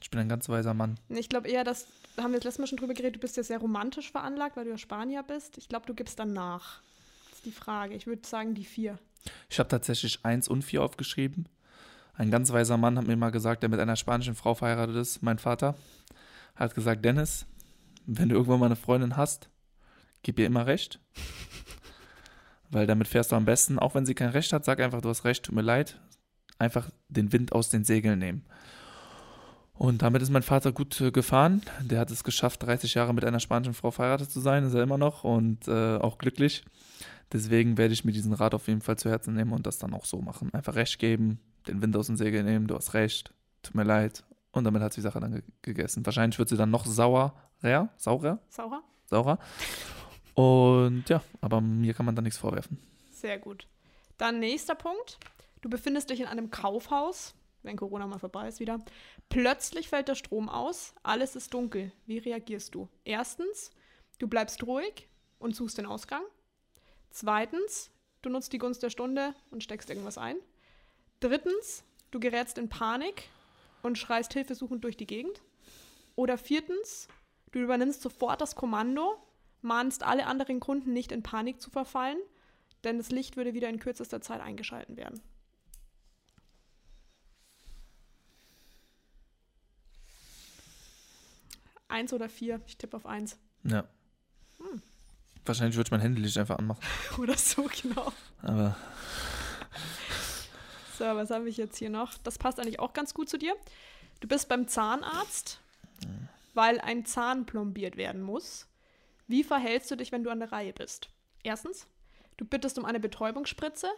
Ich 0.00 0.10
bin 0.10 0.20
ein 0.20 0.28
ganz 0.28 0.48
weiser 0.48 0.74
Mann. 0.74 0.98
Ich 1.08 1.28
glaube 1.28 1.48
eher, 1.48 1.64
dass, 1.64 1.86
da 2.16 2.22
haben 2.22 2.32
wir 2.32 2.38
das 2.38 2.44
letzte 2.44 2.62
Mal 2.62 2.66
schon 2.66 2.78
drüber 2.78 2.94
geredet, 2.94 3.16
du 3.16 3.20
bist 3.20 3.36
ja 3.36 3.42
sehr 3.42 3.58
romantisch 3.58 4.10
veranlagt, 4.10 4.56
weil 4.56 4.64
du 4.64 4.70
ja 4.70 4.78
Spanier 4.78 5.22
bist. 5.22 5.58
Ich 5.58 5.68
glaube, 5.68 5.86
du 5.86 5.94
gibst 5.94 6.18
dann 6.18 6.32
nach. 6.32 6.82
Das 7.30 7.38
ist 7.38 7.46
die 7.46 7.52
Frage. 7.52 7.94
Ich 7.94 8.06
würde 8.06 8.26
sagen, 8.26 8.54
die 8.54 8.64
vier. 8.64 8.98
Ich 9.50 9.58
habe 9.58 9.68
tatsächlich 9.68 10.24
eins 10.24 10.48
und 10.48 10.62
vier 10.62 10.82
aufgeschrieben. 10.82 11.48
Ein 12.16 12.30
ganz 12.30 12.52
weiser 12.52 12.76
Mann 12.76 12.96
hat 12.96 13.06
mir 13.06 13.16
mal 13.16 13.30
gesagt, 13.30 13.62
der 13.62 13.70
mit 13.70 13.80
einer 13.80 13.96
spanischen 13.96 14.34
Frau 14.34 14.54
verheiratet 14.54 14.96
ist, 14.96 15.22
mein 15.22 15.38
Vater, 15.38 15.74
hat 16.54 16.74
gesagt, 16.74 17.04
Dennis, 17.04 17.46
wenn 18.06 18.28
du 18.28 18.36
irgendwann 18.36 18.60
mal 18.60 18.66
eine 18.66 18.76
Freundin 18.76 19.16
hast, 19.16 19.48
gib 20.22 20.38
ihr 20.38 20.46
immer 20.46 20.66
recht. 20.66 21.00
Weil 22.70 22.86
damit 22.86 23.08
fährst 23.08 23.32
du 23.32 23.36
am 23.36 23.44
besten, 23.44 23.78
auch 23.78 23.94
wenn 23.94 24.06
sie 24.06 24.14
kein 24.14 24.30
Recht 24.30 24.52
hat, 24.52 24.64
sag 24.64 24.80
einfach, 24.80 25.00
du 25.00 25.08
hast 25.08 25.24
recht, 25.24 25.44
tut 25.44 25.54
mir 25.54 25.62
leid. 25.62 26.00
Einfach 26.58 26.90
den 27.08 27.32
Wind 27.32 27.52
aus 27.52 27.68
den 27.70 27.84
Segeln 27.84 28.20
nehmen. 28.20 28.44
Und 29.72 30.02
damit 30.02 30.22
ist 30.22 30.30
mein 30.30 30.44
Vater 30.44 30.70
gut 30.70 31.00
äh, 31.00 31.10
gefahren. 31.10 31.62
Der 31.80 31.98
hat 31.98 32.10
es 32.10 32.22
geschafft, 32.22 32.62
30 32.62 32.94
Jahre 32.94 33.12
mit 33.12 33.24
einer 33.24 33.40
spanischen 33.40 33.74
Frau 33.74 33.90
verheiratet 33.90 34.30
zu 34.30 34.40
sein, 34.40 34.64
ist 34.64 34.74
er 34.74 34.84
immer 34.84 34.98
noch 34.98 35.24
und 35.24 35.66
äh, 35.66 35.96
auch 35.96 36.18
glücklich. 36.18 36.64
Deswegen 37.32 37.76
werde 37.76 37.92
ich 37.92 38.04
mir 38.04 38.12
diesen 38.12 38.32
Rat 38.32 38.54
auf 38.54 38.68
jeden 38.68 38.80
Fall 38.80 38.96
zu 38.96 39.10
Herzen 39.10 39.34
nehmen 39.34 39.52
und 39.52 39.66
das 39.66 39.78
dann 39.78 39.92
auch 39.92 40.04
so 40.04 40.20
machen. 40.20 40.54
Einfach 40.54 40.76
Recht 40.76 41.00
geben, 41.00 41.40
den 41.66 41.82
Wind 41.82 41.96
aus 41.96 42.06
den 42.06 42.16
Segeln 42.16 42.46
nehmen, 42.46 42.66
du 42.66 42.74
hast 42.74 42.94
recht, 42.94 43.32
tut 43.62 43.74
mir 43.74 43.84
leid. 43.84 44.24
Und 44.52 44.64
damit 44.64 44.82
hat 44.82 44.92
sie 44.92 45.00
die 45.00 45.02
Sache 45.02 45.20
dann 45.20 45.32
ge 45.32 45.42
gegessen. 45.62 46.06
Wahrscheinlich 46.06 46.38
wird 46.38 46.48
sie 46.48 46.56
dann 46.56 46.70
noch 46.70 46.86
saurer, 46.86 47.34
saurer, 47.96 48.38
Saurer? 48.48 48.82
saurer. 49.06 49.38
Und 50.34 51.08
ja, 51.08 51.22
aber 51.40 51.60
mir 51.60 51.94
kann 51.94 52.06
man 52.06 52.14
da 52.14 52.22
nichts 52.22 52.38
vorwerfen. 52.38 52.78
Sehr 53.10 53.38
gut. 53.38 53.66
Dann 54.18 54.38
nächster 54.38 54.74
Punkt. 54.74 55.18
Du 55.60 55.68
befindest 55.68 56.10
dich 56.10 56.20
in 56.20 56.26
einem 56.26 56.50
Kaufhaus, 56.50 57.34
wenn 57.62 57.76
Corona 57.76 58.06
mal 58.06 58.18
vorbei 58.18 58.48
ist 58.48 58.60
wieder. 58.60 58.78
Plötzlich 59.28 59.88
fällt 59.88 60.08
der 60.08 60.14
Strom 60.14 60.48
aus, 60.48 60.94
alles 61.02 61.34
ist 61.34 61.54
dunkel. 61.54 61.90
Wie 62.06 62.18
reagierst 62.18 62.74
du? 62.74 62.88
Erstens, 63.04 63.70
du 64.18 64.28
bleibst 64.28 64.62
ruhig 64.66 65.08
und 65.38 65.56
suchst 65.56 65.78
den 65.78 65.86
Ausgang. 65.86 66.22
Zweitens, 67.10 67.90
du 68.22 68.28
nutzt 68.28 68.52
die 68.52 68.58
Gunst 68.58 68.82
der 68.82 68.90
Stunde 68.90 69.34
und 69.50 69.62
steckst 69.62 69.88
irgendwas 69.88 70.18
ein. 70.18 70.36
Drittens, 71.24 71.84
du 72.10 72.20
gerätst 72.20 72.58
in 72.58 72.68
Panik 72.68 73.30
und 73.82 73.96
schreist 73.96 74.34
hilfesuchend 74.34 74.84
durch 74.84 74.98
die 74.98 75.06
Gegend. 75.06 75.40
Oder 76.16 76.36
viertens, 76.36 77.08
du 77.50 77.60
übernimmst 77.60 78.02
sofort 78.02 78.42
das 78.42 78.56
Kommando, 78.56 79.16
mahnst 79.62 80.02
alle 80.02 80.26
anderen 80.26 80.60
Kunden 80.60 80.92
nicht 80.92 81.12
in 81.12 81.22
Panik 81.22 81.62
zu 81.62 81.70
verfallen, 81.70 82.18
denn 82.84 82.98
das 82.98 83.08
Licht 83.08 83.38
würde 83.38 83.54
wieder 83.54 83.70
in 83.70 83.78
kürzester 83.78 84.20
Zeit 84.20 84.42
eingeschalten 84.42 84.98
werden. 84.98 85.22
Eins 91.88 92.12
oder 92.12 92.28
vier? 92.28 92.60
Ich 92.66 92.76
tippe 92.76 92.98
auf 92.98 93.06
eins. 93.06 93.38
Ja. 93.62 93.88
Wahrscheinlich 95.46 95.76
würde 95.76 95.88
ich 95.88 95.90
mein 95.90 96.00
Handylicht 96.00 96.36
einfach 96.36 96.58
anmachen. 96.58 96.82
Oder 97.18 97.36
so, 97.36 97.68
genau. 97.82 98.12
Aber 98.42 98.76
So, 101.04 101.16
was 101.16 101.28
habe 101.28 101.50
ich 101.50 101.58
jetzt 101.58 101.76
hier 101.76 101.90
noch? 101.90 102.16
Das 102.16 102.38
passt 102.38 102.58
eigentlich 102.58 102.80
auch 102.80 102.94
ganz 102.94 103.12
gut 103.12 103.28
zu 103.28 103.36
dir. 103.36 103.54
Du 104.20 104.26
bist 104.26 104.48
beim 104.48 104.68
Zahnarzt, 104.68 105.60
weil 106.54 106.80
ein 106.80 107.04
Zahn 107.04 107.44
plombiert 107.44 107.98
werden 107.98 108.22
muss. 108.22 108.66
Wie 109.26 109.44
verhältst 109.44 109.90
du 109.90 109.96
dich, 109.96 110.12
wenn 110.12 110.24
du 110.24 110.30
an 110.30 110.38
der 110.38 110.50
Reihe 110.50 110.72
bist? 110.72 111.10
Erstens, 111.42 111.86
du 112.38 112.46
bittest 112.46 112.78
um 112.78 112.86
eine 112.86 113.00
Betäubungsspritze. 113.00 113.90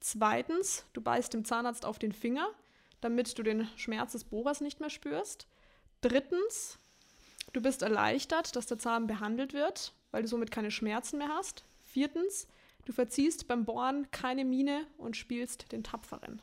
Zweitens, 0.00 0.84
du 0.94 1.00
beißt 1.00 1.32
dem 1.32 1.44
Zahnarzt 1.44 1.84
auf 1.84 2.00
den 2.00 2.10
Finger, 2.10 2.48
damit 3.00 3.38
du 3.38 3.44
den 3.44 3.68
Schmerz 3.76 4.10
des 4.10 4.24
Bohrers 4.24 4.60
nicht 4.60 4.80
mehr 4.80 4.90
spürst. 4.90 5.46
Drittens, 6.00 6.80
du 7.52 7.62
bist 7.62 7.82
erleichtert, 7.82 8.56
dass 8.56 8.66
der 8.66 8.80
Zahn 8.80 9.06
behandelt 9.06 9.52
wird, 9.52 9.92
weil 10.10 10.22
du 10.22 10.28
somit 10.28 10.50
keine 10.50 10.72
Schmerzen 10.72 11.18
mehr 11.18 11.28
hast. 11.28 11.64
Viertens, 11.84 12.48
du 12.84 12.92
verziehst 12.92 13.46
beim 13.46 13.64
Bohren 13.64 14.10
keine 14.10 14.44
Miene 14.44 14.88
und 14.96 15.16
spielst 15.16 15.70
den 15.70 15.84
Tapferen. 15.84 16.42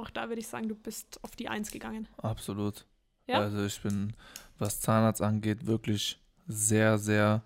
Auch 0.00 0.10
da 0.10 0.28
würde 0.28 0.40
ich 0.40 0.48
sagen, 0.48 0.68
du 0.68 0.74
bist 0.74 1.22
auf 1.22 1.36
die 1.36 1.48
Eins 1.48 1.70
gegangen. 1.70 2.08
absolut. 2.18 2.86
Ja? 3.26 3.40
Also 3.40 3.64
ich 3.64 3.80
bin, 3.80 4.14
was 4.58 4.80
Zahnarzt 4.80 5.22
angeht, 5.22 5.66
wirklich 5.66 6.20
sehr, 6.48 6.98
sehr 6.98 7.42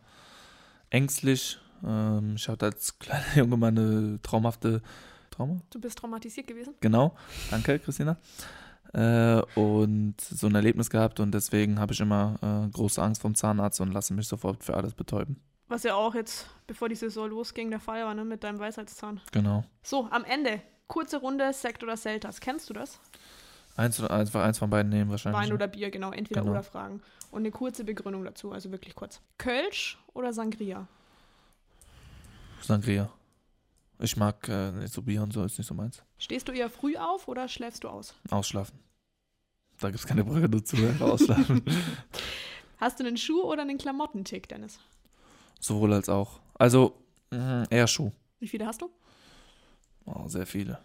ängstlich. 0.90 1.58
Ähm, 1.84 2.34
ich 2.36 2.48
hatte 2.48 2.66
als 2.66 2.98
kleiner 2.98 3.24
Junge 3.36 3.56
mal 3.56 3.68
eine 3.68 4.18
traumhafte 4.22 4.82
Trauma. 5.30 5.60
Du 5.70 5.80
bist 5.80 5.98
traumatisiert 5.98 6.46
gewesen. 6.46 6.74
Genau, 6.80 7.14
danke, 7.50 7.78
Christina. 7.78 8.16
Äh, 8.92 9.42
und 9.56 10.20
so 10.20 10.46
ein 10.46 10.54
Erlebnis 10.54 10.88
gehabt 10.88 11.18
und 11.18 11.32
deswegen 11.32 11.80
habe 11.80 11.92
ich 11.92 12.00
immer 12.00 12.36
äh, 12.40 12.70
große 12.70 13.02
Angst 13.02 13.20
vom 13.20 13.34
Zahnarzt 13.34 13.80
und 13.80 13.92
lasse 13.92 14.14
mich 14.14 14.28
sofort 14.28 14.62
für 14.62 14.74
alles 14.74 14.94
betäuben. 14.94 15.40
Was 15.66 15.82
ja 15.82 15.94
auch 15.94 16.14
jetzt, 16.14 16.46
bevor 16.66 16.88
die 16.88 16.94
Saison 16.94 17.28
losging, 17.28 17.70
der 17.70 17.80
Fall 17.80 18.04
war, 18.04 18.14
ne, 18.14 18.24
mit 18.24 18.44
deinem 18.44 18.60
Weisheitszahn. 18.60 19.20
Genau. 19.32 19.64
So, 19.82 20.08
am 20.10 20.24
Ende. 20.24 20.62
Kurze 20.86 21.18
Runde, 21.18 21.52
Sekt 21.52 21.82
oder 21.82 21.96
Selters. 21.96 22.40
Kennst 22.40 22.68
du 22.70 22.74
das? 22.74 23.00
Eins, 23.76 23.98
oder- 24.00 24.10
einfach 24.12 24.42
eins 24.44 24.58
von 24.58 24.70
beiden 24.70 24.90
nehmen 24.90 25.10
wahrscheinlich. 25.10 25.40
Wein 25.42 25.48
ne? 25.48 25.54
oder 25.54 25.66
Bier, 25.66 25.90
genau. 25.90 26.12
Entweder 26.12 26.42
Genau. 26.42 26.52
oder 26.52 26.62
Fragen. 26.62 27.02
Und 27.30 27.40
eine 27.40 27.50
kurze 27.50 27.82
Begründung 27.84 28.24
dazu, 28.24 28.52
also 28.52 28.70
wirklich 28.70 28.94
kurz. 28.94 29.20
Kölsch 29.38 29.98
oder 30.12 30.32
Sangria? 30.32 30.86
Sangria. 32.62 33.10
Ich 33.98 34.16
mag 34.16 34.48
äh, 34.48 34.72
nicht 34.72 34.92
so 34.92 35.02
Bier 35.02 35.22
und 35.22 35.32
so, 35.32 35.42
ist 35.44 35.58
nicht 35.58 35.66
so 35.66 35.74
meins. 35.74 36.02
Stehst 36.18 36.46
du 36.48 36.52
eher 36.52 36.68
früh 36.70 36.96
auf 36.96 37.26
oder 37.28 37.48
schläfst 37.48 37.84
du 37.84 37.88
aus? 37.88 38.14
Ausschlafen. 38.30 38.78
Da 39.80 39.88
gibt 39.88 40.00
es 40.00 40.06
keine 40.06 40.24
Brücke 40.24 40.48
dazu, 40.48 40.76
einfach 40.76 41.10
ausschlafen. 41.10 41.62
Hast 42.78 43.00
du 43.00 43.04
einen 43.06 43.16
Schuh 43.16 43.42
oder 43.42 43.62
einen 43.62 43.78
Klamottentick, 43.78 44.48
Dennis? 44.48 44.78
Sowohl 45.60 45.92
als 45.94 46.08
auch. 46.08 46.40
Also, 46.58 47.00
mh, 47.30 47.64
eher 47.70 47.86
Schuh. 47.86 48.12
Wie 48.38 48.48
viele 48.48 48.66
hast 48.66 48.82
du? 48.82 48.90
Oh, 50.06 50.28
sehr 50.28 50.46
viele. 50.46 50.78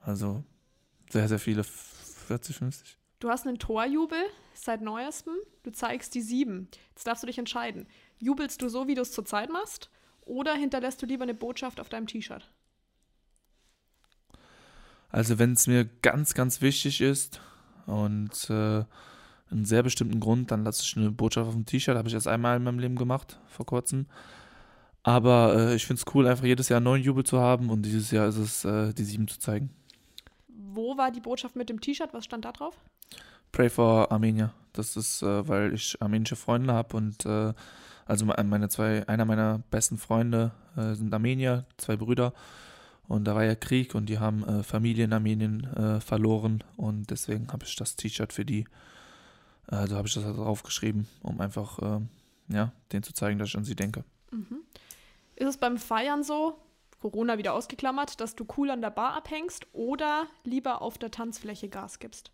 Also, 0.00 0.44
sehr, 1.10 1.28
sehr 1.28 1.38
viele. 1.38 1.64
40, 1.64 2.56
50. 2.56 2.98
Du 3.18 3.30
hast 3.30 3.46
einen 3.46 3.58
Torjubel 3.58 4.18
seit 4.54 4.82
neuestem. 4.82 5.34
Du 5.62 5.70
zeigst 5.70 6.14
die 6.14 6.22
sieben. 6.22 6.68
Jetzt 6.90 7.06
darfst 7.06 7.22
du 7.22 7.26
dich 7.26 7.38
entscheiden. 7.38 7.86
Jubelst 8.18 8.60
du 8.62 8.68
so, 8.68 8.88
wie 8.88 8.94
du 8.94 9.02
es 9.02 9.12
zurzeit 9.12 9.50
machst? 9.50 9.90
Oder 10.22 10.54
hinterlässt 10.54 11.00
du 11.00 11.06
lieber 11.06 11.22
eine 11.22 11.34
Botschaft 11.34 11.80
auf 11.80 11.88
deinem 11.88 12.06
T-Shirt? 12.06 12.50
Also, 15.08 15.38
wenn 15.38 15.52
es 15.52 15.66
mir 15.66 15.84
ganz, 16.02 16.34
ganz 16.34 16.60
wichtig 16.60 17.00
ist 17.00 17.40
und 17.86 18.50
äh, 18.50 18.84
einen 19.50 19.64
sehr 19.64 19.82
bestimmten 19.82 20.20
Grund, 20.20 20.50
dann 20.50 20.64
lasse 20.64 20.82
ich 20.82 20.96
eine 20.96 21.10
Botschaft 21.10 21.48
auf 21.48 21.54
dem 21.54 21.64
T-Shirt. 21.64 21.96
Habe 21.96 22.08
ich 22.08 22.14
erst 22.14 22.28
einmal 22.28 22.56
in 22.56 22.64
meinem 22.64 22.80
Leben 22.80 22.96
gemacht, 22.96 23.38
vor 23.46 23.66
kurzem. 23.66 24.06
Aber 25.06 25.54
äh, 25.54 25.76
ich 25.76 25.86
finde 25.86 26.02
es 26.04 26.14
cool, 26.14 26.26
einfach 26.26 26.44
jedes 26.44 26.68
Jahr 26.68 26.78
einen 26.78 26.84
neuen 26.84 27.02
Jubel 27.04 27.22
zu 27.22 27.38
haben 27.38 27.70
und 27.70 27.82
dieses 27.82 28.10
Jahr 28.10 28.26
ist 28.26 28.38
es, 28.38 28.64
äh, 28.64 28.92
die 28.92 29.04
sieben 29.04 29.28
zu 29.28 29.38
zeigen. 29.38 29.70
Wo 30.48 30.96
war 30.96 31.12
die 31.12 31.20
Botschaft 31.20 31.54
mit 31.54 31.68
dem 31.68 31.80
T-Shirt? 31.80 32.12
Was 32.12 32.24
stand 32.24 32.44
da 32.44 32.50
drauf? 32.50 32.76
Pray 33.52 33.70
for 33.70 34.10
Armenia. 34.10 34.52
Das 34.72 34.96
ist, 34.96 35.22
äh, 35.22 35.46
weil 35.46 35.72
ich 35.74 36.02
armenische 36.02 36.34
Freunde 36.34 36.72
habe 36.74 36.96
und 36.96 37.24
äh, 37.24 37.54
also 38.04 38.26
me- 38.26 38.34
meine 38.42 38.68
zwei, 38.68 39.06
einer 39.06 39.24
meiner 39.24 39.62
besten 39.70 39.96
Freunde 39.96 40.50
äh, 40.76 40.94
sind 40.94 41.14
Armenier, 41.14 41.66
zwei 41.76 41.96
Brüder. 41.96 42.32
Und 43.06 43.26
da 43.26 43.36
war 43.36 43.44
ja 43.44 43.54
Krieg 43.54 43.94
und 43.94 44.06
die 44.06 44.18
haben 44.18 44.42
äh, 44.42 44.64
Familie 44.64 45.04
in 45.04 45.12
Armenien 45.12 46.00
verloren 46.00 46.64
und 46.76 47.12
deswegen 47.12 47.46
habe 47.52 47.64
ich 47.64 47.76
das 47.76 47.94
T-Shirt 47.94 48.32
für 48.32 48.44
die, 48.44 48.66
also 49.68 49.94
habe 49.94 50.08
ich 50.08 50.14
das 50.14 50.24
da 50.24 50.32
drauf 50.32 50.64
geschrieben, 50.64 51.06
um 51.22 51.40
einfach, 51.40 51.78
ähm, 51.80 52.08
ja, 52.48 52.72
denen 52.90 53.04
zu 53.04 53.14
zeigen, 53.14 53.38
dass 53.38 53.50
ich 53.50 53.56
an 53.56 53.62
sie 53.62 53.76
denke. 53.76 54.02
Mhm. 54.32 54.62
Ist 55.36 55.48
es 55.48 55.56
beim 55.58 55.76
Feiern 55.76 56.22
so, 56.22 56.58
Corona 57.00 57.36
wieder 57.38 57.52
ausgeklammert, 57.52 58.20
dass 58.20 58.34
du 58.34 58.46
cool 58.56 58.70
an 58.70 58.80
der 58.80 58.90
Bar 58.90 59.14
abhängst 59.14 59.66
oder 59.72 60.26
lieber 60.44 60.80
auf 60.82 60.98
der 60.98 61.10
Tanzfläche 61.10 61.68
Gas 61.68 61.98
gibst? 61.98 62.32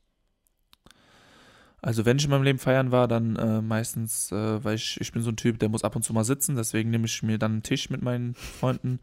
Also 1.83 2.07
wenn 2.07 2.17
ich 2.17 2.25
in 2.25 2.31
meinem 2.31 2.45
Leben 2.45 2.61
feiern 2.61 2.93
war, 2.93 3.09
dann 3.09 3.35
äh, 3.35 3.61
meistens, 3.61 4.31
äh, 4.31 4.63
weil 4.63 4.77
ich, 4.77 5.01
ich 5.01 5.11
bin 5.11 5.23
so 5.23 5.31
ein 5.31 5.37
Typ, 5.37 5.59
der 5.59 5.69
muss 5.69 5.83
ab 5.83 5.97
und 5.97 6.03
zu 6.03 6.13
mal 6.13 6.23
sitzen, 6.23 6.55
deswegen 6.55 6.91
nehme 6.91 7.07
ich 7.07 7.25
mir 7.25 7.39
dann 7.39 7.53
einen 7.53 7.63
Tisch 7.65 7.91
mit 7.91 8.03
meinen 8.03 8.35
Freunden 8.35 9.01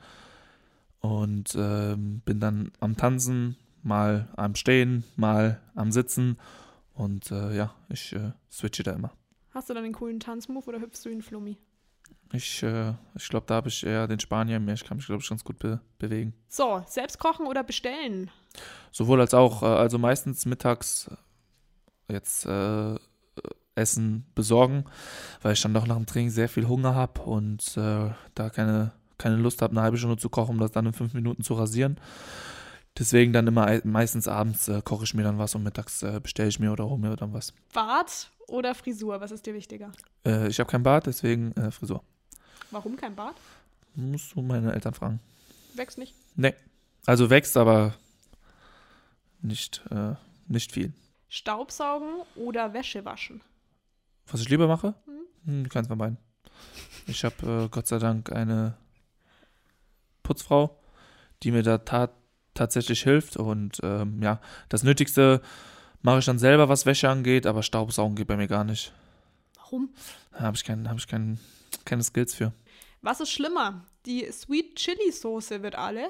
und 1.02 1.56
ähm, 1.60 2.22
bin 2.24 2.40
dann 2.40 2.72
am 2.80 2.96
Tanzen, 2.96 3.58
mal 3.84 4.30
am 4.38 4.56
Stehen, 4.56 5.04
mal 5.18 5.60
am 5.76 5.92
Sitzen 5.92 6.40
und 6.94 7.32
äh, 7.32 7.54
ja, 7.54 7.76
ich 7.90 8.14
äh, 8.14 8.32
switche 8.50 8.84
da 8.84 8.94
immer. 8.94 9.12
Hast 9.54 9.70
du 9.70 9.74
dann 9.74 9.84
einen 9.84 9.94
coolen 9.94 10.22
Tanzmove 10.22 10.68
oder 10.68 10.80
hüpfst 10.80 11.04
du 11.04 11.10
ein 11.10 11.22
Flummi? 11.22 11.58
Ich, 12.32 12.62
äh, 12.62 12.94
ich 13.16 13.28
glaube, 13.28 13.46
da 13.48 13.56
habe 13.56 13.70
ich 13.70 13.86
eher 13.86 14.08
den 14.08 14.20
Spanier 14.20 14.58
in 14.58 14.66
mir, 14.66 14.74
ich 14.74 14.84
kann 14.84 14.98
mich, 14.98 15.08
glaube 15.08 15.22
ich, 15.22 15.30
ganz 15.30 15.44
gut 15.44 15.58
be 15.58 15.80
bewegen. 15.98 16.34
So, 16.48 16.84
selbst 16.88 17.18
kochen 17.18 17.48
oder 17.48 17.64
bestellen? 17.64 18.30
Sowohl 18.92 19.20
als 19.22 19.34
auch, 19.34 19.64
äh, 19.64 19.66
also 19.66 19.98
meistens 19.98 20.46
mittags 20.46 21.10
jetzt 22.08 22.46
äh, 22.46 22.96
Essen 23.76 24.26
besorgen, 24.36 24.86
weil 25.42 25.54
ich 25.54 25.62
dann 25.62 25.74
doch 25.74 25.88
nach 25.88 25.96
dem 25.96 26.06
Training 26.06 26.30
sehr 26.30 26.50
viel 26.50 26.68
Hunger 26.68 26.94
habe 26.94 27.22
und 27.22 27.78
äh, 27.78 28.12
da 28.36 28.50
keine, 28.50 28.92
keine 29.18 29.38
Lust 29.38 29.62
habe, 29.62 29.72
eine 29.72 29.82
halbe 29.82 29.98
Stunde 29.98 30.18
zu 30.18 30.30
kochen, 30.30 30.56
um 30.56 30.60
das 30.60 30.72
dann 30.72 30.86
in 30.86 30.94
fünf 30.94 31.14
Minuten 31.14 31.44
zu 31.44 31.54
rasieren. 31.54 31.98
Deswegen 33.00 33.32
dann 33.34 33.48
immer 33.48 33.66
ei- 33.66 33.82
meistens 33.86 34.28
abends 34.28 34.68
äh, 34.68 34.82
koche 34.84 35.06
ich 35.06 35.14
mir 35.14 35.24
dann 35.24 35.38
was 35.38 35.56
und 35.56 35.64
mittags 35.64 36.04
äh, 36.04 36.20
bestelle 36.22 36.50
ich 36.50 36.60
mir 36.60 36.72
oder 36.72 36.86
hole 36.90 37.00
mir 37.00 37.16
dann 37.16 37.34
was. 37.34 37.54
Bart 37.74 38.30
oder 38.48 38.76
Frisur? 38.76 39.22
Was 39.22 39.32
ist 39.32 39.46
dir 39.46 39.54
wichtiger? 39.54 39.92
Äh, 40.26 40.50
ich 40.50 40.60
habe 40.60 40.70
kein 40.70 40.84
Bart, 40.84 41.06
deswegen 41.08 41.54
äh, 41.54 41.72
Frisur. 41.72 42.04
Warum 42.72 42.98
kein 42.98 43.16
Bart? 43.16 43.36
Musst 43.96 44.36
du 44.36 44.42
meine 44.42 44.74
Eltern 44.74 44.94
fragen. 44.94 45.20
Wächst 45.76 45.98
nicht. 45.98 46.14
Nee. 46.36 46.54
Also 47.06 47.30
wächst, 47.30 47.56
aber 47.58 47.96
nicht, 49.42 49.82
äh, 49.90 50.16
nicht 50.48 50.72
viel. 50.74 50.94
Staubsaugen 51.30 52.10
oder 52.36 52.74
Wäsche 52.74 53.06
waschen? 53.06 53.42
Was 54.28 54.42
ich 54.42 54.50
lieber 54.50 54.68
mache? 54.68 54.94
Hm. 55.06 55.20
Hm, 55.64 55.70
keins 55.70 55.88
von 55.88 55.98
beiden. 55.98 56.18
Ich 57.08 57.24
habe 57.24 57.64
äh, 57.66 57.70
Gott 57.70 57.88
sei 57.88 57.98
Dank 58.00 58.32
eine 58.32 58.76
Putzfrau, 60.24 60.78
die 61.44 61.52
mir 61.52 61.64
da 61.64 61.78
tat, 61.80 62.12
tatsächlich 62.60 63.02
hilft. 63.02 63.38
Und 63.38 63.80
ähm, 63.84 64.22
ja, 64.22 64.40
das 64.70 64.84
Nötigste 64.84 65.42
mache 66.02 66.20
ich 66.20 66.26
dann 66.26 66.40
selber, 66.40 66.70
was 66.70 66.86
Wäsche 66.86 67.10
angeht, 67.10 67.46
aber 67.48 67.64
Staubsaugen 67.64 68.16
geht 68.16 68.28
bei 68.28 68.38
mir 68.38 68.48
gar 68.48 68.64
nicht. 68.64 68.94
Warum? 69.56 69.90
Da 70.32 70.42
habe 70.42 70.56
ich, 70.56 70.64
kein, 70.64 70.90
hab 70.90 70.98
ich 70.98 71.08
kein, 71.08 71.40
keine 71.86 72.04
Skills 72.04 72.36
für. 72.36 72.54
Was 73.02 73.20
ist 73.22 73.32
schlimmer? 73.32 73.86
Die 74.06 74.30
Sweet 74.32 74.76
Chili 74.76 75.12
Soße 75.12 75.62
wird 75.64 75.76
alle 75.76 76.10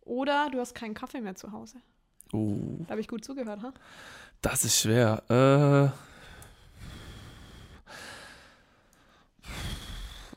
oder 0.00 0.48
du 0.50 0.58
hast 0.58 0.74
keinen 0.74 0.94
Kaffee 0.94 1.20
mehr 1.20 1.34
zu 1.34 1.52
Hause? 1.52 1.76
Uh, 2.32 2.84
Da 2.86 2.92
habe 2.92 3.00
ich 3.00 3.08
gut 3.08 3.24
zugehört, 3.24 3.62
ha? 3.62 3.72
das 4.40 4.64
ist 4.64 4.80
schwer. 4.80 5.22
Äh, 5.28 5.90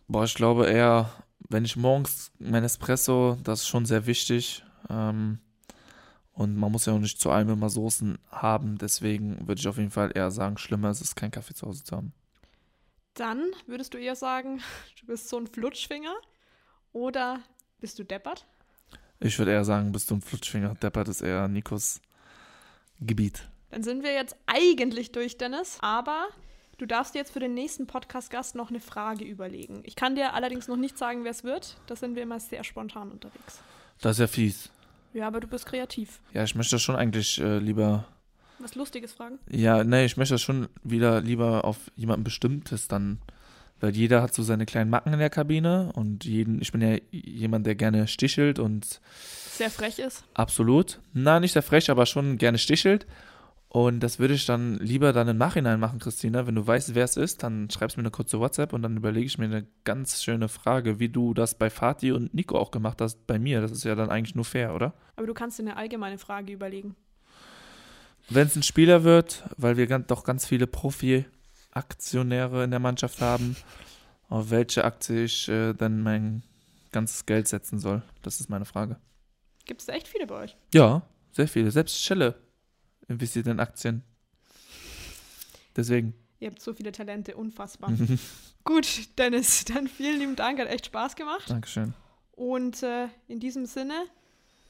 boah, 0.07 0.23
ich 0.25 0.35
glaube 0.35 0.67
eher, 0.67 1.09
wenn 1.49 1.63
ich 1.65 1.75
morgens 1.77 2.31
mein 2.39 2.63
Espresso, 2.63 3.37
das 3.43 3.61
ist 3.61 3.67
schon 3.67 3.85
sehr 3.85 4.05
wichtig. 4.05 4.63
Ähm, 4.89 5.39
Und 6.35 6.57
man 6.57 6.69
muss 6.71 6.85
ja 6.85 6.93
auch 6.93 6.99
nicht 6.99 7.19
zu 7.19 7.31
allem 7.31 7.49
immer 7.49 7.69
Soßen 7.69 8.17
haben. 8.29 8.77
Deswegen 8.77 9.47
würde 9.47 9.59
ich 9.59 9.67
auf 9.69 9.77
jeden 9.77 9.89
Fall 9.91 10.11
eher 10.13 10.31
sagen, 10.31 10.57
schlimmer 10.57 10.89
ist 10.89 10.99
es, 10.99 11.15
keinen 11.15 11.31
Kaffee 11.31 11.53
zu 11.53 11.65
Hause 11.65 11.83
zu 11.83 11.95
haben. 11.95 12.13
Dann 13.13 13.41
würdest 13.67 13.93
du 13.93 13.97
eher 13.97 14.17
sagen, 14.17 14.61
du 14.99 15.07
bist 15.07 15.29
so 15.29 15.37
ein 15.37 15.47
Flutschfinger 15.47 16.13
oder 16.91 17.39
bist 17.79 17.97
du 17.99 18.03
deppert? 18.03 18.45
Ich 19.21 19.39
würde 19.39 19.51
eher 19.53 19.63
sagen, 19.63 19.93
bist 19.93 20.11
du 20.11 20.15
ein 20.15 20.21
Flutschfinger. 20.21 20.75
Deppert 20.75 21.07
ist 21.07 21.21
eher 21.21 21.47
Nikos 21.47 22.01
Gebiet. 22.99 23.47
Dann 23.71 23.83
sind 23.83 24.03
wir 24.03 24.13
jetzt 24.13 24.35
eigentlich 24.45 25.13
durch, 25.13 25.37
Dennis. 25.37 25.77
Aber 25.79 26.27
du 26.77 26.85
darfst 26.85 27.15
dir 27.15 27.19
jetzt 27.19 27.31
für 27.31 27.39
den 27.39 27.53
nächsten 27.53 27.87
Podcast-Gast 27.87 28.55
noch 28.55 28.69
eine 28.69 28.81
Frage 28.81 29.23
überlegen. 29.23 29.83
Ich 29.85 29.95
kann 29.95 30.15
dir 30.15 30.33
allerdings 30.33 30.67
noch 30.67 30.75
nicht 30.75 30.97
sagen, 30.97 31.23
wer 31.23 31.31
es 31.31 31.45
wird. 31.45 31.77
Da 31.87 31.95
sind 31.95 32.15
wir 32.15 32.23
immer 32.23 32.41
sehr 32.41 32.65
spontan 32.65 33.09
unterwegs. 33.09 33.61
Das 34.01 34.17
ist 34.17 34.19
ja 34.19 34.27
fies. 34.27 34.69
Ja, 35.15 35.27
aber 35.27 35.39
du 35.39 35.47
bist 35.47 35.65
kreativ. 35.65 36.19
Ja, 36.33 36.43
ich 36.43 36.55
möchte 36.55 36.75
das 36.75 36.81
schon 36.81 36.97
eigentlich 36.97 37.39
äh, 37.39 37.57
lieber. 37.57 38.05
Was 38.59 38.75
Lustiges 38.75 39.13
fragen? 39.13 39.39
Ja, 39.49 39.83
nee, 39.85 40.03
ich 40.03 40.17
möchte 40.17 40.33
das 40.33 40.41
schon 40.41 40.67
wieder 40.83 41.21
lieber 41.21 41.63
auf 41.63 41.77
jemanden 41.95 42.25
Bestimmtes 42.25 42.89
dann. 42.89 43.19
Weil 43.79 43.95
jeder 43.95 44.21
hat 44.21 44.33
so 44.33 44.43
seine 44.43 44.65
kleinen 44.65 44.89
Macken 44.89 45.13
in 45.13 45.19
der 45.19 45.29
Kabine 45.29 45.91
und 45.95 46.25
jeden, 46.25 46.61
ich 46.61 46.71
bin 46.73 46.81
ja 46.81 46.97
jemand, 47.11 47.65
der 47.65 47.75
gerne 47.75 48.07
stichelt 48.07 48.59
und 48.59 48.99
Sehr 49.51 49.69
frech 49.69 49.99
ist. 49.99 50.23
absolut, 50.33 50.99
na, 51.13 51.39
nicht 51.39 51.53
sehr 51.53 51.61
frech, 51.61 51.89
aber 51.89 52.05
schon 52.05 52.37
gerne 52.37 52.57
stichelt. 52.57 53.05
Und 53.75 53.99
das 53.99 54.19
würde 54.19 54.35
ich 54.35 54.45
dann 54.45 54.77
lieber 54.77 55.11
dann 55.11 55.27
im 55.27 55.35
Nachhinein 55.35 55.81
machen, 55.81 55.99
Christina. 55.99 56.47
Wenn 56.47 56.55
du 56.55 56.65
weißt, 56.65 56.95
wer 56.95 57.03
es 57.03 57.17
ist, 57.17 57.43
dann 57.43 57.69
schreibst 57.69 57.97
du 57.97 57.99
mir 57.99 58.03
eine 58.03 58.11
kurze 58.11 58.39
WhatsApp 58.39 58.71
und 58.71 58.81
dann 58.83 58.95
überlege 58.95 59.25
ich 59.25 59.37
mir 59.37 59.43
eine 59.43 59.67
ganz 59.83 60.23
schöne 60.23 60.47
Frage, 60.47 60.97
wie 60.99 61.09
du 61.09 61.33
das 61.33 61.55
bei 61.55 61.69
Fatih 61.69 62.13
und 62.13 62.33
Nico 62.33 62.57
auch 62.57 62.71
gemacht 62.71 63.01
hast 63.01 63.27
bei 63.27 63.37
mir. 63.37 63.59
Das 63.59 63.71
ist 63.71 63.83
ja 63.83 63.95
dann 63.95 64.09
eigentlich 64.09 64.33
nur 64.33 64.45
fair, 64.45 64.73
oder? 64.73 64.93
Aber 65.17 65.27
du 65.27 65.33
kannst 65.33 65.59
dir 65.59 65.63
eine 65.63 65.75
allgemeine 65.75 66.17
Frage 66.17 66.53
überlegen. 66.53 66.95
Wenn 68.29 68.47
es 68.47 68.55
ein 68.55 68.63
Spieler 68.63 69.03
wird, 69.03 69.43
weil 69.57 69.75
wir 69.75 69.87
doch 69.99 70.23
ganz 70.23 70.45
viele 70.45 70.67
Profi-Aktionäre 70.67 72.63
in 72.63 72.71
der 72.71 72.79
Mannschaft 72.79 73.19
haben, 73.19 73.57
auf 74.29 74.51
welche 74.51 74.85
Aktie 74.85 75.25
ich 75.25 75.49
äh, 75.49 75.73
dann 75.73 76.01
mein 76.01 76.43
ganzes 76.93 77.25
Geld 77.25 77.49
setzen 77.49 77.79
soll, 77.79 78.03
das 78.21 78.39
ist 78.39 78.49
meine 78.49 78.63
Frage. 78.63 78.95
Gibt 79.65 79.81
es 79.81 79.89
echt 79.89 80.07
viele 80.07 80.27
bei 80.27 80.45
euch? 80.45 80.55
Ja, 80.73 81.01
sehr 81.33 81.49
viele. 81.49 81.71
Selbst 81.71 82.01
Schelle 82.01 82.35
investiert 83.07 83.47
in 83.47 83.59
Aktien. 83.59 84.03
Deswegen. 85.75 86.13
Ihr 86.39 86.49
habt 86.49 86.61
so 86.61 86.73
viele 86.73 86.91
Talente, 86.91 87.35
unfassbar. 87.35 87.91
Gut, 88.63 89.09
Dennis, 89.17 89.65
dann 89.65 89.87
vielen 89.87 90.19
lieben 90.19 90.35
Dank, 90.35 90.59
hat 90.59 90.67
echt 90.67 90.87
Spaß 90.87 91.15
gemacht. 91.15 91.49
Dankeschön. 91.49 91.93
Und 92.31 92.83
äh, 92.83 93.07
in 93.27 93.39
diesem 93.39 93.65
Sinne 93.65 94.05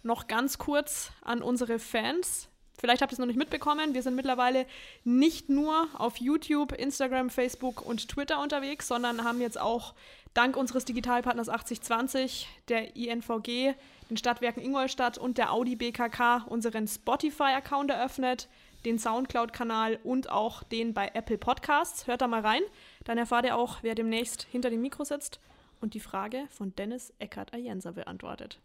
noch 0.04 0.28
ganz 0.28 0.58
kurz 0.58 1.12
an 1.22 1.42
unsere 1.42 1.80
Fans. 1.80 2.50
Vielleicht 2.78 3.02
habt 3.02 3.12
ihr 3.12 3.16
es 3.16 3.20
noch 3.20 3.26
nicht 3.26 3.38
mitbekommen. 3.38 3.94
Wir 3.94 4.04
sind 4.04 4.16
mittlerweile 4.16 4.66
nicht 5.04 5.50
nur 5.50 5.88
auf 5.94 6.18
YouTube, 6.18 6.74
Instagram, 6.74 7.30
Facebook 7.30 7.82
und 7.86 8.08
Twitter 8.10 8.42
unterwegs, 8.42 8.88
sondern 8.88 9.24
haben 9.24 9.42
jetzt 9.42 9.60
auch 9.60 9.94
dank 10.34 10.58
unseres 10.58 10.86
Digitalpartners 10.86 11.50
8020, 11.50 12.48
der 12.68 12.96
INVG, 12.96 13.74
den 14.10 14.18
Stadtwerken 14.18 14.62
Ingolstadt 14.62 15.18
und 15.18 15.38
der 15.38 15.52
Audi 15.52 15.76
BKK 15.76 16.46
unseren 16.48 16.88
Spotify-Account 16.88 17.90
eröffnet, 17.90 18.50
den 18.86 19.00
Soundcloud-Kanal 19.00 20.00
und 20.04 20.30
auch 20.30 20.62
den 20.64 20.94
bei 20.94 21.10
Apple 21.14 21.38
Podcasts. 21.38 22.06
Hört 22.06 22.22
da 22.22 22.28
mal 22.28 22.42
rein. 22.42 22.62
Dann 23.04 23.18
erfahrt 23.18 23.46
ihr 23.46 23.58
auch, 23.58 23.80
wer 23.82 23.96
demnächst 23.96 24.44
hinter 24.52 24.70
dem 24.70 24.82
Mikro 24.82 25.04
sitzt 25.04 25.40
und 25.82 25.94
die 25.94 26.00
Frage 26.00 26.48
von 26.50 26.76
Dennis 26.76 27.14
Eckert-Ayensa 27.20 27.92
beantwortet. 27.92 28.60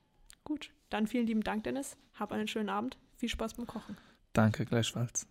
Gut, 0.45 0.71
dann 0.91 1.07
vielen 1.07 1.27
lieben 1.27 1.43
Dank, 1.43 1.65
Dennis. 1.65 1.97
Hab 2.19 2.33
einen 2.33 2.49
schönen 2.49 2.69
Abend. 2.69 2.99
Viel 3.21 3.29
Spaß 3.29 3.53
beim 3.53 3.67
Kochen. 3.67 3.99
Danke, 4.33 4.65
gleichfalls. 4.65 5.27